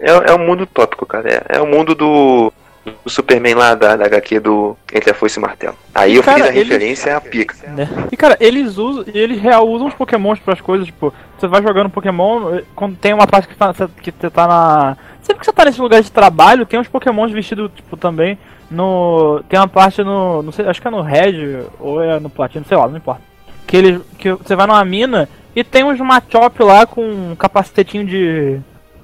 É, 0.00 0.10
é 0.10 0.34
o 0.34 0.38
mundo 0.38 0.64
utópico, 0.64 1.06
cara. 1.06 1.28
É, 1.28 1.56
é 1.56 1.60
o 1.60 1.66
mundo 1.66 1.94
do, 1.94 2.52
do 2.84 3.10
Superman 3.10 3.54
lá 3.54 3.74
da, 3.74 3.96
da 3.96 4.04
HQ 4.06 4.40
do 4.40 4.76
Entre 4.92 5.10
a 5.10 5.14
Foice 5.14 5.38
e 5.38 5.42
o 5.42 5.42
Martelo. 5.42 5.74
Aí 5.94 6.16
eu 6.16 6.22
Cara, 6.22 6.38
fiz 6.38 6.46
a 6.46 6.54
eles- 6.54 6.68
referência 6.68 7.10
é 7.10 7.14
a 7.14 7.20
pica. 7.20 7.54
né? 7.70 7.88
E 8.12 8.16
cara, 8.16 8.36
eles 8.40 8.76
usam, 8.76 9.04
eles 9.14 9.40
real 9.40 9.66
usam 9.68 9.86
os 9.88 9.94
pokémons 9.94 10.38
pras 10.38 10.60
coisas, 10.60 10.86
tipo, 10.86 11.12
você 11.38 11.46
vai 11.46 11.62
jogando 11.62 11.88
Pokémon, 11.90 12.54
eh, 12.56 12.64
quando 12.74 12.96
tem 12.96 13.14
uma 13.14 13.26
parte 13.26 13.48
que 13.48 13.54
tá, 13.56 13.72
que 14.02 14.12
você 14.12 14.30
tá 14.30 14.46
na. 14.46 14.96
Sempre 15.22 15.40
que 15.40 15.46
você 15.46 15.52
tá 15.52 15.64
nesse 15.64 15.80
lugar 15.80 16.02
de 16.02 16.12
trabalho, 16.12 16.66
tem 16.66 16.78
uns 16.78 16.88
pokémons 16.88 17.32
vestidos, 17.32 17.70
tipo, 17.74 17.96
também. 17.96 18.38
No. 18.70 19.42
Tem 19.48 19.58
uma 19.58 19.68
parte 19.68 20.02
no. 20.02 20.42
Não 20.42 20.52
sei, 20.52 20.66
acho 20.66 20.80
que 20.82 20.88
é 20.88 20.90
no 20.90 21.00
Red 21.02 21.64
ou 21.80 22.02
é 22.02 22.18
no 22.20 22.28
Platino, 22.28 22.64
sei 22.68 22.76
lá, 22.76 22.86
não 22.88 22.96
importa. 22.98 23.22
Que 23.66 23.76
ele. 23.76 24.00
Que 24.18 24.32
você 24.32 24.54
vai 24.54 24.66
numa 24.66 24.84
mina 24.84 25.28
e 25.56 25.62
tem 25.64 25.84
uns 25.84 25.98
Machop 26.00 26.62
lá 26.62 26.84
com 26.86 27.02
um 27.02 27.36
capacetinho 27.36 28.04
de 28.06 28.58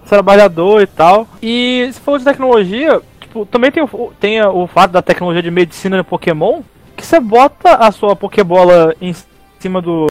trabalhador 0.09 0.83
e 0.83 0.87
tal. 0.87 1.27
E 1.43 1.89
se 1.93 2.01
for 2.01 2.19
de 2.19 2.25
tecnologia, 2.25 3.01
tipo, 3.31 3.47
também 3.47 3.71
tem 3.71 3.83
o, 3.83 4.13
tem 4.19 4.43
o 4.43 4.67
fato 4.67 4.91
da 4.91 5.01
tecnologia 5.01 5.43
de 5.43 5.51
medicina 5.51 5.97
no 5.97 6.05
Pokémon, 6.05 6.63
que 6.97 7.07
você 7.07 7.21
bota 7.21 7.77
a 7.77 7.93
sua 7.93 8.17
Pokébola 8.17 8.95
em 9.01 9.15
cima 9.61 9.81
do, 9.81 10.09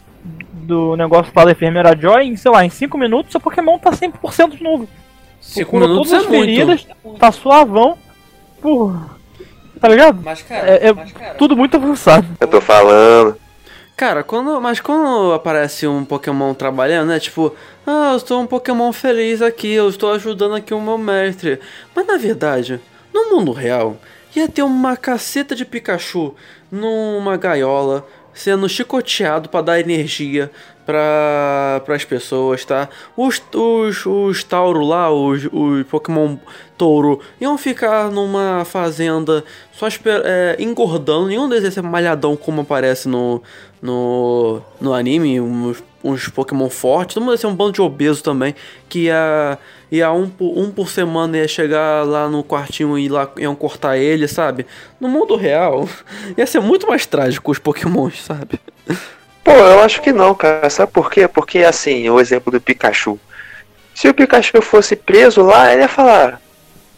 do 0.52 0.96
negócio 0.96 1.30
lá 1.36 1.44
da 1.44 1.52
enfermeira 1.52 1.96
Joy, 1.96 2.24
em, 2.24 2.36
sei 2.36 2.50
lá, 2.50 2.64
em 2.64 2.70
5 2.70 2.96
minutos 2.96 3.30
seu 3.30 3.40
Pokémon 3.40 3.78
tá 3.78 3.90
100% 3.90 4.56
de 4.56 4.62
novo. 4.62 4.88
Cinco 5.40 5.70
Cura 5.70 5.86
minutos 5.86 6.10
todas 6.10 6.24
é 6.24 6.26
as 6.26 6.30
feridas, 6.30 6.86
muito. 7.04 7.18
tá 7.18 7.30
suavão. 7.32 7.96
Porra. 8.60 9.10
Tá 9.80 9.88
ligado? 9.88 10.20
Mas, 10.22 10.42
cara, 10.42 10.68
É, 10.68 10.88
é 10.88 10.94
tudo 11.38 11.56
muito 11.56 11.76
avançado. 11.76 12.26
Eu 12.38 12.46
tô 12.46 12.60
falando. 12.60 13.36
Cara, 13.96 14.22
quando, 14.22 14.60
mas 14.60 14.80
quando 14.80 15.32
aparece 15.32 15.86
um 15.86 16.04
Pokémon 16.04 16.52
trabalhando, 16.54 17.08
né? 17.08 17.18
Tipo, 17.18 17.54
ah, 17.86 18.10
eu 18.12 18.16
estou 18.16 18.40
um 18.40 18.46
Pokémon 18.46 18.92
feliz 18.92 19.40
aqui, 19.40 19.72
eu 19.72 19.88
estou 19.88 20.12
ajudando 20.12 20.54
aqui 20.54 20.74
o 20.74 20.80
meu 20.80 20.98
mestre. 20.98 21.58
Mas 21.94 22.06
na 22.06 22.16
verdade, 22.18 22.80
no 23.30 23.36
mundo 23.36 23.52
real, 23.52 23.96
ia 24.34 24.48
ter 24.48 24.62
uma 24.62 24.96
caceta 24.96 25.54
de 25.54 25.64
Pikachu 25.64 26.34
numa 26.70 27.36
gaiola, 27.36 28.06
sendo 28.34 28.68
chicoteado 28.68 29.48
para 29.48 29.62
dar 29.62 29.80
energia 29.80 30.50
para 30.86 31.94
as 31.94 32.04
pessoas, 32.04 32.64
tá? 32.64 32.88
Os, 33.16 33.40
os, 33.54 34.06
os 34.06 34.44
Tauro 34.44 34.84
lá, 34.84 35.10
os, 35.10 35.48
os 35.52 35.86
Pokémon 35.86 36.36
Touro, 36.76 37.20
iam 37.40 37.56
ficar 37.56 38.10
numa 38.10 38.64
fazenda 38.64 39.44
só 39.72 39.86
é, 40.24 40.56
engordando. 40.58 41.28
Nenhum 41.28 41.48
deles 41.48 41.64
ia 41.64 41.70
ser 41.70 41.82
malhadão 41.82 42.36
como 42.36 42.62
aparece 42.62 43.08
no, 43.08 43.42
no, 43.80 44.60
no 44.80 44.92
anime. 44.92 45.40
Uns, 45.40 45.82
uns 46.02 46.28
Pokémon 46.28 46.68
fortes. 46.68 47.14
Todo 47.14 47.22
mundo 47.22 47.34
ia 47.34 47.38
ser 47.38 47.46
um 47.46 47.54
bando 47.54 47.72
de 47.72 47.82
obeso 47.82 48.22
também. 48.22 48.54
Que 48.88 49.04
ia, 49.04 49.58
ia 49.90 50.12
um, 50.12 50.28
por, 50.28 50.56
um 50.56 50.70
por 50.70 50.88
semana 50.88 51.36
ia 51.38 51.48
chegar 51.48 52.06
lá 52.06 52.28
no 52.28 52.44
quartinho 52.44 52.98
e 52.98 53.08
lá 53.08 53.28
iam 53.36 53.54
cortar 53.54 53.96
ele, 53.96 54.28
sabe? 54.28 54.66
No 55.00 55.08
mundo 55.08 55.34
real, 55.36 55.88
ia 56.38 56.46
ser 56.46 56.60
muito 56.60 56.86
mais 56.86 57.06
trágico 57.06 57.50
os 57.50 57.58
Pokémons, 57.58 58.22
sabe? 58.22 58.60
Pô, 59.42 59.52
eu 59.52 59.80
acho 59.80 60.00
que 60.00 60.12
não, 60.12 60.34
cara. 60.34 60.70
Sabe 60.70 60.92
por 60.92 61.10
quê? 61.10 61.26
Porque, 61.26 61.60
assim, 61.60 62.08
o 62.08 62.20
exemplo 62.20 62.52
do 62.52 62.60
Pikachu. 62.60 63.18
Se 63.94 64.08
o 64.08 64.14
Pikachu 64.14 64.62
fosse 64.62 64.94
preso 64.94 65.42
lá, 65.42 65.72
ele 65.72 65.82
ia 65.82 65.88
falar: 65.88 66.40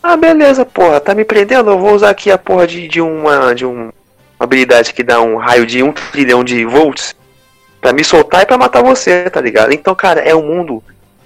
Ah, 0.03 0.17
beleza, 0.17 0.65
porra, 0.65 1.01
tá 1.01 1.15
me 1.15 1.25
prendendo? 1.25 1.71
Eu 1.71 1.79
vou 1.79 1.95
usar 1.95 2.11
aqui 2.11 2.31
a 2.31 2.39
porra 2.39 2.67
de, 2.67 2.87
de 2.89 3.01
uma. 3.01 3.55
de 3.55 3.65
um, 3.65 3.85
uma 3.85 3.93
habilidade 4.41 4.93
que 4.93 5.03
dá 5.03 5.21
um 5.21 5.37
raio 5.37 5.65
de 5.65 5.83
um 5.83 5.93
trilhão 5.93 6.45
de 6.45 6.65
volts 6.65 7.17
pra 7.81 7.93
me 7.93 8.05
soltar 8.05 8.43
e 8.43 8.47
pra 8.47 8.59
matar 8.59 8.83
você, 8.83 9.31
tá 9.31 9.41
ligado? 9.41 9.73
Então, 9.73 9.95
cara, 9.95 10.21
é 10.21 10.35
um 10.35 10.47
mundo 10.47 10.83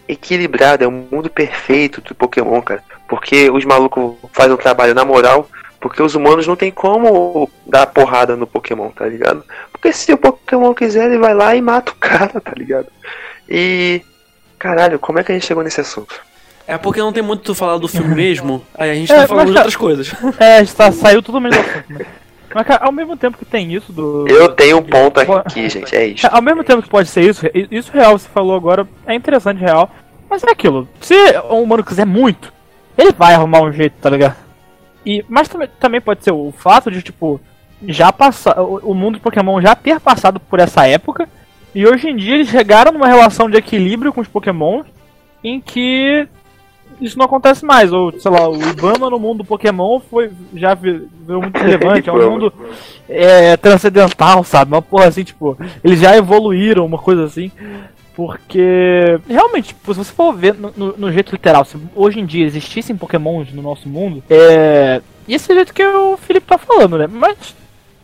equilibrado, 0.09 0.85
é 0.85 0.89
um 0.89 1.07
mundo 1.11 1.29
perfeito 1.31 2.01
do 2.01 2.15
Pokémon, 2.15 2.61
cara. 2.63 2.83
Porque 3.09 3.51
os 3.51 3.65
malucos 3.65 4.15
fazem 4.33 4.53
um 4.53 4.57
trabalho 4.57 4.95
na 4.95 5.05
moral, 5.05 5.49
porque 5.81 6.03
os 6.03 6.15
humanos 6.15 6.47
não 6.47 6.57
tem 6.57 6.71
como 6.71 7.49
dar 7.67 7.87
porrada 7.87 8.35
no 8.37 8.47
Pokémon, 8.47 8.91
tá 8.91 9.07
ligado? 9.07 9.45
Porque 9.71 9.93
se 9.93 10.13
o 10.13 10.19
Pokémon 10.19 10.75
quiser, 10.75 11.07
ele 11.07 11.19
vai 11.19 11.35
lá 11.35 11.55
e 11.55 11.63
mata 11.63 11.93
o 11.93 11.97
cara, 11.97 12.41
tá 12.41 12.53
ligado? 12.57 12.89
E. 13.49 14.03
Caralho, 14.59 14.99
como 14.99 15.19
é 15.19 15.25
que 15.25 15.31
a 15.31 15.35
gente 15.35 15.47
chegou 15.47 15.63
nesse 15.63 15.81
assunto? 15.81 16.19
É 16.67 16.77
porque 16.79 16.99
não 16.99 17.13
tem 17.13 17.23
muito 17.23 17.41
o 17.41 17.55
que 17.55 17.59
falar 17.59 17.79
do 17.79 17.87
filme 17.87 18.13
mesmo. 18.17 18.65
Aí 18.75 18.91
a 18.91 18.95
gente 18.95 19.13
É, 19.13 19.17
tá 19.21 19.29
falando 19.29 19.49
de 19.49 19.53
cara- 19.53 19.61
outras 19.67 19.77
coisas. 19.77 20.13
É, 20.41 20.63
está, 20.63 20.91
saiu 20.91 21.23
totalmente 21.23 21.53
do 21.55 21.61
assunto. 21.61 21.93
né? 21.93 22.07
Mas, 22.55 22.67
cara, 22.67 22.85
ao 22.85 22.93
mesmo 22.93 23.17
tempo 23.17 23.37
que 23.37 23.45
tem 23.45 23.73
isso 23.73 23.93
do. 23.93 24.27
Eu 24.29 24.49
tenho 24.55 24.79
um 24.79 24.83
ponto 24.83 25.21
aqui, 25.21 25.69
gente, 25.69 25.95
é 25.95 26.07
isso. 26.07 26.27
Ao 26.31 26.43
mesmo 26.43 26.65
tempo 26.65 26.83
que 26.83 26.89
pode 26.89 27.09
ser 27.09 27.23
isso, 27.23 27.47
isso 27.71 27.93
real, 27.93 28.19
você 28.19 28.29
falou 28.29 28.57
agora, 28.57 28.87
é 29.07 29.15
interessante 29.15 29.61
real. 29.61 29.91
Mas 30.29 30.43
é 30.43 30.51
aquilo, 30.51 30.89
se 31.01 31.15
o 31.49 31.63
humano 31.63 31.85
quiser 31.85 32.05
muito, 32.05 32.53
ele 32.99 33.13
vai 33.13 33.35
arrumar 33.35 33.63
um 33.63 33.73
jeito, 33.73 33.95
tá 34.01 34.11
ligado? 34.11 34.37
E, 35.05 35.25
mas 35.29 35.49
também, 35.49 35.69
também 35.79 36.01
pode 36.01 36.25
ser 36.25 36.33
o 36.33 36.53
fato 36.57 36.91
de, 36.91 37.01
tipo, 37.01 37.41
já 37.87 38.13
passar. 38.13 38.61
O, 38.61 38.91
o 38.91 38.95
mundo 38.95 39.17
de 39.17 39.21
Pokémon 39.21 39.61
já 39.61 39.75
ter 39.75 40.01
passado 40.01 40.41
por 40.41 40.59
essa 40.59 40.87
época. 40.87 41.29
E 41.75 41.87
hoje 41.87 42.09
em 42.09 42.17
dia 42.17 42.35
eles 42.35 42.49
chegaram 42.49 42.91
numa 42.91 43.07
relação 43.07 43.49
de 43.49 43.57
equilíbrio 43.57 44.13
com 44.13 44.21
os 44.21 44.29
Pokémon 44.29 44.83
em 45.45 45.61
que 45.61 46.27
isso 47.01 47.19
não 47.19 47.27
acontece 47.27 47.65
mais. 47.65 47.93
Ou, 47.93 48.19
sei 48.19 48.31
lá, 48.31 48.49
o 48.49 48.57
Ibama 48.71 49.11
no 49.11 49.19
mundo 49.19 49.39
do 49.39 49.45
Pokémon 49.45 50.01
foi, 50.01 50.31
já 50.55 50.75
vi- 50.75 51.07
virou 51.27 51.43
muito 51.43 51.57
relevante. 51.59 52.09
é 52.09 52.13
um 52.13 52.31
mundo 52.31 52.53
é, 53.09 53.57
transcendental, 53.57 54.43
sabe? 54.45 54.73
Uma 54.73 54.83
porra 54.83 55.07
assim, 55.07 55.25
tipo, 55.25 55.57
eles 55.85 56.01
já 56.01 56.17
evoluíram, 56.17 56.85
uma 56.87 56.99
coisa 56.99 57.25
assim. 57.25 57.51
Porque, 58.15 59.21
realmente, 59.29 59.69
tipo, 59.69 59.93
se 59.93 59.99
você 59.99 60.11
for 60.13 60.33
ver 60.35 60.55
no, 60.55 60.73
no- 60.77 60.95
no 60.97 61.13
jeito 61.13 61.33
literal, 61.33 61.65
se 61.67 61.77
hoje 61.95 62.19
em 62.19 62.25
dia 62.25 62.47
existissem 62.47 62.97
pokémons 62.97 63.53
no 63.53 63.61
nosso 63.61 63.89
mundo, 63.89 64.23
é. 64.31 65.03
E 65.29 65.35
esse 65.35 65.51
é 65.51 65.55
o 65.55 65.57
jeito 65.57 65.75
que 65.75 65.85
o 65.85 66.17
Felipe 66.17 66.47
tá 66.47 66.57
falando, 66.57 66.97
né? 66.97 67.07
Mas 67.07 67.55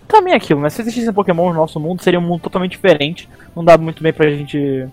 também 0.07 0.35
é 0.35 0.37
aquilo, 0.37 0.61
né? 0.61 0.69
Se 0.69 0.83
existissem 0.83 1.13
pokémons 1.15 1.55
no 1.55 1.61
nosso 1.61 1.81
mundo, 1.81 2.03
seria 2.03 2.19
um 2.21 2.23
mundo 2.23 2.43
totalmente 2.43 2.73
diferente. 2.73 3.27
Não 3.57 3.65
dá 3.65 3.79
muito 3.79 4.03
bem 4.03 4.13
pra 4.13 4.29
gente 4.29 4.87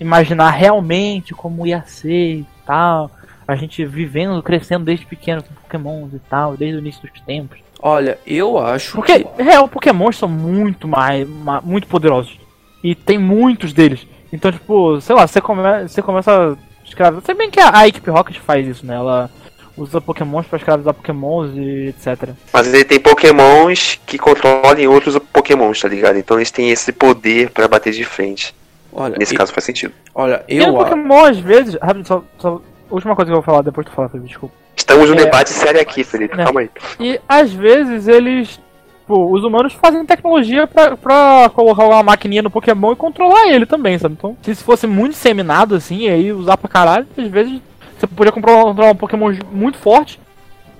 imaginar 0.00 0.50
realmente 0.50 1.34
como 1.34 1.66
ia 1.66 1.82
ser 1.86 2.36
e 2.38 2.46
tal. 2.66 3.10
A 3.46 3.54
gente 3.56 3.84
vivendo, 3.84 4.42
crescendo 4.42 4.84
desde 4.84 5.04
pequeno 5.06 5.42
com 5.42 5.54
pokémons 5.54 6.12
e 6.14 6.18
tal, 6.18 6.56
desde 6.56 6.76
o 6.76 6.80
início 6.80 7.02
dos 7.02 7.20
tempos. 7.22 7.58
Olha, 7.80 8.18
eu 8.26 8.56
acho 8.58 8.92
Porque, 8.96 9.24
que. 9.24 9.42
real, 9.42 9.68
pokémons 9.68 10.16
são 10.16 10.28
muito 10.28 10.88
mais, 10.88 11.28
ma- 11.28 11.60
muito 11.60 11.86
poderosos. 11.86 12.38
E 12.82 12.94
tem 12.94 13.18
muitos 13.18 13.72
deles. 13.72 14.06
Então, 14.32 14.50
tipo, 14.50 15.00
sei 15.00 15.14
lá, 15.14 15.26
você, 15.26 15.40
come, 15.40 15.62
você 15.86 16.00
começa 16.02 16.32
a 16.32 16.56
escravizar. 16.86 17.22
Se 17.24 17.34
bem 17.34 17.50
que 17.50 17.60
a, 17.60 17.76
a 17.78 17.86
equipe 17.88 18.08
Rocket 18.10 18.38
faz 18.38 18.66
isso, 18.66 18.86
né? 18.86 18.94
Ela 18.94 19.30
usa 19.76 20.00
pokémons 20.00 20.46
pra 20.46 20.56
escravizar 20.58 20.94
pokémons 20.94 21.50
e 21.54 21.88
etc. 21.88 22.30
Mas 22.52 22.72
ele 22.72 22.84
tem 22.84 22.98
pokémons 23.00 24.00
que 24.06 24.16
controlem 24.18 24.86
outros 24.86 25.18
pokémons, 25.32 25.80
tá 25.80 25.88
ligado? 25.88 26.16
Então 26.18 26.38
eles 26.38 26.50
têm 26.50 26.70
esse 26.70 26.92
poder 26.92 27.50
pra 27.50 27.68
bater 27.68 27.92
de 27.92 28.04
frente. 28.04 28.54
Olha, 28.92 29.16
Nesse 29.18 29.34
e- 29.34 29.36
caso 29.36 29.52
faz 29.52 29.64
sentido. 29.64 29.92
olha, 30.14 30.42
E 30.48 30.56
eu 30.58 30.66
acho. 30.80 30.90
Pokémon, 30.90 31.24
às 31.26 31.38
vezes. 31.38 31.74
Rápido, 31.82 32.06
só, 32.06 32.24
só. 32.38 32.60
Última 32.94 33.16
coisa 33.16 33.30
que 33.30 33.32
eu 33.36 33.40
vou 33.40 33.44
falar, 33.44 33.62
depois 33.62 33.86
tu 33.86 33.92
fala, 33.92 34.08
Felipe, 34.08 34.28
desculpa. 34.28 34.54
Estamos 34.76 35.08
num 35.08 35.16
É. 35.16 35.24
debate 35.24 35.50
sério 35.50 35.80
aqui, 35.80 36.04
Felipe. 36.04 36.40
É. 36.40 36.44
Calma 36.44 36.60
aí. 36.60 36.70
E 37.00 37.20
às 37.28 37.52
vezes 37.52 38.06
eles. 38.08 38.60
Tipo, 39.00 39.30
os 39.34 39.44
humanos 39.44 39.72
fazem 39.74 40.04
tecnologia 40.06 40.66
pra, 40.66 40.96
pra 40.96 41.50
colocar 41.52 41.84
uma 41.84 42.02
maquininha 42.02 42.40
no 42.40 42.50
Pokémon 42.50 42.92
e 42.92 42.96
controlar 42.96 43.48
ele 43.48 43.66
também, 43.66 43.98
sabe? 43.98 44.14
Então, 44.18 44.34
se 44.40 44.50
isso 44.52 44.64
fosse 44.64 44.86
muito 44.86 45.12
disseminado 45.12 45.74
assim, 45.74 46.04
e 46.04 46.08
aí 46.08 46.32
usar 46.32 46.56
pra 46.56 46.70
caralho, 46.70 47.06
às 47.18 47.26
vezes 47.28 47.60
você 47.98 48.06
podia 48.06 48.32
comprar- 48.32 48.62
controlar 48.62 48.92
um 48.92 48.96
Pokémon 48.96 49.34
muito 49.52 49.76
forte 49.76 50.18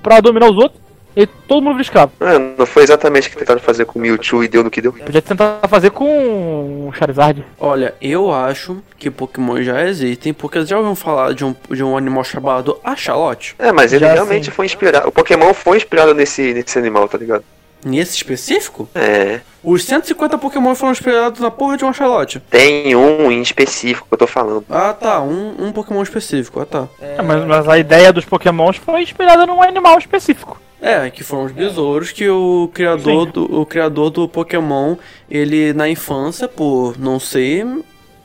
pra 0.02 0.20
dominar 0.20 0.48
os 0.50 0.56
outros 0.56 0.80
e 1.16 1.26
todo 1.26 1.62
mundo 1.62 1.72
vira 1.74 1.82
escravo. 1.82 2.12
Ah, 2.20 2.38
não 2.38 2.66
foi 2.66 2.82
exatamente 2.82 3.28
o 3.28 3.30
que 3.30 3.36
tentaram 3.36 3.60
fazer 3.60 3.84
com 3.84 3.98
o 3.98 4.02
Mewtwo 4.02 4.42
e 4.42 4.48
deu 4.48 4.64
no 4.64 4.70
que 4.70 4.80
deu. 4.80 4.92
Podia 4.92 5.22
tentar 5.22 5.60
fazer 5.68 5.90
com 5.90 6.88
o 6.88 6.92
Charizard. 6.92 7.44
Olha, 7.58 7.94
eu 8.00 8.32
acho 8.32 8.82
que 8.98 9.10
Pokémon 9.10 9.62
já 9.62 9.84
existem, 9.86 10.32
porque 10.32 10.58
vocês 10.58 10.68
já 10.68 10.76
ouviram 10.76 10.96
falar 10.96 11.34
de 11.34 11.44
um, 11.44 11.54
de 11.70 11.84
um 11.84 11.96
animal 11.96 12.24
chamado 12.24 12.78
Axolote? 12.82 13.54
É, 13.58 13.70
mas 13.70 13.92
ele 13.92 14.04
Já 14.04 14.14
realmente 14.14 14.46
sim. 14.46 14.50
foi 14.50 14.66
inspirado. 14.66 15.08
O 15.08 15.12
Pokémon 15.12 15.54
foi 15.54 15.76
inspirado 15.76 16.14
nesse, 16.14 16.52
nesse 16.52 16.78
animal, 16.78 17.08
tá 17.08 17.18
ligado? 17.18 17.44
Nesse 17.84 18.16
específico? 18.16 18.88
É. 18.94 19.40
Os 19.62 19.84
150 19.84 20.38
Pokémon 20.38 20.74
foram 20.74 20.92
inspirados 20.92 21.38
na 21.40 21.50
porra 21.50 21.76
de 21.76 21.84
um 21.84 21.88
Axolote. 21.88 22.40
Tem 22.50 22.96
um 22.96 23.30
em 23.30 23.42
específico 23.42 24.08
que 24.08 24.14
eu 24.14 24.18
tô 24.18 24.26
falando. 24.26 24.64
Ah, 24.70 24.94
tá. 24.94 25.20
Um, 25.20 25.66
um 25.66 25.72
Pokémon 25.72 26.02
específico. 26.02 26.60
Ah, 26.60 26.66
tá. 26.66 26.88
É, 27.00 27.20
mas, 27.20 27.44
mas 27.44 27.68
a 27.68 27.78
ideia 27.78 28.12
dos 28.12 28.24
pokémons 28.24 28.76
foi 28.78 29.02
inspirada 29.02 29.44
num 29.46 29.62
animal 29.62 29.98
específico. 29.98 30.58
É, 30.86 31.08
que 31.08 31.24
foram 31.24 31.46
os 31.46 31.52
besouros 31.52 32.12
que 32.12 32.28
o 32.28 32.68
criador 32.74 33.24
Sim. 33.24 33.32
do, 33.32 33.60
o 33.60 33.64
criador 33.64 34.10
do 34.10 34.28
Pokémon, 34.28 34.96
ele 35.30 35.72
na 35.72 35.88
infância, 35.88 36.46
por 36.46 36.98
não 36.98 37.18
sei, 37.18 37.64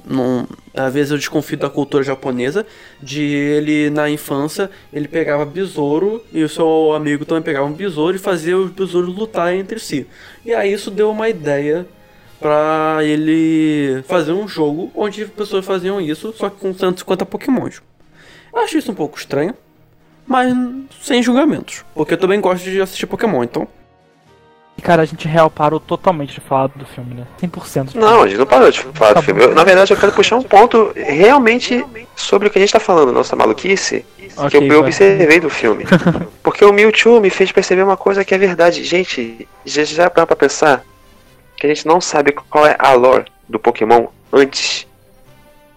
não, 0.05 0.45
às 0.75 0.93
vezes 0.93 1.09
eu 1.11 1.17
desconfio 1.17 1.57
da 1.57 1.69
cultura 1.69 2.03
japonesa, 2.03 2.65
de 3.01 3.21
ele 3.23 3.89
na 3.89 4.09
infância, 4.09 4.69
ele 4.91 5.07
pegava 5.07 5.45
besouro 5.45 6.21
e 6.33 6.43
o 6.43 6.49
seu 6.49 6.91
amigo 6.91 7.23
também 7.23 7.43
pegava 7.43 7.65
um 7.65 7.71
besouro 7.71 8.17
e 8.17 8.19
fazia 8.19 8.57
os 8.57 8.71
besouros 8.71 9.15
lutarem 9.15 9.61
entre 9.61 9.79
si. 9.79 10.05
E 10.45 10.53
aí 10.53 10.73
isso 10.73 10.91
deu 10.91 11.09
uma 11.11 11.29
ideia 11.29 11.87
pra 12.41 12.97
ele 13.03 14.03
fazer 14.05 14.33
um 14.33 14.49
jogo 14.49 14.91
onde 14.93 15.23
as 15.23 15.29
pessoas 15.29 15.63
faziam 15.63 16.01
isso, 16.01 16.33
só 16.35 16.49
que 16.49 16.57
com 16.57 16.73
150 16.73 17.25
Pokémons. 17.25 17.81
Eu 18.53 18.59
acho 18.59 18.77
isso 18.77 18.91
um 18.91 18.95
pouco 18.95 19.17
estranho, 19.17 19.55
mas 20.29 20.53
sem 21.01 21.21
julgamentos, 21.21 21.83
porque 21.93 22.13
eu 22.13 22.17
também 22.17 22.39
gosto 22.39 22.63
de 22.63 22.79
assistir 22.79 23.05
Pokémon, 23.07 23.43
então. 23.43 23.67
E 24.77 24.81
cara, 24.81 25.01
a 25.01 25.05
gente 25.05 25.27
real 25.27 25.49
parou 25.49 25.77
totalmente 25.77 26.33
de 26.35 26.39
falar 26.39 26.67
do 26.67 26.85
filme, 26.85 27.13
né? 27.13 27.27
100%. 27.41 27.95
Não, 27.95 28.21
a 28.23 28.27
gente 28.29 28.37
não 28.37 28.45
parou 28.45 28.71
de 28.71 28.79
falar 28.79 29.13
Tá 29.15 29.19
do 29.19 29.25
filme. 29.25 29.41
bom. 29.41 29.47
Eu, 29.49 29.55
na 29.55 29.65
verdade, 29.65 29.91
eu 29.91 29.97
quero 29.97 30.13
puxar 30.13 30.37
um 30.37 30.41
ponto 30.41 30.93
realmente 30.95 31.85
sobre 32.15 32.47
o 32.47 32.51
que 32.51 32.57
a 32.57 32.61
gente 32.61 32.71
tá 32.71 32.79
falando, 32.79 33.11
nossa 33.11 33.35
maluquice, 33.35 34.05
que 34.49 34.55
eu, 34.55 34.61
eu 34.61 34.67
vai. 34.69 34.77
observei 34.77 35.41
do 35.41 35.49
filme. 35.49 35.83
Porque 36.41 36.63
o 36.63 36.71
Mewtwo 36.71 37.19
me 37.19 37.29
fez 37.29 37.51
perceber 37.51 37.83
uma 37.83 37.97
coisa 37.97 38.23
que 38.23 38.33
é 38.33 38.37
verdade. 38.37 38.81
Gente, 38.85 39.45
já, 39.65 39.83
já 39.83 40.09
parou 40.09 40.27
pra 40.27 40.35
pensar 40.37 40.81
que 41.57 41.65
a 41.67 41.69
gente 41.69 41.85
não 41.85 41.99
sabe 41.99 42.31
qual 42.31 42.65
é 42.65 42.77
a 42.79 42.93
lore 42.93 43.25
do 43.49 43.59
Pokémon 43.59 44.07
antes, 44.31 44.87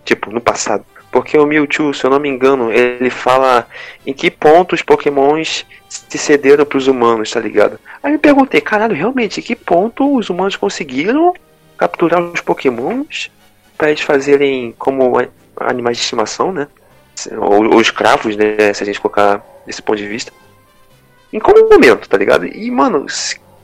tipo, 0.05 0.31
no 0.31 0.41
passado. 0.41 0.85
Porque 1.13 1.39
o 1.39 1.47
Mewtwo, 1.47 1.93
se 1.93 2.05
eu 2.05 2.11
não 2.11 2.19
me 2.19 2.31
engano, 2.31 2.73
ele 2.73 3.11
fala 3.11 3.69
em 4.07 4.15
que 4.15 4.31
ponto 4.31 4.75
os 4.75 4.81
Pokémons 4.81 5.67
se 5.87 6.17
cederam 6.17 6.65
pros 6.65 6.87
humanos, 6.87 7.31
tá 7.31 7.39
ligado? 7.39 7.79
Aí 8.03 8.15
eu 8.15 8.19
perguntei, 8.19 8.63
caralho, 8.63 8.97
realmente, 8.97 9.39
em 9.39 9.43
que 9.43 9.55
ponto 9.55 10.17
os 10.17 10.31
humanos 10.31 10.57
conseguiram 10.57 11.35
capturar 11.77 12.23
os 12.23 12.41
Pokémons 12.41 13.31
para 13.77 13.91
eles 13.91 14.01
fazerem 14.01 14.75
como 14.79 15.13
animais 15.61 15.99
de 15.99 16.03
estimação, 16.03 16.51
né? 16.51 16.67
Ou, 17.37 17.75
ou 17.75 17.81
escravos, 17.81 18.35
né? 18.35 18.73
Se 18.73 18.83
a 18.83 18.87
gente 18.87 18.99
colocar 18.99 19.45
desse 19.67 19.83
ponto 19.83 19.99
de 19.99 20.09
vista. 20.09 20.33
Em 21.31 21.39
qual 21.39 21.69
momento, 21.69 22.09
tá 22.09 22.17
ligado? 22.17 22.47
E, 22.47 22.71
mano, 22.71 23.05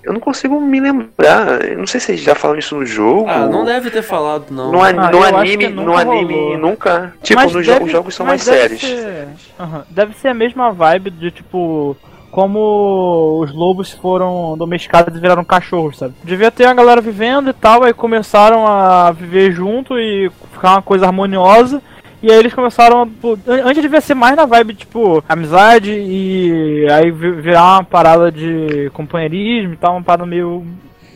eu 0.08 0.12
não 0.14 0.20
consigo 0.20 0.60
me 0.60 0.80
lembrar. 0.80 1.64
Eu 1.64 1.78
não 1.78 1.86
sei 1.86 2.00
se 2.00 2.12
eles 2.12 2.22
já 2.22 2.34
falaram 2.34 2.58
isso 2.58 2.74
no 2.76 2.84
jogo. 2.84 3.26
Ah, 3.28 3.46
não 3.46 3.64
deve 3.64 3.90
ter 3.90 4.02
falado, 4.02 4.46
não. 4.50 4.72
No, 4.72 4.82
an- 4.82 4.94
Ah, 4.98 5.10
no 5.10 5.22
anime, 5.24 5.68
no 5.68 5.96
anime 5.96 6.34
rolou. 6.34 6.58
nunca. 6.58 7.12
Tipo, 7.22 7.40
Mas 7.40 7.52
nos 7.52 7.66
deve- 7.66 7.72
jogos, 7.78 7.86
os 7.86 7.92
jogos 7.92 8.14
são 8.14 8.26
mais 8.26 8.44
deve 8.44 8.76
sérios. 8.76 8.80
ser- 8.80 9.28
Aham, 9.60 9.84
Deve 9.90 10.14
ser 10.16 10.28
a 10.28 10.34
mesma 10.34 10.72
vibe 10.72 11.10
de 11.10 11.30
tipo. 11.30 11.96
Como 12.30 13.40
os 13.42 13.52
lobos 13.54 13.90
foram 13.92 14.54
domesticados 14.56 15.16
e 15.16 15.20
viraram 15.20 15.42
cachorros, 15.44 15.96
sabe? 15.98 16.14
Devia 16.22 16.50
ter 16.50 16.66
a 16.66 16.74
galera 16.74 17.00
vivendo 17.00 17.48
e 17.48 17.52
tal, 17.54 17.82
aí 17.82 17.92
começaram 17.94 18.66
a 18.66 19.10
viver 19.10 19.50
junto 19.52 19.98
e 19.98 20.30
ficar 20.52 20.72
uma 20.72 20.82
coisa 20.82 21.06
harmoniosa. 21.06 21.82
E 22.22 22.30
aí 22.32 22.38
eles 22.38 22.52
começaram. 22.54 23.02
a, 23.02 23.52
Antes 23.68 23.82
devia 23.82 24.00
ser 24.00 24.14
mais 24.14 24.34
na 24.36 24.44
vibe, 24.44 24.74
tipo, 24.74 25.22
amizade 25.28 25.92
e 25.92 26.86
aí 26.90 27.10
vi- 27.10 27.32
virar 27.32 27.74
uma 27.74 27.84
parada 27.84 28.30
de 28.32 28.90
companheirismo 28.92 29.74
e 29.74 29.76
tal, 29.76 29.92
uma 29.92 30.02
parada 30.02 30.26
meio 30.26 30.66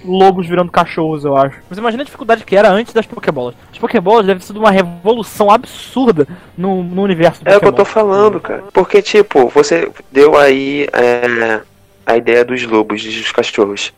lobos 0.05 0.47
virando 0.49 0.71
cachorros, 0.71 1.25
eu 1.25 1.37
acho. 1.37 1.57
Mas 1.69 1.79
imagina 1.79 2.03
a 2.03 2.05
dificuldade 2.07 2.45
que 2.45 2.57
era 2.57 2.71
antes 2.71 2.93
das 2.93 3.07
Pokébolas. 3.07 3.55
As 3.73 3.79
Pokébolas 3.79 4.27
devem 4.27 4.41
ter 4.41 4.47
sido 4.47 4.59
uma 4.59 4.71
revolução 4.71 5.51
absurda 5.51 6.27
no, 6.59 6.83
no 6.83 7.03
universo 7.03 7.43
do 7.45 7.49
É 7.49 7.57
o 7.57 7.61
que 7.61 7.67
eu 7.67 7.73
tô 7.73 7.85
falando, 7.85 8.41
cara. 8.41 8.65
Porque, 8.73 9.01
tipo, 9.03 9.49
você 9.49 9.91
deu 10.11 10.37
aí 10.37 10.89
é, 10.93 11.61
a 12.07 12.17
ideia 12.17 12.45
dos 12.45 12.63
lobos, 12.65 13.03
dos 13.05 13.31
cachorros. 13.33 13.93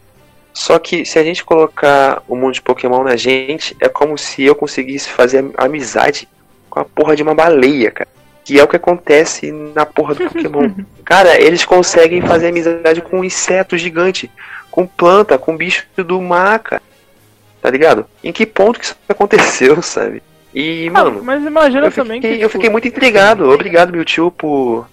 Só 0.53 0.79
que 0.79 1.05
se 1.05 1.19
a 1.19 1.25
gente 1.25 1.45
colocar 1.45 2.23
o 2.29 2.37
mundo 2.37 2.53
de 2.55 2.63
Pokémon 2.63 3.03
na 3.03 3.17
gente, 3.17 3.75
é 3.81 3.89
como 3.89 4.17
se 4.17 4.43
eu 4.45 4.55
conseguisse 4.55 5.09
fazer 5.09 5.39
am- 5.39 5.53
amizade 5.57 6.29
com 6.75 6.81
a 6.81 6.85
porra 6.85 7.15
de 7.17 7.23
uma 7.23 7.35
baleia, 7.35 7.91
cara. 7.91 8.09
Que 8.45 8.59
é 8.59 8.63
o 8.63 8.69
que 8.69 8.77
acontece 8.77 9.51
na 9.75 9.87
porra 9.87 10.15
do 10.15 10.25
Pokémon. 10.29 10.71
cara, 11.05 11.41
eles 11.41 11.65
conseguem 11.65 12.21
fazer 12.21 12.49
amizade 12.49 13.01
com 13.01 13.21
um 13.21 13.25
inseto 13.25 13.79
gigante, 13.79 14.31
com 14.71 14.87
planta, 14.87 15.39
com 15.39 15.57
bicho 15.57 15.87
do 15.97 16.21
mar, 16.21 16.59
cara. 16.59 16.83
Tá 17.63 17.71
ligado? 17.71 18.05
Em 18.23 18.33
que 18.33 18.45
ponto 18.45 18.79
que 18.79 18.85
isso 18.87 18.97
aconteceu, 19.09 19.81
sabe? 19.83 20.23
E, 20.55 20.89
Ah, 20.95 21.05
mano. 21.05 21.23
mas 21.25 21.43
imagina 21.45 21.87
Eu 21.87 21.93
também 21.93 22.21
fiquei, 22.21 22.37
que. 22.37 22.43
eu 22.45 22.49
tipo, 22.49 22.59
fiquei 22.59 22.71
muito 22.71 22.87
intrigado. 22.89 23.49
Obrigado, 23.51 23.93
meu 23.93 24.05
tio, 24.05 24.31
por 24.31 24.87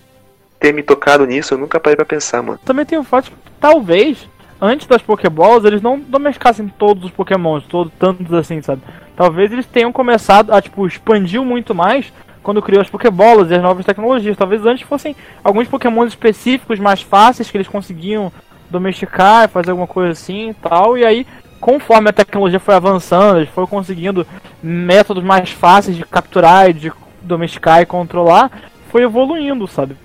ter 0.59 0.73
me 0.73 0.81
tocado 0.81 1.25
nisso. 1.25 1.53
Eu 1.53 1.57
nunca 1.57 1.79
parei 1.79 1.95
pra 1.97 2.05
pensar, 2.05 2.41
mano. 2.41 2.59
Também 2.63 2.85
tem 2.85 2.97
o 2.97 3.03
fato 3.03 3.25
de 3.25 3.31
que 3.31 3.37
talvez, 3.59 4.27
antes 4.61 4.87
das 4.87 5.01
Pokéballs, 5.01 5.65
eles 5.65 5.81
não 5.81 5.99
domesticassem 5.99 6.67
todos 6.79 7.03
os 7.03 7.11
Pokémons, 7.11 7.63
todos, 7.65 7.91
tantos 7.99 8.33
assim, 8.33 8.61
sabe? 8.61 8.81
Talvez 9.21 9.51
eles 9.51 9.67
tenham 9.67 9.91
começado 9.91 10.51
a, 10.51 10.59
tipo, 10.59 10.87
expandir 10.87 11.43
muito 11.43 11.75
mais 11.75 12.11
quando 12.41 12.59
criou 12.59 12.81
as 12.81 12.89
Pokébolas 12.89 13.51
e 13.51 13.53
as 13.53 13.61
novas 13.61 13.85
tecnologias. 13.85 14.35
Talvez 14.35 14.65
antes 14.65 14.81
fossem 14.81 15.15
alguns 15.43 15.67
Pokémons 15.67 16.07
específicos 16.07 16.79
mais 16.79 17.03
fáceis 17.03 17.51
que 17.51 17.55
eles 17.55 17.67
conseguiam 17.67 18.31
domesticar, 18.67 19.47
fazer 19.47 19.69
alguma 19.69 19.85
coisa 19.85 20.13
assim 20.13 20.49
e 20.49 20.53
tal. 20.55 20.97
E 20.97 21.05
aí, 21.05 21.27
conforme 21.59 22.09
a 22.09 22.13
tecnologia 22.13 22.59
foi 22.59 22.73
avançando, 22.73 23.37
eles 23.37 23.49
foram 23.49 23.67
conseguindo 23.67 24.25
métodos 24.63 25.23
mais 25.23 25.51
fáceis 25.51 25.95
de 25.95 26.03
capturar 26.03 26.71
e 26.71 26.73
de 26.73 26.91
domesticar 27.21 27.79
e 27.79 27.85
controlar, 27.85 28.49
foi 28.89 29.03
evoluindo, 29.03 29.67
sabe? 29.67 29.95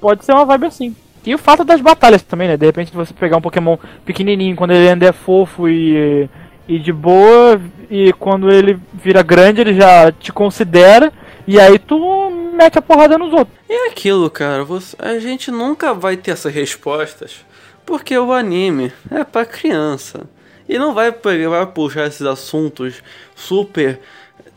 Pode 0.00 0.24
ser 0.24 0.32
uma 0.32 0.44
vibe 0.44 0.66
assim. 0.66 0.96
E 1.24 1.32
o 1.32 1.38
fato 1.38 1.62
das 1.62 1.80
batalhas 1.80 2.24
também, 2.24 2.48
né? 2.48 2.56
De 2.56 2.66
repente 2.66 2.92
você 2.92 3.14
pegar 3.14 3.36
um 3.36 3.40
Pokémon 3.40 3.76
pequenininho 4.04 4.56
quando 4.56 4.72
ele 4.72 4.88
ainda 4.88 5.06
é 5.06 5.12
fofo 5.12 5.68
e, 5.68 6.28
e 6.68 6.78
de 6.78 6.92
boa, 6.92 7.60
e 7.90 8.12
quando 8.14 8.50
ele 8.50 8.78
vira 8.94 9.22
grande 9.22 9.60
ele 9.60 9.74
já 9.74 10.10
te 10.12 10.32
considera, 10.32 11.12
e 11.46 11.58
aí 11.58 11.78
tu 11.78 12.30
mete 12.54 12.78
a 12.78 12.82
porrada 12.82 13.18
nos 13.18 13.32
outros. 13.32 13.56
E 13.68 13.72
é 13.72 13.88
aquilo, 13.88 14.30
cara, 14.30 14.64
você- 14.64 14.96
a 14.98 15.18
gente 15.18 15.50
nunca 15.50 15.92
vai 15.92 16.16
ter 16.16 16.30
essas 16.32 16.52
respostas, 16.54 17.44
porque 17.84 18.16
o 18.16 18.32
anime 18.32 18.92
é 19.10 19.24
pra 19.24 19.44
criança. 19.44 20.28
E 20.68 20.78
não 20.78 20.94
vai, 20.94 21.10
vai 21.10 21.66
puxar 21.66 22.06
esses 22.06 22.22
assuntos 22.22 23.02
super 23.34 23.98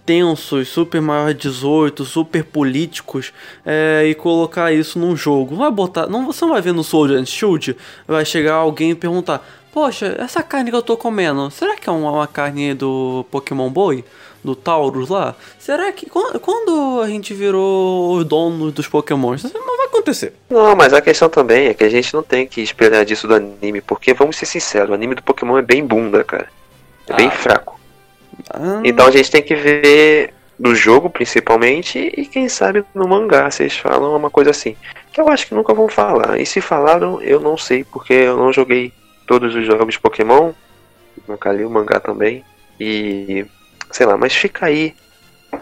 tensos, 0.05 0.67
super 0.69 1.01
maior 1.01 1.33
18, 1.33 2.05
super 2.05 2.43
políticos, 2.43 3.33
é, 3.65 4.05
e 4.05 4.13
colocar 4.13 4.71
isso 4.71 4.99
num 4.99 5.17
jogo. 5.17 5.55
Vai 5.55 5.71
botar. 5.71 6.05
Não, 6.07 6.25
você 6.25 6.45
não 6.45 6.53
vai 6.53 6.61
ver 6.61 6.73
no 6.73 6.83
and 7.17 7.25
Shield, 7.25 7.75
vai 8.07 8.23
chegar 8.23 8.53
alguém 8.53 8.91
e 8.91 8.95
perguntar. 8.95 9.43
Poxa, 9.75 10.15
essa 10.19 10.41
carne 10.41 10.69
que 10.71 10.77
eu 10.77 10.81
tô 10.81 10.95
comendo, 10.95 11.51
será 11.51 11.75
que 11.75 11.89
é 11.89 11.91
uma, 11.91 12.25
carne 12.27 12.73
do 12.73 13.25
Pokémon 13.29 13.69
Boy? 13.69 14.05
Do 14.41 14.55
Taurus 14.55 15.09
lá? 15.09 15.35
Será 15.59 15.91
que. 15.91 16.09
Quando, 16.09 17.01
a 17.01 17.09
gente 17.09 17.33
virou 17.33 18.15
os 18.15 18.23
donos 18.23 18.71
dos 18.71 18.87
Pokémon? 18.87 19.33
Isso 19.35 19.51
não 19.53 19.75
vai 19.75 19.87
acontecer. 19.87 20.33
Não, 20.49 20.73
mas 20.77 20.93
a 20.93 21.01
questão 21.01 21.27
também 21.27 21.67
é 21.67 21.73
que 21.73 21.83
a 21.83 21.89
gente 21.89 22.13
não 22.13 22.23
tem 22.23 22.47
que 22.47 22.61
esperar 22.61 23.03
disso 23.03 23.27
do 23.27 23.35
anime. 23.35 23.81
Porque, 23.81 24.13
vamos 24.13 24.37
ser 24.37 24.45
sinceros, 24.45 24.91
o 24.91 24.93
anime 24.93 25.13
do 25.13 25.23
Pokémon 25.23 25.57
é 25.57 25.61
bem 25.61 25.85
bunda, 25.85 26.23
cara. 26.23 26.47
É 27.09 27.13
bem 27.15 27.27
Ah. 27.27 27.31
fraco. 27.31 27.77
Ah, 28.49 28.79
Então 28.85 29.05
a 29.07 29.11
gente 29.11 29.29
tem 29.29 29.43
que 29.43 29.55
ver 29.55 30.33
do 30.57 30.73
jogo, 30.73 31.09
principalmente, 31.09 32.13
e 32.15 32.25
quem 32.25 32.47
sabe 32.47 32.85
no 32.93 33.09
mangá, 33.09 33.49
eles 33.59 33.75
falam 33.75 34.15
uma 34.15 34.29
coisa 34.29 34.51
assim. 34.51 34.77
Que 35.11 35.19
eu 35.19 35.27
acho 35.27 35.47
que 35.47 35.53
nunca 35.53 35.73
vão 35.73 35.89
falar. 35.89 36.39
E 36.39 36.45
se 36.45 36.61
falaram, 36.61 37.21
eu 37.21 37.41
não 37.41 37.57
sei, 37.57 37.83
porque 37.83 38.13
eu 38.13 38.37
não 38.37 38.53
joguei 38.53 38.93
todos 39.25 39.55
os 39.55 39.65
jogos 39.65 39.97
Pokémon. 39.97 40.53
Nunca 41.27 41.51
li 41.51 41.65
o 41.65 41.69
mangá 41.69 41.99
também. 41.99 42.43
E. 42.79 43.45
sei 43.91 44.05
lá, 44.05 44.17
mas 44.17 44.33
fica 44.35 44.65
aí 44.65 44.95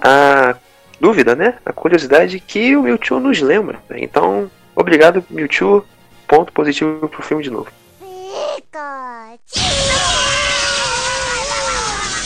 a 0.02 0.56
dúvida, 1.00 1.36
né? 1.36 1.56
A 1.66 1.74
curiosidade 1.74 2.40
que 2.40 2.76
o 2.76 2.84
Mewtwo 2.84 3.20
nos 3.20 3.42
lembra. 3.42 3.80
Então, 3.92 4.50
obrigado, 4.76 5.24
Mewtwo. 5.30 5.86
Ponto 6.28 6.52
positivo 6.54 7.08
pro 7.10 7.22
filme 7.22 7.44
de 7.44 7.50
novo. 7.52 7.68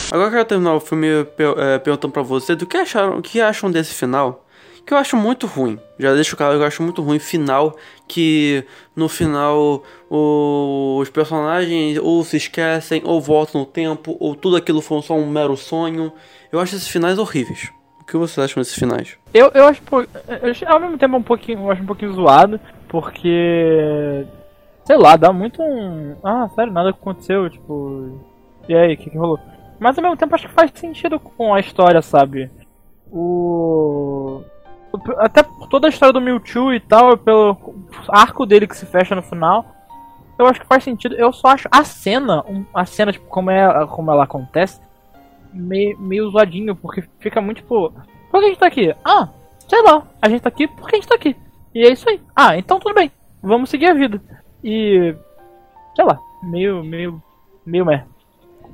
Agora 0.09 0.27
eu 0.27 0.31
quero 0.31 0.45
terminar 0.45 0.73
o 0.75 0.79
filme 0.79 1.07
é, 1.07 1.79
perguntando 1.79 2.13
pra 2.13 2.21
você 2.23 2.55
do 2.55 2.65
que 2.65 2.77
acharam, 2.77 3.17
o 3.17 3.21
que 3.21 3.41
acham 3.41 3.69
desse 3.69 3.93
final. 3.93 4.45
Que 4.85 4.93
eu 4.93 4.97
acho 4.97 5.17
muito 5.17 5.45
ruim. 5.45 5.77
Já 5.99 6.13
deixo 6.13 6.37
claro 6.37 6.55
que 6.55 6.63
eu 6.63 6.67
acho 6.67 6.81
muito 6.81 7.01
ruim 7.01 7.19
final 7.19 7.75
que 8.07 8.63
no 8.95 9.09
final 9.09 9.83
os 10.09 11.09
personagens 11.09 11.97
ou 11.97 12.23
se 12.23 12.37
esquecem 12.37 13.01
ou 13.05 13.19
voltam 13.21 13.61
no 13.61 13.67
tempo 13.67 14.15
ou 14.19 14.35
tudo 14.35 14.55
aquilo 14.55 14.81
foi 14.81 15.01
só 15.01 15.13
um 15.15 15.27
mero 15.29 15.55
sonho. 15.57 16.11
Eu 16.51 16.59
acho 16.59 16.75
esses 16.75 16.87
finais 16.87 17.17
horríveis. 17.17 17.71
O 18.01 18.05
que 18.05 18.15
vocês 18.17 18.43
acham 18.45 18.61
desses 18.61 18.75
finais? 18.77 19.17
Eu, 19.33 19.51
eu 19.53 19.65
acho, 19.67 19.81
eu 20.41 20.49
acho- 20.51 20.65
ao 20.67 20.79
mesmo 20.79 20.97
tempo 20.97 21.17
um 21.17 21.21
pouquinho, 21.23 21.59
eu 21.59 21.71
acho 21.71 21.81
um 21.83 21.85
pouquinho 21.85 22.13
zoado, 22.13 22.59
porque 22.87 24.25
Sei 24.85 24.95
lá, 24.95 25.17
dá 25.17 25.33
muito 25.33 25.61
um. 25.61 26.15
Ah, 26.23 26.47
sério, 26.55 26.71
nada 26.71 26.91
aconteceu, 26.91 27.49
tipo. 27.49 28.21
E 28.69 28.73
aí, 28.73 28.93
o 28.93 28.97
que, 28.97 29.09
que 29.09 29.17
rolou? 29.17 29.37
Mas 29.77 29.97
ao 29.97 30.01
mesmo 30.01 30.15
tempo 30.15 30.33
acho 30.33 30.47
que 30.47 30.53
faz 30.53 30.71
sentido 30.73 31.19
com 31.19 31.53
a 31.53 31.59
história, 31.59 32.01
sabe? 32.01 32.49
O- 33.11 34.41
Até 35.17 35.43
por 35.43 35.67
toda 35.67 35.87
a 35.87 35.89
história 35.89 36.13
do 36.13 36.21
Mewtwo 36.21 36.73
e 36.73 36.79
tal, 36.79 37.17
pelo 37.17 37.57
arco 38.07 38.45
dele 38.45 38.65
que 38.65 38.77
se 38.77 38.85
fecha 38.85 39.13
no 39.13 39.21
final. 39.21 39.65
Eu 40.37 40.45
acho 40.45 40.61
que 40.61 40.67
faz 40.67 40.83
sentido. 40.83 41.15
Eu 41.15 41.33
só 41.33 41.49
acho 41.49 41.67
a 41.71 41.83
cena, 41.83 42.43
a 42.73 42.85
cena, 42.85 43.11
tipo, 43.11 43.27
como, 43.27 43.49
é, 43.49 43.87
como 43.87 44.11
ela 44.11 44.23
acontece, 44.23 44.79
meio, 45.51 45.97
meio 45.99 46.29
zoadinho, 46.29 46.75
porque 46.75 47.03
fica 47.19 47.41
muito 47.41 47.57
tipo. 47.57 47.91
Por 48.29 48.39
que 48.39 48.45
a 48.45 48.49
gente 48.49 48.59
tá 48.59 48.67
aqui? 48.67 48.95
Ah, 49.03 49.29
sei 49.67 49.81
lá, 49.81 50.03
a 50.21 50.29
gente 50.29 50.41
tá 50.41 50.49
aqui 50.49 50.67
porque 50.67 50.95
a 50.95 50.99
gente 50.99 51.07
tá 51.07 51.15
aqui. 51.15 51.35
E 51.73 51.85
é 51.85 51.91
isso 51.91 52.09
aí. 52.09 52.21
Ah, 52.35 52.57
então 52.57 52.79
tudo 52.79 52.95
bem. 52.95 53.11
Vamos 53.41 53.69
seguir 53.69 53.87
a 53.87 53.93
vida. 53.93 54.21
E. 54.63 55.15
Sei 55.95 56.05
lá, 56.05 56.19
meio. 56.43 56.83
meio. 56.83 57.21
meio 57.65 57.85
meh. 57.85 58.05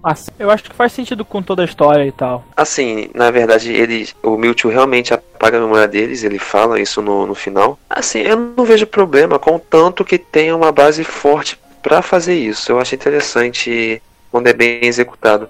Assim, 0.04 0.32
eu 0.38 0.51
acho 0.51 0.64
que 0.66 0.76
faz 0.76 0.91
sentido 0.91 1.24
com 1.24 1.41
toda 1.41 1.62
a 1.62 1.66
história 1.66 2.06
e 2.06 2.12
tal. 2.12 2.43
Assim, 2.58 3.10
na 3.14 3.32
verdade, 3.32 3.72
ele, 3.72 4.10
o 4.22 4.38
Mewtwo 4.38 4.70
realmente 4.70 5.14
apaga 5.14 5.58
a 5.58 5.62
memória 5.62 5.88
deles, 5.88 6.24
ele 6.24 6.38
fala 6.38 6.80
isso 6.80 7.01
no, 7.01 7.26
no 7.26 7.34
final. 7.34 7.80
Assim, 7.89 8.20
eu 8.20 8.36
não 8.36 8.66
vejo 8.66 8.86
problema, 8.86 9.39
contanto 9.39 10.04
que 10.04 10.18
tenha 10.18 10.56
uma 10.56 10.72
base 10.72 11.04
forte 11.06 11.58
pra 11.82 12.01
fazer 12.01 12.36
isso. 12.36 12.72
Eu 12.72 12.80
acho 12.80 12.95
interessante 12.95 14.01
quando 14.30 14.47
é 14.47 14.54
bem 14.54 14.86
executado. 14.86 15.49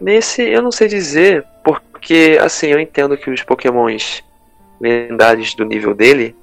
Nesse, 0.00 0.42
eu 0.42 0.60
não 0.60 0.70
sei 0.70 0.88
dizer, 0.88 1.44
porque, 1.64 2.38
assim, 2.42 2.66
eu 2.66 2.80
entendo 2.80 3.16
que 3.16 3.30
os 3.30 3.42
pokémons 3.42 4.22
lendários 4.80 5.54
do 5.54 5.64
nível 5.64 5.94
dele 5.94 6.36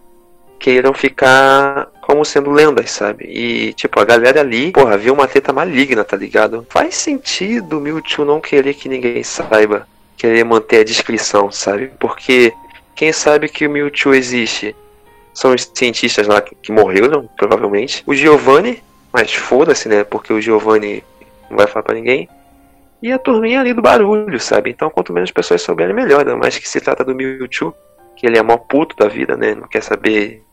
queiram 0.57 0.93
ficar 0.93 1.88
como 2.12 2.26
sendo 2.26 2.51
lendas, 2.51 2.91
sabe? 2.91 3.24
E, 3.24 3.72
tipo, 3.72 3.97
a 3.97 4.03
galera 4.03 4.41
ali, 4.41 4.74
porra, 4.74 4.97
viu 4.97 5.14
uma 5.14 5.30
treta 5.30 5.53
maligna, 5.53 6.03
tá 6.03 6.18
ligado? 6.18 6.68
Faz 6.70 6.95
sentido 6.95 7.78
o 7.78 7.82
Mewtwo 7.82 8.26
não 8.26 8.41
querer 8.41 8.74
que 8.74 8.89
ninguém 8.89 9.24
saiba, 9.24 9.88
querer 10.18 10.43
manter 10.43 10.82
a 10.82 10.84
descrição, 10.84 11.49
sabe? 11.49 11.89
Porque 11.97 12.51
quem 12.93 13.14
sabe 13.14 13.47
que 13.47 13.66
o 13.66 13.70
Mewtwo 13.70 14.14
existe 14.14 14.76
são 15.34 15.53
os 15.53 15.72
cientistas 15.74 16.28
lá 16.28 16.41
que, 16.41 16.53
que 16.53 16.70
morreram, 16.70 17.30
provavelmente. 17.38 18.03
O 18.05 18.14
Giovanni, 18.14 18.84
mas 19.14 19.34
foda-se, 19.34 19.88
né? 19.88 20.03
Porque 20.03 20.34
o 20.34 20.41
Giovanni 20.41 21.01
não 21.49 21.55
vai 21.55 21.66
falar 21.66 21.84
pra 21.84 21.95
ninguém. 21.95 22.28
E 23.01 23.09
a 23.09 23.18
turminha 23.18 23.62
ali 23.62 23.74
do 23.74 23.82
barulho, 23.82 24.38
sabe? 24.38 24.70
Então, 24.70 24.89
quanto 24.89 25.14
menos 25.14 25.32
pessoas 25.32 25.62
souberem, 25.62 25.95
melhor. 25.95 26.20
Ainda 26.20 26.36
mais 26.36 26.57
que 26.57 26.68
se 26.68 26.82
trata 26.82 27.05
do 27.05 27.16
Mewtwo, 27.16 27.74
que 28.18 28.28
ele 28.28 28.38
é 28.38 28.43
mó 28.43 28.57
puto 28.57 28.97
da 28.97 29.07
vida, 29.07 29.38
né? 29.38 29.55
Não 29.55 29.70
quer 29.70 29.82
saber 29.82 30.43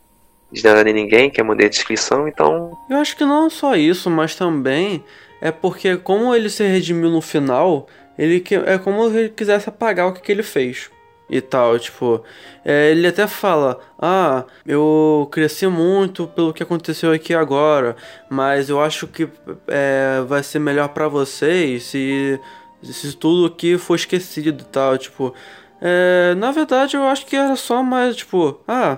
de 0.50 0.64
nada 0.64 0.82
nem 0.84 0.94
ninguém, 0.94 1.30
quer 1.30 1.42
mandar 1.42 1.66
a 1.66 1.68
descrição, 1.68 2.26
então. 2.28 2.76
Eu 2.88 2.96
acho 2.98 3.16
que 3.16 3.24
não 3.24 3.48
só 3.50 3.76
isso, 3.76 4.10
mas 4.10 4.34
também 4.34 5.04
é 5.40 5.50
porque 5.50 5.96
como 5.96 6.34
ele 6.34 6.48
se 6.50 6.64
redimiu 6.66 7.10
no 7.10 7.20
final, 7.20 7.86
ele 8.18 8.40
que- 8.40 8.54
é 8.54 8.78
como 8.78 9.08
se 9.10 9.16
ele 9.16 9.28
quisesse 9.28 9.68
apagar 9.68 10.08
o 10.08 10.12
que, 10.12 10.20
que 10.22 10.32
ele 10.32 10.42
fez. 10.42 10.90
E 11.30 11.42
tal, 11.42 11.78
tipo, 11.78 12.24
é, 12.64 12.90
ele 12.90 13.06
até 13.06 13.26
fala: 13.26 13.78
Ah, 13.98 14.44
eu 14.66 15.28
cresci 15.30 15.66
muito 15.66 16.26
pelo 16.26 16.54
que 16.54 16.62
aconteceu 16.62 17.12
aqui 17.12 17.34
agora, 17.34 17.94
mas 18.30 18.70
eu 18.70 18.80
acho 18.80 19.06
que 19.06 19.28
é, 19.66 20.22
vai 20.26 20.42
ser 20.42 20.58
melhor 20.58 20.88
pra 20.88 21.06
vocês 21.06 21.82
se, 21.82 22.40
se 22.82 23.14
tudo 23.14 23.44
aqui 23.52 23.76
for 23.76 23.94
esquecido 23.96 24.62
e 24.62 24.64
tal. 24.64 24.96
Tipo, 24.96 25.34
é, 25.82 26.34
na 26.36 26.50
verdade 26.50 26.96
eu 26.96 27.02
acho 27.06 27.26
que 27.26 27.36
era 27.36 27.56
só 27.56 27.82
mais, 27.82 28.16
tipo, 28.16 28.58
ah, 28.66 28.96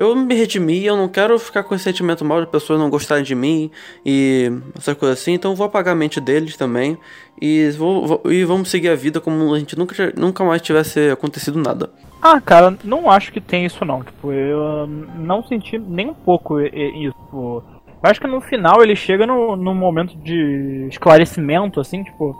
eu 0.00 0.16
me 0.16 0.34
redimi, 0.34 0.84
eu 0.84 0.96
não 0.96 1.08
quero 1.08 1.38
ficar 1.38 1.62
com 1.62 1.74
esse 1.74 1.84
sentimento 1.84 2.24
mal 2.24 2.40
de 2.40 2.50
pessoas 2.50 2.80
não 2.80 2.90
gostarem 2.90 3.22
de 3.22 3.34
mim 3.34 3.70
e 4.04 4.50
essa 4.76 4.94
coisa 4.94 5.12
assim, 5.12 5.32
então 5.34 5.54
vou 5.54 5.66
apagar 5.66 5.92
a 5.92 5.96
mente 5.96 6.20
deles 6.20 6.56
também 6.56 6.98
e, 7.40 7.70
vou, 7.78 8.06
vou- 8.06 8.22
e 8.32 8.44
vamos 8.44 8.70
seguir 8.70 8.88
a 8.88 8.94
vida 8.96 9.20
como 9.20 9.54
a 9.54 9.58
gente 9.58 9.78
nunca, 9.78 9.94
nunca 10.16 10.42
mais 10.42 10.62
tivesse 10.62 11.10
acontecido 11.10 11.58
nada. 11.58 11.90
Ah, 12.22 12.40
cara, 12.40 12.76
não 12.84 13.10
acho 13.10 13.32
que 13.32 13.40
tem 13.40 13.64
isso 13.64 13.84
não. 13.84 14.02
Tipo, 14.02 14.32
eu 14.32 14.86
não 14.86 15.42
senti 15.44 15.78
nem 15.78 16.08
um 16.10 16.14
pouco 16.14 16.60
isso. 16.60 17.14
Tipo, 17.24 17.62
eu 18.02 18.10
acho 18.10 18.20
que 18.20 18.26
no 18.26 18.40
final 18.40 18.82
ele 18.82 18.94
chega 18.96 19.26
no, 19.26 19.56
no 19.56 19.74
momento 19.74 20.16
de 20.16 20.86
esclarecimento, 20.90 21.80
assim, 21.80 22.02
tipo, 22.04 22.36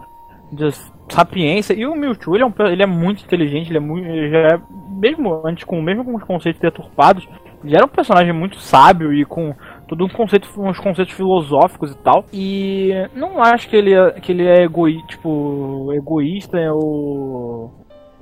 de 0.53 0.71
sapiência. 1.09 1.73
E 1.73 1.87
o 1.87 1.95
Mewtwo, 1.95 2.35
ele 2.37 2.43
é, 2.43 2.47
um 2.47 2.53
ele 2.71 2.83
é 2.83 2.87
muito 2.87 3.25
inteligente, 3.25 3.69
ele 3.71 3.79
é 3.79 3.81
muito. 3.81 4.07
Ele 4.07 4.31
já 4.31 4.39
é, 4.39 4.61
mesmo 4.91 5.41
antes, 5.47 5.65
com, 5.65 5.81
mesmo 5.81 6.05
com 6.05 6.15
os 6.15 6.25
conceitos 6.25 6.61
deturpados, 6.61 7.27
ele 7.65 7.77
era 7.77 7.85
um 7.85 7.89
personagem 7.89 8.33
muito 8.33 8.59
sábio 8.59 9.13
e 9.13 9.25
com 9.25 9.55
todo 9.87 10.05
um 10.05 10.09
conceito, 10.09 10.49
uns 10.57 10.79
conceitos 10.79 11.15
filosóficos 11.15 11.93
e 11.93 11.97
tal. 11.97 12.25
E 12.33 12.91
não 13.15 13.43
acho 13.43 13.69
que 13.69 13.77
ele 13.77 13.93
é, 13.93 14.13
que 14.13 14.33
ele 14.33 14.47
é 14.47 14.63
egoi, 14.63 15.03
tipo, 15.09 15.93
egoísta 15.93 16.59
ou 16.73 17.73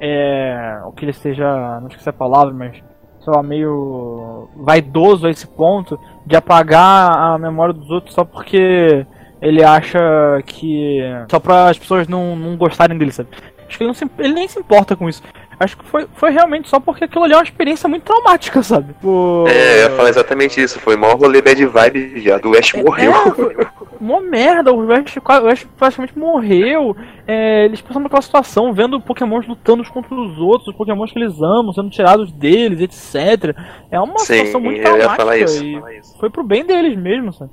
é, 0.00 0.80
o 0.84 0.92
que 0.92 1.04
ele 1.04 1.12
seja, 1.12 1.80
não 1.80 1.88
esqueci 1.88 2.08
a 2.08 2.12
palavra, 2.12 2.52
mas 2.52 2.82
sei 3.20 3.32
lá, 3.32 3.42
meio 3.42 4.48
vaidoso 4.56 5.26
a 5.26 5.30
esse 5.30 5.46
ponto 5.46 5.98
de 6.24 6.36
apagar 6.36 7.10
a 7.10 7.38
memória 7.38 7.74
dos 7.74 7.90
outros 7.90 8.14
só 8.14 8.24
porque 8.24 9.06
ele 9.40 9.62
acha 9.62 9.98
que 10.46 11.00
só 11.30 11.38
para 11.38 11.68
as 11.68 11.78
pessoas 11.78 12.08
não, 12.08 12.34
não 12.34 12.56
gostarem 12.56 12.96
dele, 12.96 13.12
sabe? 13.12 13.28
Acho 13.68 13.76
que 13.78 13.84
ele, 13.84 13.88
não 13.88 13.94
se- 13.94 14.10
ele 14.18 14.32
nem 14.34 14.48
se 14.48 14.58
importa 14.58 14.96
com 14.96 15.08
isso. 15.08 15.22
Acho 15.60 15.76
que 15.76 15.84
foi, 15.86 16.06
foi 16.14 16.30
realmente 16.30 16.68
só 16.68 16.78
porque 16.78 17.02
aquilo 17.04 17.24
ali 17.24 17.32
é 17.34 17.36
uma 17.36 17.42
experiência 17.42 17.88
muito 17.88 18.04
traumática, 18.04 18.62
sabe? 18.62 18.94
Pô... 19.02 19.44
É, 19.48 19.82
eu 19.84 19.90
ia 19.90 19.96
falar 19.96 20.08
exatamente 20.08 20.62
isso. 20.62 20.78
Foi 20.78 20.94
o 20.94 20.98
maior 20.98 21.18
rolê 21.18 21.42
bad 21.42 21.66
vibe, 21.66 22.06
viado. 22.20 22.48
O 22.48 22.56
Ash 22.56 22.72
morreu. 22.74 23.10
É, 23.12 23.30
foi- 23.32 23.56
mó 24.00 24.20
merda, 24.20 24.72
o 24.72 24.92
Ash, 24.92 25.18
qua- 25.20 25.40
o 25.42 25.48
Ash 25.48 25.66
praticamente 25.76 26.16
morreu. 26.16 26.96
É, 27.26 27.64
eles 27.64 27.80
passando 27.80 28.06
aquela 28.06 28.22
situação, 28.22 28.72
vendo 28.72 29.00
Pokémons 29.00 29.48
lutando 29.48 29.82
uns 29.82 29.90
contra 29.90 30.14
os 30.14 30.38
outros, 30.38 30.68
os 30.68 30.76
Pokémons 30.76 31.10
que 31.12 31.18
eles 31.18 31.34
amam, 31.42 31.72
sendo 31.72 31.90
tirados 31.90 32.30
deles, 32.32 32.80
etc. 32.80 33.56
É 33.90 33.98
uma 33.98 34.20
Sim, 34.20 34.34
situação 34.36 34.60
muito 34.60 34.76
eu 34.78 34.82
ia 34.84 34.90
traumática 35.08 35.16
falar 35.16 35.38
isso. 35.38 35.64
e 35.64 35.82
foi 36.20 36.30
pro 36.30 36.44
bem 36.44 36.64
deles 36.64 36.96
mesmo, 36.96 37.32
sabe? 37.32 37.50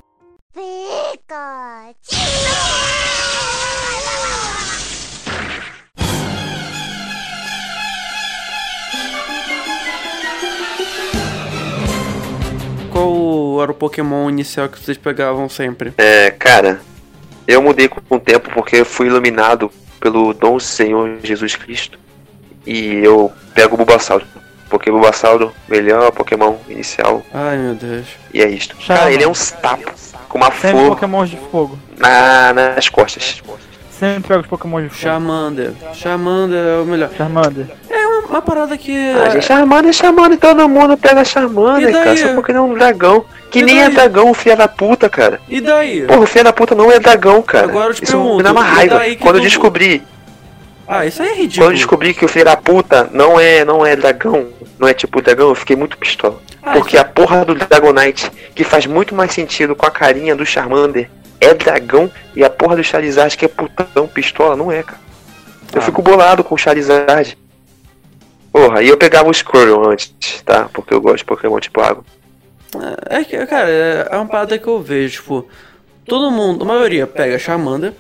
Qual 12.95 13.61
era 13.61 13.71
o 13.73 13.75
Pokémon 13.75 14.29
inicial 14.29 14.69
que 14.69 14.79
vocês 14.79 14.97
pegavam 14.97 15.49
sempre? 15.49 15.93
É, 15.97 16.31
cara, 16.31 16.79
eu 17.45 17.61
mudei 17.61 17.89
com 17.89 17.99
o 18.15 18.19
tempo 18.21 18.49
porque 18.53 18.85
fui 18.85 19.07
iluminado 19.07 19.69
pelo 19.99 20.33
Dom 20.33 20.57
Senhor 20.61 21.17
Jesus 21.21 21.57
Cristo. 21.57 21.99
E 22.65 23.03
eu 23.03 23.33
pego 23.53 23.73
o 23.73 23.77
Bulbasauro. 23.77 24.25
Porque 24.69 24.89
o 24.89 24.93
Bulbasauro, 24.93 25.51
melhor 25.67 26.09
Pokémon 26.13 26.55
inicial. 26.69 27.21
Ai 27.33 27.57
meu 27.57 27.75
Deus. 27.75 28.07
E 28.33 28.41
é 28.41 28.47
isto. 28.47 28.77
Charmander. 28.79 28.97
Cara, 28.97 29.11
ele 29.13 29.23
é 29.25 29.27
um 29.27 29.33
sapo 29.35 29.91
com 30.29 30.37
uma 30.37 30.49
Sempre 30.51 30.69
flor 30.71 30.89
Pokémons 30.91 31.29
de 31.29 31.37
fogo. 31.51 31.77
na, 31.97 32.53
nas 32.53 32.87
costas. 32.87 33.43
Sempre 33.91 34.23
pega 34.25 34.39
os 34.39 34.47
Pokémons 34.47 34.83
de 34.83 34.89
fogo. 34.89 35.01
Charmander. 35.01 35.73
Charmander 35.93 36.65
é 36.65 36.79
o 36.79 36.85
melhor. 36.85 37.09
Charmander. 37.17 37.67
É 37.89 38.04
uma, 38.19 38.27
uma 38.29 38.41
parada 38.41 38.77
que. 38.77 38.91
Ah, 39.13 39.29
gente, 39.29 39.45
Charmander, 39.45 39.93
Charmander, 39.93 40.37
todo 40.39 40.67
mundo 40.69 40.97
pega 40.97 41.23
Charmander, 41.23 41.91
daí? 41.91 42.03
cara. 42.03 42.17
Só 42.17 42.33
porque 42.33 42.51
ele 42.51 42.57
é 42.59 42.61
um 42.61 42.73
dragão. 42.73 43.25
Que 43.51 43.59
E 43.59 43.63
nem 43.63 43.75
daí? 43.77 43.85
é 43.85 43.89
dragão, 43.89 44.29
o 44.29 44.33
filho 44.33 44.57
da 44.57 44.67
puta, 44.67 45.07
cara. 45.09 45.39
E 45.47 45.61
daí? 45.61 46.01
Porra, 46.05 46.19
o 46.19 46.25
filho 46.25 46.43
da 46.43 46.53
puta 46.53 46.75
não 46.75 46.91
é 46.91 46.99
dragão, 46.99 47.41
cara. 47.41 47.65
Agora 47.67 47.89
eu 47.89 47.93
te 47.93 48.03
Isso 48.03 48.11
pergunto, 48.13 48.37
me 48.37 48.43
dá 48.43 48.51
uma 48.51 48.63
raiva. 48.63 48.99
Quando 49.21 49.35
eu 49.35 49.41
tu- 49.41 49.45
descobri 49.45 50.03
Ah, 50.87 51.05
isso 51.05 51.21
aí 51.21 51.29
é 51.29 51.31
Quando 51.31 51.37
eu 51.39 51.43
ridículo. 51.43 51.73
descobri 51.73 52.13
que 52.13 52.25
o 52.25 52.27
filho 52.27 52.45
da 52.45 52.55
puta 52.57 53.09
não 53.11 53.39
é, 53.39 53.63
não 53.65 53.85
é 53.85 53.95
dragão, 53.95 54.47
não 54.77 54.87
é 54.87 54.93
tipo 54.93 55.21
dragão, 55.21 55.49
eu 55.49 55.55
fiquei 55.55 55.75
muito 55.75 55.97
pistola. 55.97 56.39
Ah, 56.61 56.73
Porque 56.73 56.97
a 56.97 57.03
porra 57.05 57.43
do 57.45 57.55
Dragonite, 57.55 58.31
que 58.53 58.63
faz 58.63 58.85
muito 58.85 59.15
mais 59.15 59.31
sentido 59.31 59.75
com 59.75 59.85
a 59.85 59.91
carinha 59.91 60.35
do 60.35 60.45
Charmander, 60.45 61.09
é 61.39 61.53
dragão, 61.53 62.09
e 62.35 62.43
a 62.43 62.49
porra 62.49 62.75
do 62.75 62.83
Charizard, 62.83 63.37
que 63.37 63.45
é 63.45 63.47
putão, 63.47 64.07
pistola, 64.07 64.55
não 64.55 64.71
é, 64.71 64.81
cara. 64.83 64.99
Eu 65.73 65.79
Ah. 65.81 65.83
fico 65.85 66.01
bolado 66.01 66.43
com 66.43 66.55
o 66.55 66.57
Charizard. 66.57 67.37
Porra, 68.55 68.81
e 68.81 68.87
eu 68.87 68.95
pegava 68.95 69.29
o 69.29 69.33
Squirtle 69.33 69.89
antes, 69.89 70.41
tá? 70.45 70.69
Porque 70.71 70.93
eu 70.93 71.01
gosto 71.01 71.17
de 71.17 71.25
Pokémon 71.25 71.59
tipo 71.59 71.81
água. 71.81 72.05
É 73.09 73.21
que, 73.21 73.45
cara, 73.47 73.69
é 73.69 74.07
é 74.09 74.15
uma 74.15 74.27
parada 74.27 74.57
que 74.57 74.65
eu 74.65 74.81
vejo, 74.81 75.15
tipo, 75.15 75.45
todo 76.05 76.31
mundo, 76.31 76.63
a 76.63 76.65
maioria 76.65 77.05
pega 77.05 77.37
Charmander, 77.37 77.91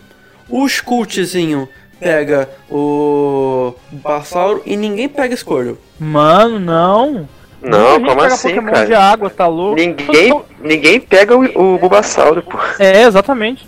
o 0.47 0.65
Scultzinho 0.65 1.67
pega 1.99 2.49
o 2.71 3.73
Bassauro 3.91 4.61
e 4.65 4.77
ninguém 4.77 5.09
pega 5.09 5.35
Squirtle. 5.35 5.77
Mano, 5.99 6.57
não. 6.57 7.27
Não, 7.61 7.99
como 7.99 8.15
pega 8.15 8.33
assim, 8.33 8.47
Pokémon 8.47 8.71
cara? 8.71 8.85
de 8.85 8.93
água, 8.93 9.29
tá 9.29 9.47
louco? 9.47 9.75
Ninguém, 9.75 10.41
ninguém 10.61 11.01
pega 11.01 11.35
o, 11.35 11.73
o 11.73 11.77
Bulbasauro, 11.77 12.41
pô. 12.41 12.57
É, 12.79 13.01
exatamente. 13.01 13.67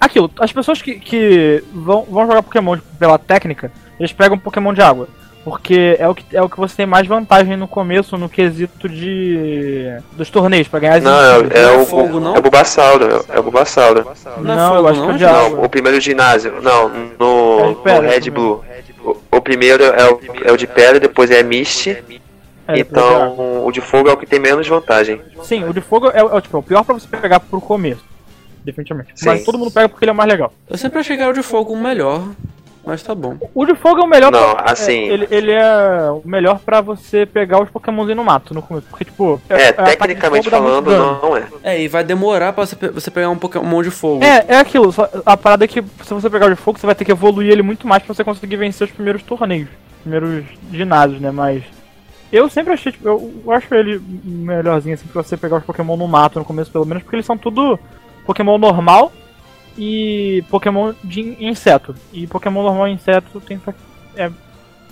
Aquilo, 0.00 0.30
as 0.38 0.52
pessoas 0.52 0.80
que, 0.80 0.94
que 0.94 1.64
vão, 1.72 2.06
vão 2.08 2.24
jogar 2.28 2.44
Pokémon 2.44 2.78
pela 3.00 3.18
técnica, 3.18 3.72
eles 3.98 4.12
pegam 4.12 4.38
Pokémon 4.38 4.72
de 4.72 4.80
água. 4.80 5.08
Porque 5.44 5.96
é 5.98 6.06
o 6.06 6.14
que, 6.14 6.36
é 6.36 6.42
o 6.42 6.48
que 6.50 6.58
você 6.58 6.76
tem 6.76 6.86
mais 6.86 7.06
vantagem 7.06 7.56
no 7.56 7.66
começo, 7.66 8.18
no 8.18 8.28
quesito 8.28 8.88
de. 8.88 9.90
dos 10.12 10.28
torneios, 10.28 10.68
pra 10.68 10.80
ganhar 10.80 10.96
as 10.98 11.02
Não, 11.04 11.10
é, 11.18 11.38
é 11.38 11.62
Não 11.62 11.70
é 11.70 11.76
o, 11.78 11.86
fogo, 11.86 12.20
não? 12.20 12.36
é 12.36 12.38
o 12.38 12.42
Bulbasauro, 12.42 13.24
é 13.26 13.38
o 13.40 13.42
Bulbasauro. 13.42 14.06
Não 14.42 14.74
é 14.76 14.78
eu 14.78 14.88
acho 14.88 15.00
que 15.02 15.08
é 15.08 15.12
de 15.12 15.18
gente? 15.20 15.24
água. 15.30 15.48
Não, 15.56 15.64
o 15.64 15.68
primeiro 15.68 15.98
ginásio. 16.00 16.60
Não, 16.60 16.88
É 16.90 16.90
no, 17.18 17.70
no 17.72 18.00
Red. 18.02 18.30
Blue. 18.30 18.62
O, 19.02 19.16
o 19.36 19.40
primeiro 19.40 19.82
é 19.82 20.10
o, 20.12 20.20
é 20.44 20.52
o 20.52 20.56
de 20.58 20.66
pedra, 20.66 21.00
depois 21.00 21.30
é 21.30 21.42
Mist. 21.42 21.86
É. 21.88 22.78
Então, 22.78 23.64
o 23.66 23.72
de 23.72 23.80
fogo 23.80 24.10
é 24.10 24.12
o 24.12 24.16
que 24.18 24.26
tem 24.26 24.38
menos 24.38 24.68
vantagem. 24.68 25.22
Sim, 25.42 25.64
o 25.64 25.72
de 25.72 25.80
fogo 25.80 26.08
é, 26.10 26.22
o- 26.22 26.28
é 26.28 26.34
o 26.34 26.40
tipo, 26.40 26.56
é 26.56 26.60
o 26.60 26.62
pior 26.62 26.84
pra 26.84 26.94
você 26.94 27.08
pegar 27.08 27.40
pro 27.40 27.60
começo. 27.62 28.04
Definitivamente. 28.62 29.12
Sim. 29.14 29.24
Mas 29.26 29.42
todo 29.44 29.56
mundo 29.58 29.70
pega 29.70 29.88
porque 29.88 30.04
ele 30.04 30.10
é 30.10 30.12
o 30.12 30.16
mais 30.16 30.28
legal. 30.30 30.52
Eu 30.68 30.76
sempre 30.76 30.98
achei 31.00 31.16
que 31.16 31.22
era 31.22 31.30
o 31.30 31.34
de 31.34 31.42
fogo 31.42 31.72
o 31.72 31.76
melhor, 31.82 32.22
mas 32.84 33.02
tá 33.02 33.14
bom. 33.14 33.36
O 33.54 33.64
de 33.66 33.74
fogo 33.74 34.00
é 34.00 34.04
o 34.04 34.06
melhor 34.06 34.32
Não, 34.32 34.54
pra, 34.54 34.72
assim- 34.72 35.08
é, 35.08 35.12
ele, 35.12 35.28
ele 35.30 35.52
é 35.52 36.10
o 36.10 36.22
melhor 36.24 36.58
pra 36.58 36.80
você 36.80 37.26
pegar 37.26 37.62
os 37.62 37.68
pokémons 37.70 38.08
no 38.16 38.24
mato 38.24 38.54
no 38.54 38.62
começo. 38.62 38.86
Porque, 38.88 39.04
tipo. 39.04 39.40
É, 39.48 39.68
ataque 39.68 39.90
de 39.90 39.96
tecnicamente 39.98 40.50
falando, 40.50 40.90
não 41.22 41.36
é. 41.36 41.44
É, 41.62 41.82
e 41.82 41.88
vai 41.88 42.02
demorar 42.02 42.52
pra 42.52 42.64
você, 42.66 42.74
pe- 42.76 42.88
você 42.88 43.10
pegar 43.10 43.28
um 43.30 43.36
Pokémon 43.36 43.82
de 43.82 43.90
fogo. 43.90 44.24
É, 44.24 44.44
é 44.48 44.56
aquilo, 44.56 44.90
só- 44.92 45.08
a 45.26 45.36
parada 45.36 45.64
é 45.64 45.68
que 45.68 45.82
se 45.82 46.14
você 46.14 46.28
pegar 46.30 46.46
o 46.46 46.50
de 46.50 46.56
fogo, 46.56 46.78
você 46.78 46.86
vai 46.86 46.94
ter 46.94 47.04
que 47.04 47.12
evoluir 47.12 47.50
ele 47.52 47.62
muito 47.62 47.86
mais 47.86 48.02
pra 48.02 48.14
você 48.14 48.24
conseguir 48.24 48.56
vencer 48.56 48.86
os 48.88 48.92
primeiros 48.92 49.22
torneios, 49.22 49.68
os 49.68 50.00
primeiros 50.02 50.44
ginásios, 50.72 51.20
né? 51.20 51.30
Mas 51.30 51.62
eu 52.32 52.48
sempre 52.48 52.72
achei, 52.72 52.92
tipo, 52.92 53.06
eu, 53.08 53.32
eu 53.44 53.52
acho 53.52 53.74
ele 53.74 54.00
melhorzinho 54.24 54.94
assim 54.94 55.06
pra 55.12 55.22
você 55.22 55.36
pegar 55.36 55.56
os 55.58 55.64
Pokémon 55.64 55.96
no 55.96 56.08
mato 56.08 56.38
no 56.38 56.44
começo, 56.44 56.70
pelo 56.70 56.84
menos, 56.86 57.02
porque 57.02 57.16
eles 57.16 57.26
são 57.26 57.36
tudo 57.36 57.78
Pokémon 58.24 58.56
normal 58.58 59.12
e 59.76 60.44
Pokémon 60.50 60.92
de 61.02 61.36
inseto. 61.44 61.94
E 62.12 62.26
Pokémon 62.26 62.62
normal 62.62 62.88
e 62.88 62.92
inseto 62.92 63.40
tem 63.40 63.60
é 64.16 64.30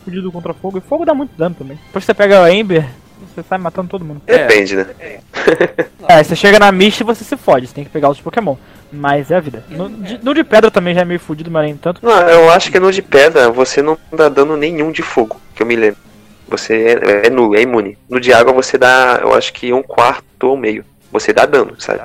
fudido 0.04 0.32
contra 0.32 0.54
fogo, 0.54 0.78
e 0.78 0.80
fogo 0.80 1.04
dá 1.04 1.14
muito 1.14 1.36
dano 1.36 1.54
também. 1.54 1.78
Depois 1.86 2.04
que 2.04 2.06
você 2.06 2.14
pega 2.14 2.42
a 2.42 2.52
Ember, 2.52 2.88
você 3.20 3.42
sai 3.42 3.58
matando 3.58 3.88
todo 3.88 4.04
mundo. 4.04 4.22
É. 4.26 4.46
Depende, 4.46 4.76
né? 4.76 4.86
É, 6.08 6.22
você 6.24 6.34
chega 6.34 6.58
na 6.58 6.72
Mist 6.72 7.00
e 7.00 7.04
você 7.04 7.22
se 7.22 7.36
fode, 7.36 7.66
você 7.66 7.74
tem 7.74 7.84
que 7.84 7.90
pegar 7.90 8.08
os 8.08 8.18
Pokémon. 8.18 8.56
Mas 8.90 9.30
é 9.30 9.36
a 9.36 9.40
vida. 9.40 9.62
No 9.68 9.90
de, 9.90 10.18
no 10.24 10.32
de 10.32 10.42
pedra 10.42 10.70
também 10.70 10.94
já 10.94 11.02
é 11.02 11.04
meio 11.04 11.20
fudido, 11.20 11.50
mas 11.50 11.64
nem 11.66 11.76
tanto. 11.76 12.00
Não, 12.02 12.18
eu 12.20 12.50
acho 12.50 12.72
que 12.72 12.80
no 12.80 12.90
de 12.90 13.02
pedra 13.02 13.50
você 13.50 13.82
não 13.82 13.98
dá 14.10 14.30
dano 14.30 14.56
nenhum 14.56 14.90
de 14.90 15.02
fogo, 15.02 15.38
que 15.54 15.62
eu 15.62 15.66
me 15.66 15.76
lembro. 15.76 16.00
Você 16.48 16.98
é, 17.02 17.26
é 17.26 17.30
nulo, 17.30 17.54
é 17.54 17.60
imune. 17.60 17.98
No 18.08 18.18
de 18.18 18.32
água 18.32 18.54
você 18.54 18.78
dá, 18.78 19.18
eu 19.20 19.34
acho 19.34 19.52
que 19.52 19.70
um 19.72 19.82
quarto 19.82 20.44
ou 20.44 20.56
meio. 20.56 20.82
Você 21.12 21.32
dá 21.32 21.44
dano, 21.44 21.74
sabe? 21.78 22.00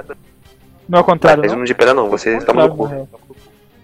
Não 0.88 1.00
é 1.00 1.02
o 1.02 1.06
contrário, 1.06 1.42
Mas 1.44 1.52
não? 1.52 1.60
no 1.60 1.66
de 1.66 1.74
pedra 1.74 1.94
não, 1.94 2.10
você 2.10 2.32
no 2.34 2.40
Contrário, 2.46 2.70
na 2.72 2.76
cu. 2.78 2.84
real. 2.86 3.08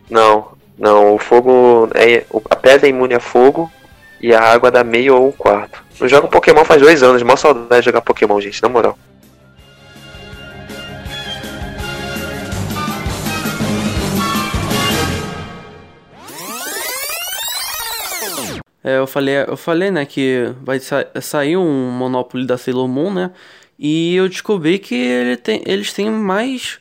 Não, 0.10 0.48
não, 0.78 1.16
o 1.16 1.18
fogo 1.20 1.88
é. 1.96 2.26
A 2.50 2.56
pedra 2.56 2.88
é 2.88 2.90
imune 2.90 3.14
a 3.14 3.20
fogo 3.20 3.72
e 4.22 4.34
a 4.34 4.42
água 4.42 4.70
dá 4.72 4.84
meio 4.84 5.16
ou 5.16 5.28
um 5.28 5.32
quarto. 5.32 5.84
Eu 6.00 6.08
jogo 6.08 6.28
Pokémon 6.28 6.64
faz 6.66 6.82
dois 6.82 7.02
anos, 7.04 7.22
mó 7.24 7.36
saudade 7.36 7.82
de 7.82 7.86
jogar 7.86 8.02
Pokémon, 8.02 8.40
gente, 8.42 8.62
na 8.62 8.70
moral. 8.70 8.98
É, 18.84 18.98
eu 18.98 19.06
falei, 19.08 19.36
eu 19.46 19.58
falei, 19.58 19.92
né, 19.92 20.06
que 20.06 20.54
vai 20.64 20.80
sa- 20.80 21.06
sair 21.22 21.58
um 21.58 21.92
Monopoly 21.92 22.46
da 22.46 22.58
Sailor 22.58 22.88
Moon, 22.88 23.14
né? 23.14 23.32
E 23.78 24.16
eu 24.16 24.28
descobri 24.30 24.80
que 24.80 24.96
ele 24.96 25.38
tem, 25.38 25.62
eles 25.66 25.92
têm 25.94 26.10
mais 26.10 26.80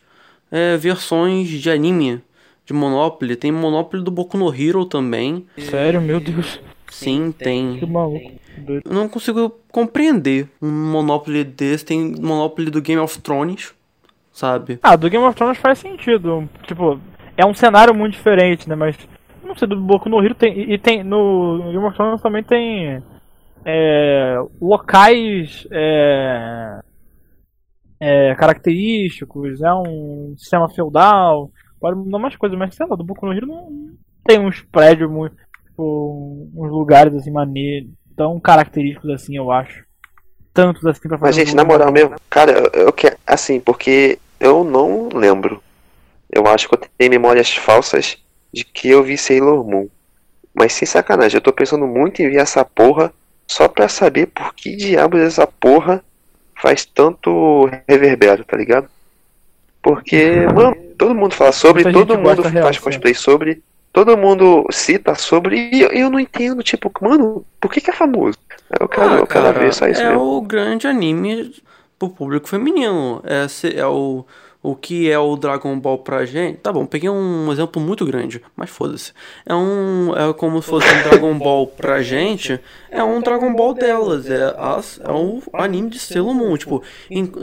é, 0.50 0.76
versões 0.76 1.48
de 1.48 1.70
anime 1.70 2.20
de 2.64 2.72
Monopoly. 2.72 3.36
Tem 3.36 3.50
Monopoly 3.52 4.02
do 4.02 4.10
Boku 4.10 4.36
no 4.36 4.52
Hero 4.54 4.84
também. 4.84 5.46
Sério, 5.58 6.00
meu 6.00 6.20
Deus. 6.20 6.60
Sim, 6.90 7.32
Que 7.32 7.44
tem. 7.44 7.86
maluco. 7.86 8.32
Doido. 8.58 8.82
Eu 8.84 8.92
não 8.94 9.08
consigo 9.08 9.54
compreender 9.70 10.48
um 10.60 10.70
Monopoly 10.90 11.44
desse. 11.44 11.84
Tem 11.84 12.14
Monopoly 12.18 12.70
do 12.70 12.80
Game 12.82 13.00
of 13.00 13.20
Thrones, 13.20 13.72
sabe? 14.32 14.78
Ah, 14.82 14.96
do 14.96 15.08
Game 15.08 15.24
of 15.24 15.36
Thrones 15.36 15.58
faz 15.58 15.78
sentido. 15.78 16.48
Tipo, 16.66 16.98
é 17.36 17.46
um 17.46 17.54
cenário 17.54 17.94
muito 17.94 18.14
diferente, 18.14 18.68
né? 18.68 18.74
Mas. 18.74 18.96
Não 19.44 19.54
sei, 19.56 19.68
do 19.68 19.76
Boku 19.76 20.08
no 20.08 20.22
Hero 20.22 20.34
tem. 20.34 20.58
E, 20.58 20.74
e 20.74 20.78
tem. 20.78 21.04
No 21.04 21.62
Game 21.72 21.84
of 21.86 21.96
Thrones 21.96 22.20
também 22.20 22.42
tem. 22.42 23.02
É, 23.64 24.36
locais. 24.60 25.66
É, 25.70 26.80
é, 28.00 28.34
característicos, 28.34 29.60
é 29.62 29.72
um 29.72 30.34
sistema 30.36 30.68
feudal. 30.68 31.50
Pode 31.80 31.96
mudar 31.96 32.18
mais 32.18 32.36
coisas, 32.36 32.58
mas 32.58 32.74
sei 32.74 32.86
lá, 32.86 32.96
do 32.96 33.04
Boku 33.04 33.26
no 33.26 33.32
Hero 33.32 33.46
não 33.46 33.70
não 33.70 33.96
tem 34.24 34.38
uns 34.38 34.60
prédios 34.60 35.10
muito. 35.10 35.36
Tipo, 35.64 36.48
uns 36.54 36.70
lugares 36.70 37.14
assim 37.14 37.30
maneiros, 37.30 37.90
tão 38.16 38.38
característicos 38.40 39.10
assim, 39.10 39.36
eu 39.36 39.50
acho. 39.50 39.84
Tantos 40.52 40.84
assim 40.84 41.08
pra 41.08 41.18
fazer. 41.18 41.28
Mas, 41.28 41.36
gente, 41.36 41.56
na 41.56 41.64
moral 41.64 41.92
mesmo, 41.92 42.16
cara, 42.28 42.52
eu, 42.52 42.86
eu 42.86 42.92
quero. 42.92 43.16
Assim, 43.26 43.60
porque 43.60 44.18
eu 44.40 44.64
não 44.64 45.08
lembro. 45.08 45.62
Eu 46.30 46.46
acho 46.46 46.68
que 46.68 46.74
eu 46.74 46.80
tenho 46.98 47.10
memórias 47.10 47.54
falsas 47.54 48.18
de 48.52 48.64
que 48.64 48.88
eu 48.90 49.02
vi 49.02 49.16
Sailor 49.16 49.64
Moon. 49.64 49.88
Mas 50.52 50.72
sem 50.72 50.86
sacanagem, 50.86 51.36
eu 51.36 51.40
tô 51.40 51.52
pensando 51.52 51.86
muito 51.86 52.20
em 52.20 52.28
ver 52.28 52.40
essa 52.40 52.64
porra 52.64 53.12
só 53.46 53.68
pra 53.68 53.88
saber 53.88 54.26
por 54.26 54.52
que 54.54 54.76
diabos 54.76 55.20
essa 55.20 55.46
porra 55.46 56.04
faz 56.60 56.84
tanto 56.84 57.70
reverbero, 57.88 58.44
tá 58.44 58.56
ligado? 58.56 58.88
Porque, 59.82 60.46
mano, 60.54 60.76
todo 60.96 61.14
mundo 61.14 61.34
fala 61.34 61.52
sobre, 61.52 61.84
Muita 61.84 61.98
todo 61.98 62.18
mundo 62.18 62.42
real, 62.42 62.64
faz 62.64 62.76
sim. 62.76 62.82
cosplay 62.82 63.14
sobre, 63.14 63.62
todo 63.92 64.16
mundo 64.16 64.66
cita 64.70 65.14
sobre, 65.14 65.70
e 65.72 65.80
eu, 65.80 65.90
eu 65.90 66.10
não 66.10 66.18
entendo, 66.20 66.62
tipo, 66.62 66.92
mano, 67.00 67.44
por 67.60 67.72
que 67.72 67.80
que 67.80 67.90
é 67.90 67.94
famoso? 67.94 68.36
Eu 68.78 68.88
quero, 68.88 69.14
eu 69.14 69.26
quero 69.26 69.52
ver 69.58 69.72
só 69.72 69.86
isso 69.86 70.00
é 70.00 70.08
mesmo. 70.08 70.36
o 70.36 70.42
grande 70.42 70.86
anime 70.86 71.54
pro 71.98 72.10
público 72.10 72.48
feminino. 72.48 73.22
É, 73.24 73.46
é 73.78 73.86
o, 73.86 74.26
o 74.70 74.76
que 74.76 75.10
é 75.10 75.18
o 75.18 75.36
Dragon 75.36 75.78
Ball 75.78 75.98
pra 75.98 76.24
gente. 76.24 76.58
Tá 76.58 76.72
bom, 76.72 76.84
peguei 76.86 77.08
um 77.10 77.50
exemplo 77.52 77.80
muito 77.80 78.04
grande, 78.06 78.42
mas 78.56 78.70
foda-se. 78.70 79.12
É 79.46 79.54
um. 79.54 80.12
É 80.16 80.32
como 80.32 80.60
se 80.62 80.68
fosse 80.68 80.86
um 80.86 81.02
Dragon 81.08 81.38
Ball 81.38 81.66
pra 81.66 82.02
gente. 82.02 82.58
É 82.90 83.02
um 83.02 83.20
Dragon 83.20 83.54
Ball 83.54 83.74
delas. 83.74 84.28
É, 84.30 84.54
as, 84.58 85.00
é 85.04 85.10
um 85.10 85.40
anime 85.52 85.90
de 85.90 85.98
Sailor 85.98 86.34
Moon. 86.34 86.56
Tipo, 86.56 86.82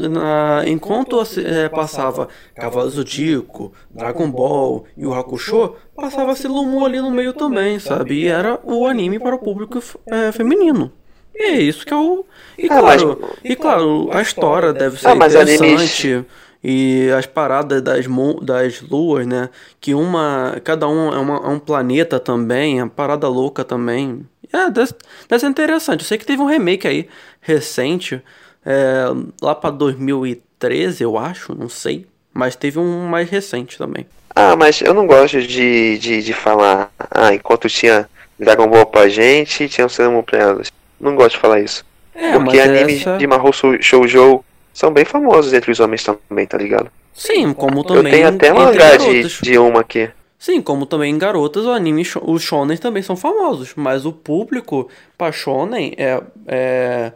na- 0.09 0.63
enquanto 0.67 1.19
é, 1.45 1.69
passava 1.69 2.27
Cavalo 2.55 2.89
Zodíaco, 2.89 3.71
Dragon 3.89 4.29
Ball 4.29 4.85
e 4.97 5.05
o 5.05 5.13
Hakusho, 5.13 5.75
passava 5.95 6.35
Sailor 6.35 6.65
Moon 6.65 6.85
ali 6.85 6.99
no 6.99 7.11
meio 7.11 7.33
também, 7.33 7.79
sabe? 7.79 8.21
E 8.23 8.27
era 8.27 8.59
o 8.63 8.85
anime 8.85 9.19
para 9.19 9.35
o 9.35 9.39
público 9.39 9.79
é, 10.07 10.31
feminino. 10.31 10.91
E 11.37 11.43
é 11.43 11.61
isso 11.61 11.85
que 11.85 11.93
é 11.93 11.97
o. 11.97 12.25
E 12.57 12.67
Ah, 12.69 12.81
mas- 12.81 13.01
claro, 13.03 13.19
e 13.43 13.55
claro, 13.57 14.09
a 14.13 14.21
história 14.21 14.71
deve 14.71 14.97
ser 14.97 15.09
Ah, 15.09 15.15
mas 15.15 15.33
interessante. 15.35 16.25
E 16.67 17.11
as 17.11 17.27
paradas 17.27 17.79
das, 17.83 18.05
das 18.41 18.81
luas, 18.81 19.27
né? 19.27 19.49
Que 19.79 19.93
uma. 19.93 20.59
Cada 20.63 20.87
um 20.87 21.13
é, 21.13 21.17
uma- 21.19 21.37
é 21.45 21.47
um 21.49 21.59
planeta 21.59 22.19
também, 22.19 22.79
é 22.79 22.83
uma 22.83 22.89
parada 22.89 23.27
louca 23.27 23.63
também. 23.63 24.25
É, 24.51 24.71
deve, 24.71 24.91
deve 25.29 25.39
ser 25.41 25.47
interessante. 25.47 25.99
Eu 26.01 26.07
sei 26.07 26.17
que 26.17 26.25
teve 26.25 26.41
um 26.41 26.47
remake 26.47 26.87
aí 26.87 27.07
recente, 27.39 28.19
é, 28.65 29.03
lá 29.41 29.53
pra 29.53 29.69
2013, 29.69 31.03
eu 31.03 31.17
acho, 31.19 31.53
não 31.53 31.69
sei. 31.69 32.07
Mas 32.33 32.55
teve 32.55 32.79
um 32.79 33.05
mais 33.07 33.29
recente 33.29 33.77
também. 33.77 34.07
Ah, 34.35 34.55
mas 34.55 34.81
eu 34.81 34.93
não 34.93 35.05
gosto 35.05 35.39
de, 35.41 35.97
de, 35.99 36.23
de 36.23 36.33
falar, 36.33 36.91
ah, 37.11 37.33
enquanto 37.33 37.69
tinha 37.69 38.09
Dragon 38.39 38.67
Ball 38.67 38.85
pra 38.87 39.07
gente, 39.07 39.69
tinha 39.69 39.85
o 39.87 40.11
Moon 40.11 40.23
pra 40.23 40.39
elas. 40.39 40.71
Não 40.99 41.15
gosto 41.15 41.35
de 41.35 41.37
falar 41.39 41.61
isso. 41.61 41.85
É, 42.13 42.31
Porque 42.33 42.57
mas 42.57 42.69
animes 42.69 43.01
essa- 43.01 43.17
de 43.17 43.27
Mahou 43.27 43.53
Shou- 43.53 43.81
Shoujo 43.81 44.43
são 44.75 44.91
bem 44.91 45.05
famosos 45.05 45.53
entre 45.53 45.71
os 45.71 45.79
homens 45.79 46.03
também, 46.03 46.45
tá 46.45 46.57
ligado? 46.57 46.91
Sim, 47.13 47.53
como 47.53 47.81
também. 47.81 48.03
eu 48.03 48.11
tenho 48.11 48.27
até 48.27 48.47
entre 48.49 48.59
mangá 48.59 48.97
de, 49.41 49.57
uma 49.57 49.79
aqui. 49.79 50.09
Sim, 50.37 50.61
como 50.61 50.85
também 50.85 51.13
em 51.13 51.17
garotas, 51.17 51.65
o 51.65 51.71
anime, 51.71 52.05
os 52.23 52.43
shonen 52.43 52.75
também 52.77 53.01
são 53.01 53.15
famosos, 53.15 53.71
mas 53.75 54.05
o 54.05 54.11
público 54.11 54.89
para 55.17 55.31
shonen 55.31 55.93
é, 55.97 56.21
é, 56.45 57.11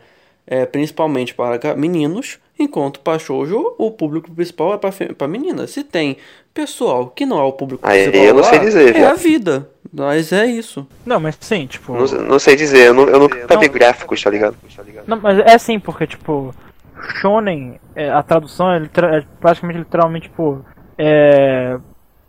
é 0.48 0.66
principalmente 0.66 1.34
para 1.34 1.76
meninos, 1.76 2.40
enquanto 2.58 3.02
para 3.02 3.20
shoujo 3.20 3.76
o 3.78 3.92
público 3.92 4.32
principal 4.32 4.74
é 4.74 4.78
para 5.14 5.28
meninas. 5.28 5.72
Se 5.72 5.84
tem 5.84 6.16
pessoal 6.54 7.08
que 7.08 7.26
não 7.26 7.40
é 7.40 7.44
o 7.44 7.52
público 7.52 7.86
Aí 7.86 8.04
principal 8.04 8.26
eu 8.26 8.34
não 8.36 8.42
lá, 8.42 8.50
sei 8.50 8.60
dizer, 8.60 8.96
é 8.96 9.00
viu? 9.00 9.08
a 9.10 9.14
vida, 9.16 9.70
mas 9.94 10.32
é 10.32 10.46
isso. 10.46 10.88
Não, 11.06 11.20
mas 11.20 11.38
sim, 11.42 11.68
tipo. 11.68 11.94
Não, 11.94 12.06
não 12.24 12.40
sei 12.40 12.56
dizer, 12.56 12.88
eu, 12.88 12.94
nu- 12.94 13.10
eu 13.10 13.20
nunca 13.20 13.54
Não. 13.54 13.60
vi 13.62 13.68
gráficos, 13.68 14.24
tá 14.24 14.30
ligado? 14.30 14.56
Não, 15.06 15.20
mas 15.22 15.40
é 15.40 15.54
assim, 15.56 15.78
porque, 15.78 16.08
tipo, 16.08 16.56
Shonen, 17.00 17.80
é, 17.96 18.10
a 18.10 18.22
tradução 18.24 18.72
é, 18.72 18.78
é 18.84 19.26
praticamente 19.40 19.80
literalmente, 19.80 20.30
tipo, 20.30 20.64
é. 20.98 21.80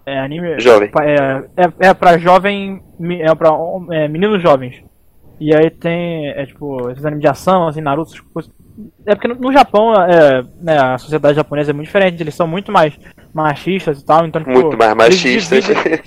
É 0.06 0.18
anime. 0.18 0.58
Jovem. 0.58 0.90
É, 1.02 1.62
é, 1.64 1.88
é 1.88 1.94
pra 1.94 2.18
jovem. 2.18 2.82
É 3.20 3.34
pra 3.34 3.50
é, 3.90 4.08
meninos 4.08 4.42
jovens. 4.42 4.82
E 5.38 5.54
aí 5.54 5.70
tem, 5.70 6.28
é 6.28 6.46
tipo, 6.46 6.90
esses 6.90 7.04
animes 7.04 7.22
de 7.22 7.28
ação, 7.28 7.66
assim, 7.68 7.80
Naruto, 7.80 8.10
essas 8.10 8.20
coisas. 8.20 8.52
É 9.04 9.14
porque 9.14 9.28
no, 9.28 9.52
Japão, 9.52 9.94
é, 9.94 10.44
né, 10.60 10.78
a 10.78 10.98
sociedade 10.98 11.36
japonesa 11.36 11.70
é 11.70 11.74
muito 11.74 11.86
diferente, 11.86 12.22
eles 12.22 12.34
são 12.34 12.46
muito 12.46 12.70
mais 12.70 12.98
machistas 13.32 14.00
e 14.00 14.04
tal, 14.04 14.26
então 14.26 14.42
tipo, 14.42 14.52
Muito 14.58 14.76
mais 14.78 14.94
machistas. 14.94 15.64
dividem- 15.64 16.00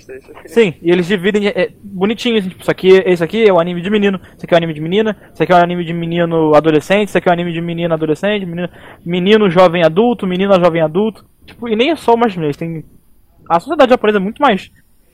Sim, 0.48 0.74
e 0.82 0.92
eles 0.92 1.08
dividem 1.08 1.48
é, 1.48 1.72
bonitinho, 1.84 2.38
assim, 2.38 2.50
tipo, 2.50 2.62
isso 2.62 2.72
aqui, 2.72 2.90
esse 3.06 3.24
aqui 3.24 3.48
é 3.48 3.52
o 3.54 3.60
anime 3.60 3.82
de 3.82 3.90
menino, 3.90 4.20
esse 4.36 4.46
aqui 4.46 4.54
é 4.54 4.56
o 4.56 4.58
anime 4.58 4.74
de 4.74 4.82
menina, 4.82 5.16
esse 5.34 5.44
aqui 5.44 5.52
é 5.52 5.56
o 5.56 5.60
anime 5.64 5.84
de 5.86 5.94
menino 5.94 6.56
adolescente, 6.56 7.10
esse 7.10 7.18
aqui 7.18 7.28
é 7.30 7.32
o 7.32 7.34
anime 7.34 7.54
de 7.54 7.62
menino 7.62 7.94
adolescente, 7.94 8.46
menino, 8.46 8.70
menino 9.06 9.50
jovem 9.50 9.84
adulto, 9.84 10.28
menina 10.28 10.60
jovem 10.60 10.82
adulto. 10.82 11.26
Tipo, 11.46 11.68
e 11.70 11.76
nem 11.76 11.92
é 11.92 11.96
só 11.96 12.14
o 12.14 12.18
masculino, 12.18 12.48
eles 12.48 12.58
têm. 12.58 12.84
A 13.50 13.60
sociedade 13.60 13.90
japonesa 13.92 14.18
é 14.18 14.22
muito 14.22 14.42
mais 14.42 14.72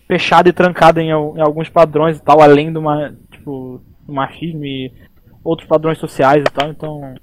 fechada 0.07 0.49
e 0.49 0.53
trancada 0.53 1.01
em, 1.01 1.09
em 1.09 1.41
alguns 1.41 1.69
padrões 1.69 2.17
e 2.17 2.23
tal, 2.23 2.41
além 2.41 2.71
tipo, 3.31 3.81
do 4.05 4.13
machismo 4.13 4.65
e 4.65 4.91
outros 5.43 5.67
padrões 5.67 5.97
sociais 5.97 6.41
e 6.41 6.51
tal, 6.51 6.69
então. 6.69 7.15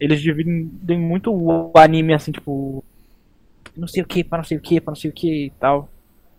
Eles 0.00 0.20
dividem 0.20 0.98
muito 0.98 1.32
o 1.32 1.70
anime 1.74 2.14
assim, 2.14 2.32
tipo. 2.32 2.84
Não 3.76 3.86
sei 3.88 4.02
o 4.02 4.06
que, 4.06 4.24
pra 4.24 4.38
não 4.38 4.44
sei 4.44 4.56
o 4.58 4.60
que, 4.60 4.80
pra 4.80 4.90
não 4.92 4.96
sei 4.96 5.10
o 5.10 5.14
que 5.14 5.46
e 5.46 5.50
tal. 5.58 5.88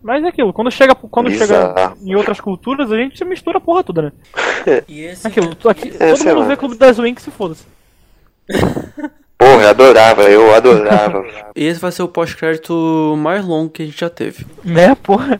Mas 0.01 0.23
é 0.23 0.27
aquilo, 0.29 0.53
quando 0.53 0.71
chega, 0.71 0.95
quando 0.95 1.29
chega 1.29 1.73
em 2.01 2.15
outras 2.15 2.39
culturas, 2.39 2.89
a 2.91 2.97
gente 2.97 3.23
mistura 3.25 3.57
a 3.57 3.61
porra 3.61 3.83
toda, 3.83 4.01
né? 4.03 4.11
E 4.87 5.01
esse 5.01 5.27
Aquilo, 5.27 5.53
tô 5.55 5.67
aqui, 5.69 5.89
É, 5.99 6.09
todo 6.11 6.17
sei 6.17 6.31
mundo 6.33 6.41
lá. 6.41 6.47
vê 6.47 6.57
Clube 6.57 6.77
das 6.77 6.97
Wings 6.99 7.21
se 7.21 7.31
foda-se. 7.31 7.65
Porra, 9.37 9.61
eu 9.63 9.69
adorava, 9.69 10.23
eu 10.23 10.53
adorava. 10.53 11.23
E 11.55 11.63
esse 11.63 11.79
vai 11.79 11.91
ser 11.93 12.03
o 12.03 12.09
pós-crédito 12.09 13.15
mais 13.17 13.45
longo 13.45 13.69
que 13.69 13.83
a 13.83 13.85
gente 13.85 13.97
já 13.99 14.09
teve. 14.09 14.45
Né, 14.65 14.93
porra? 14.95 15.39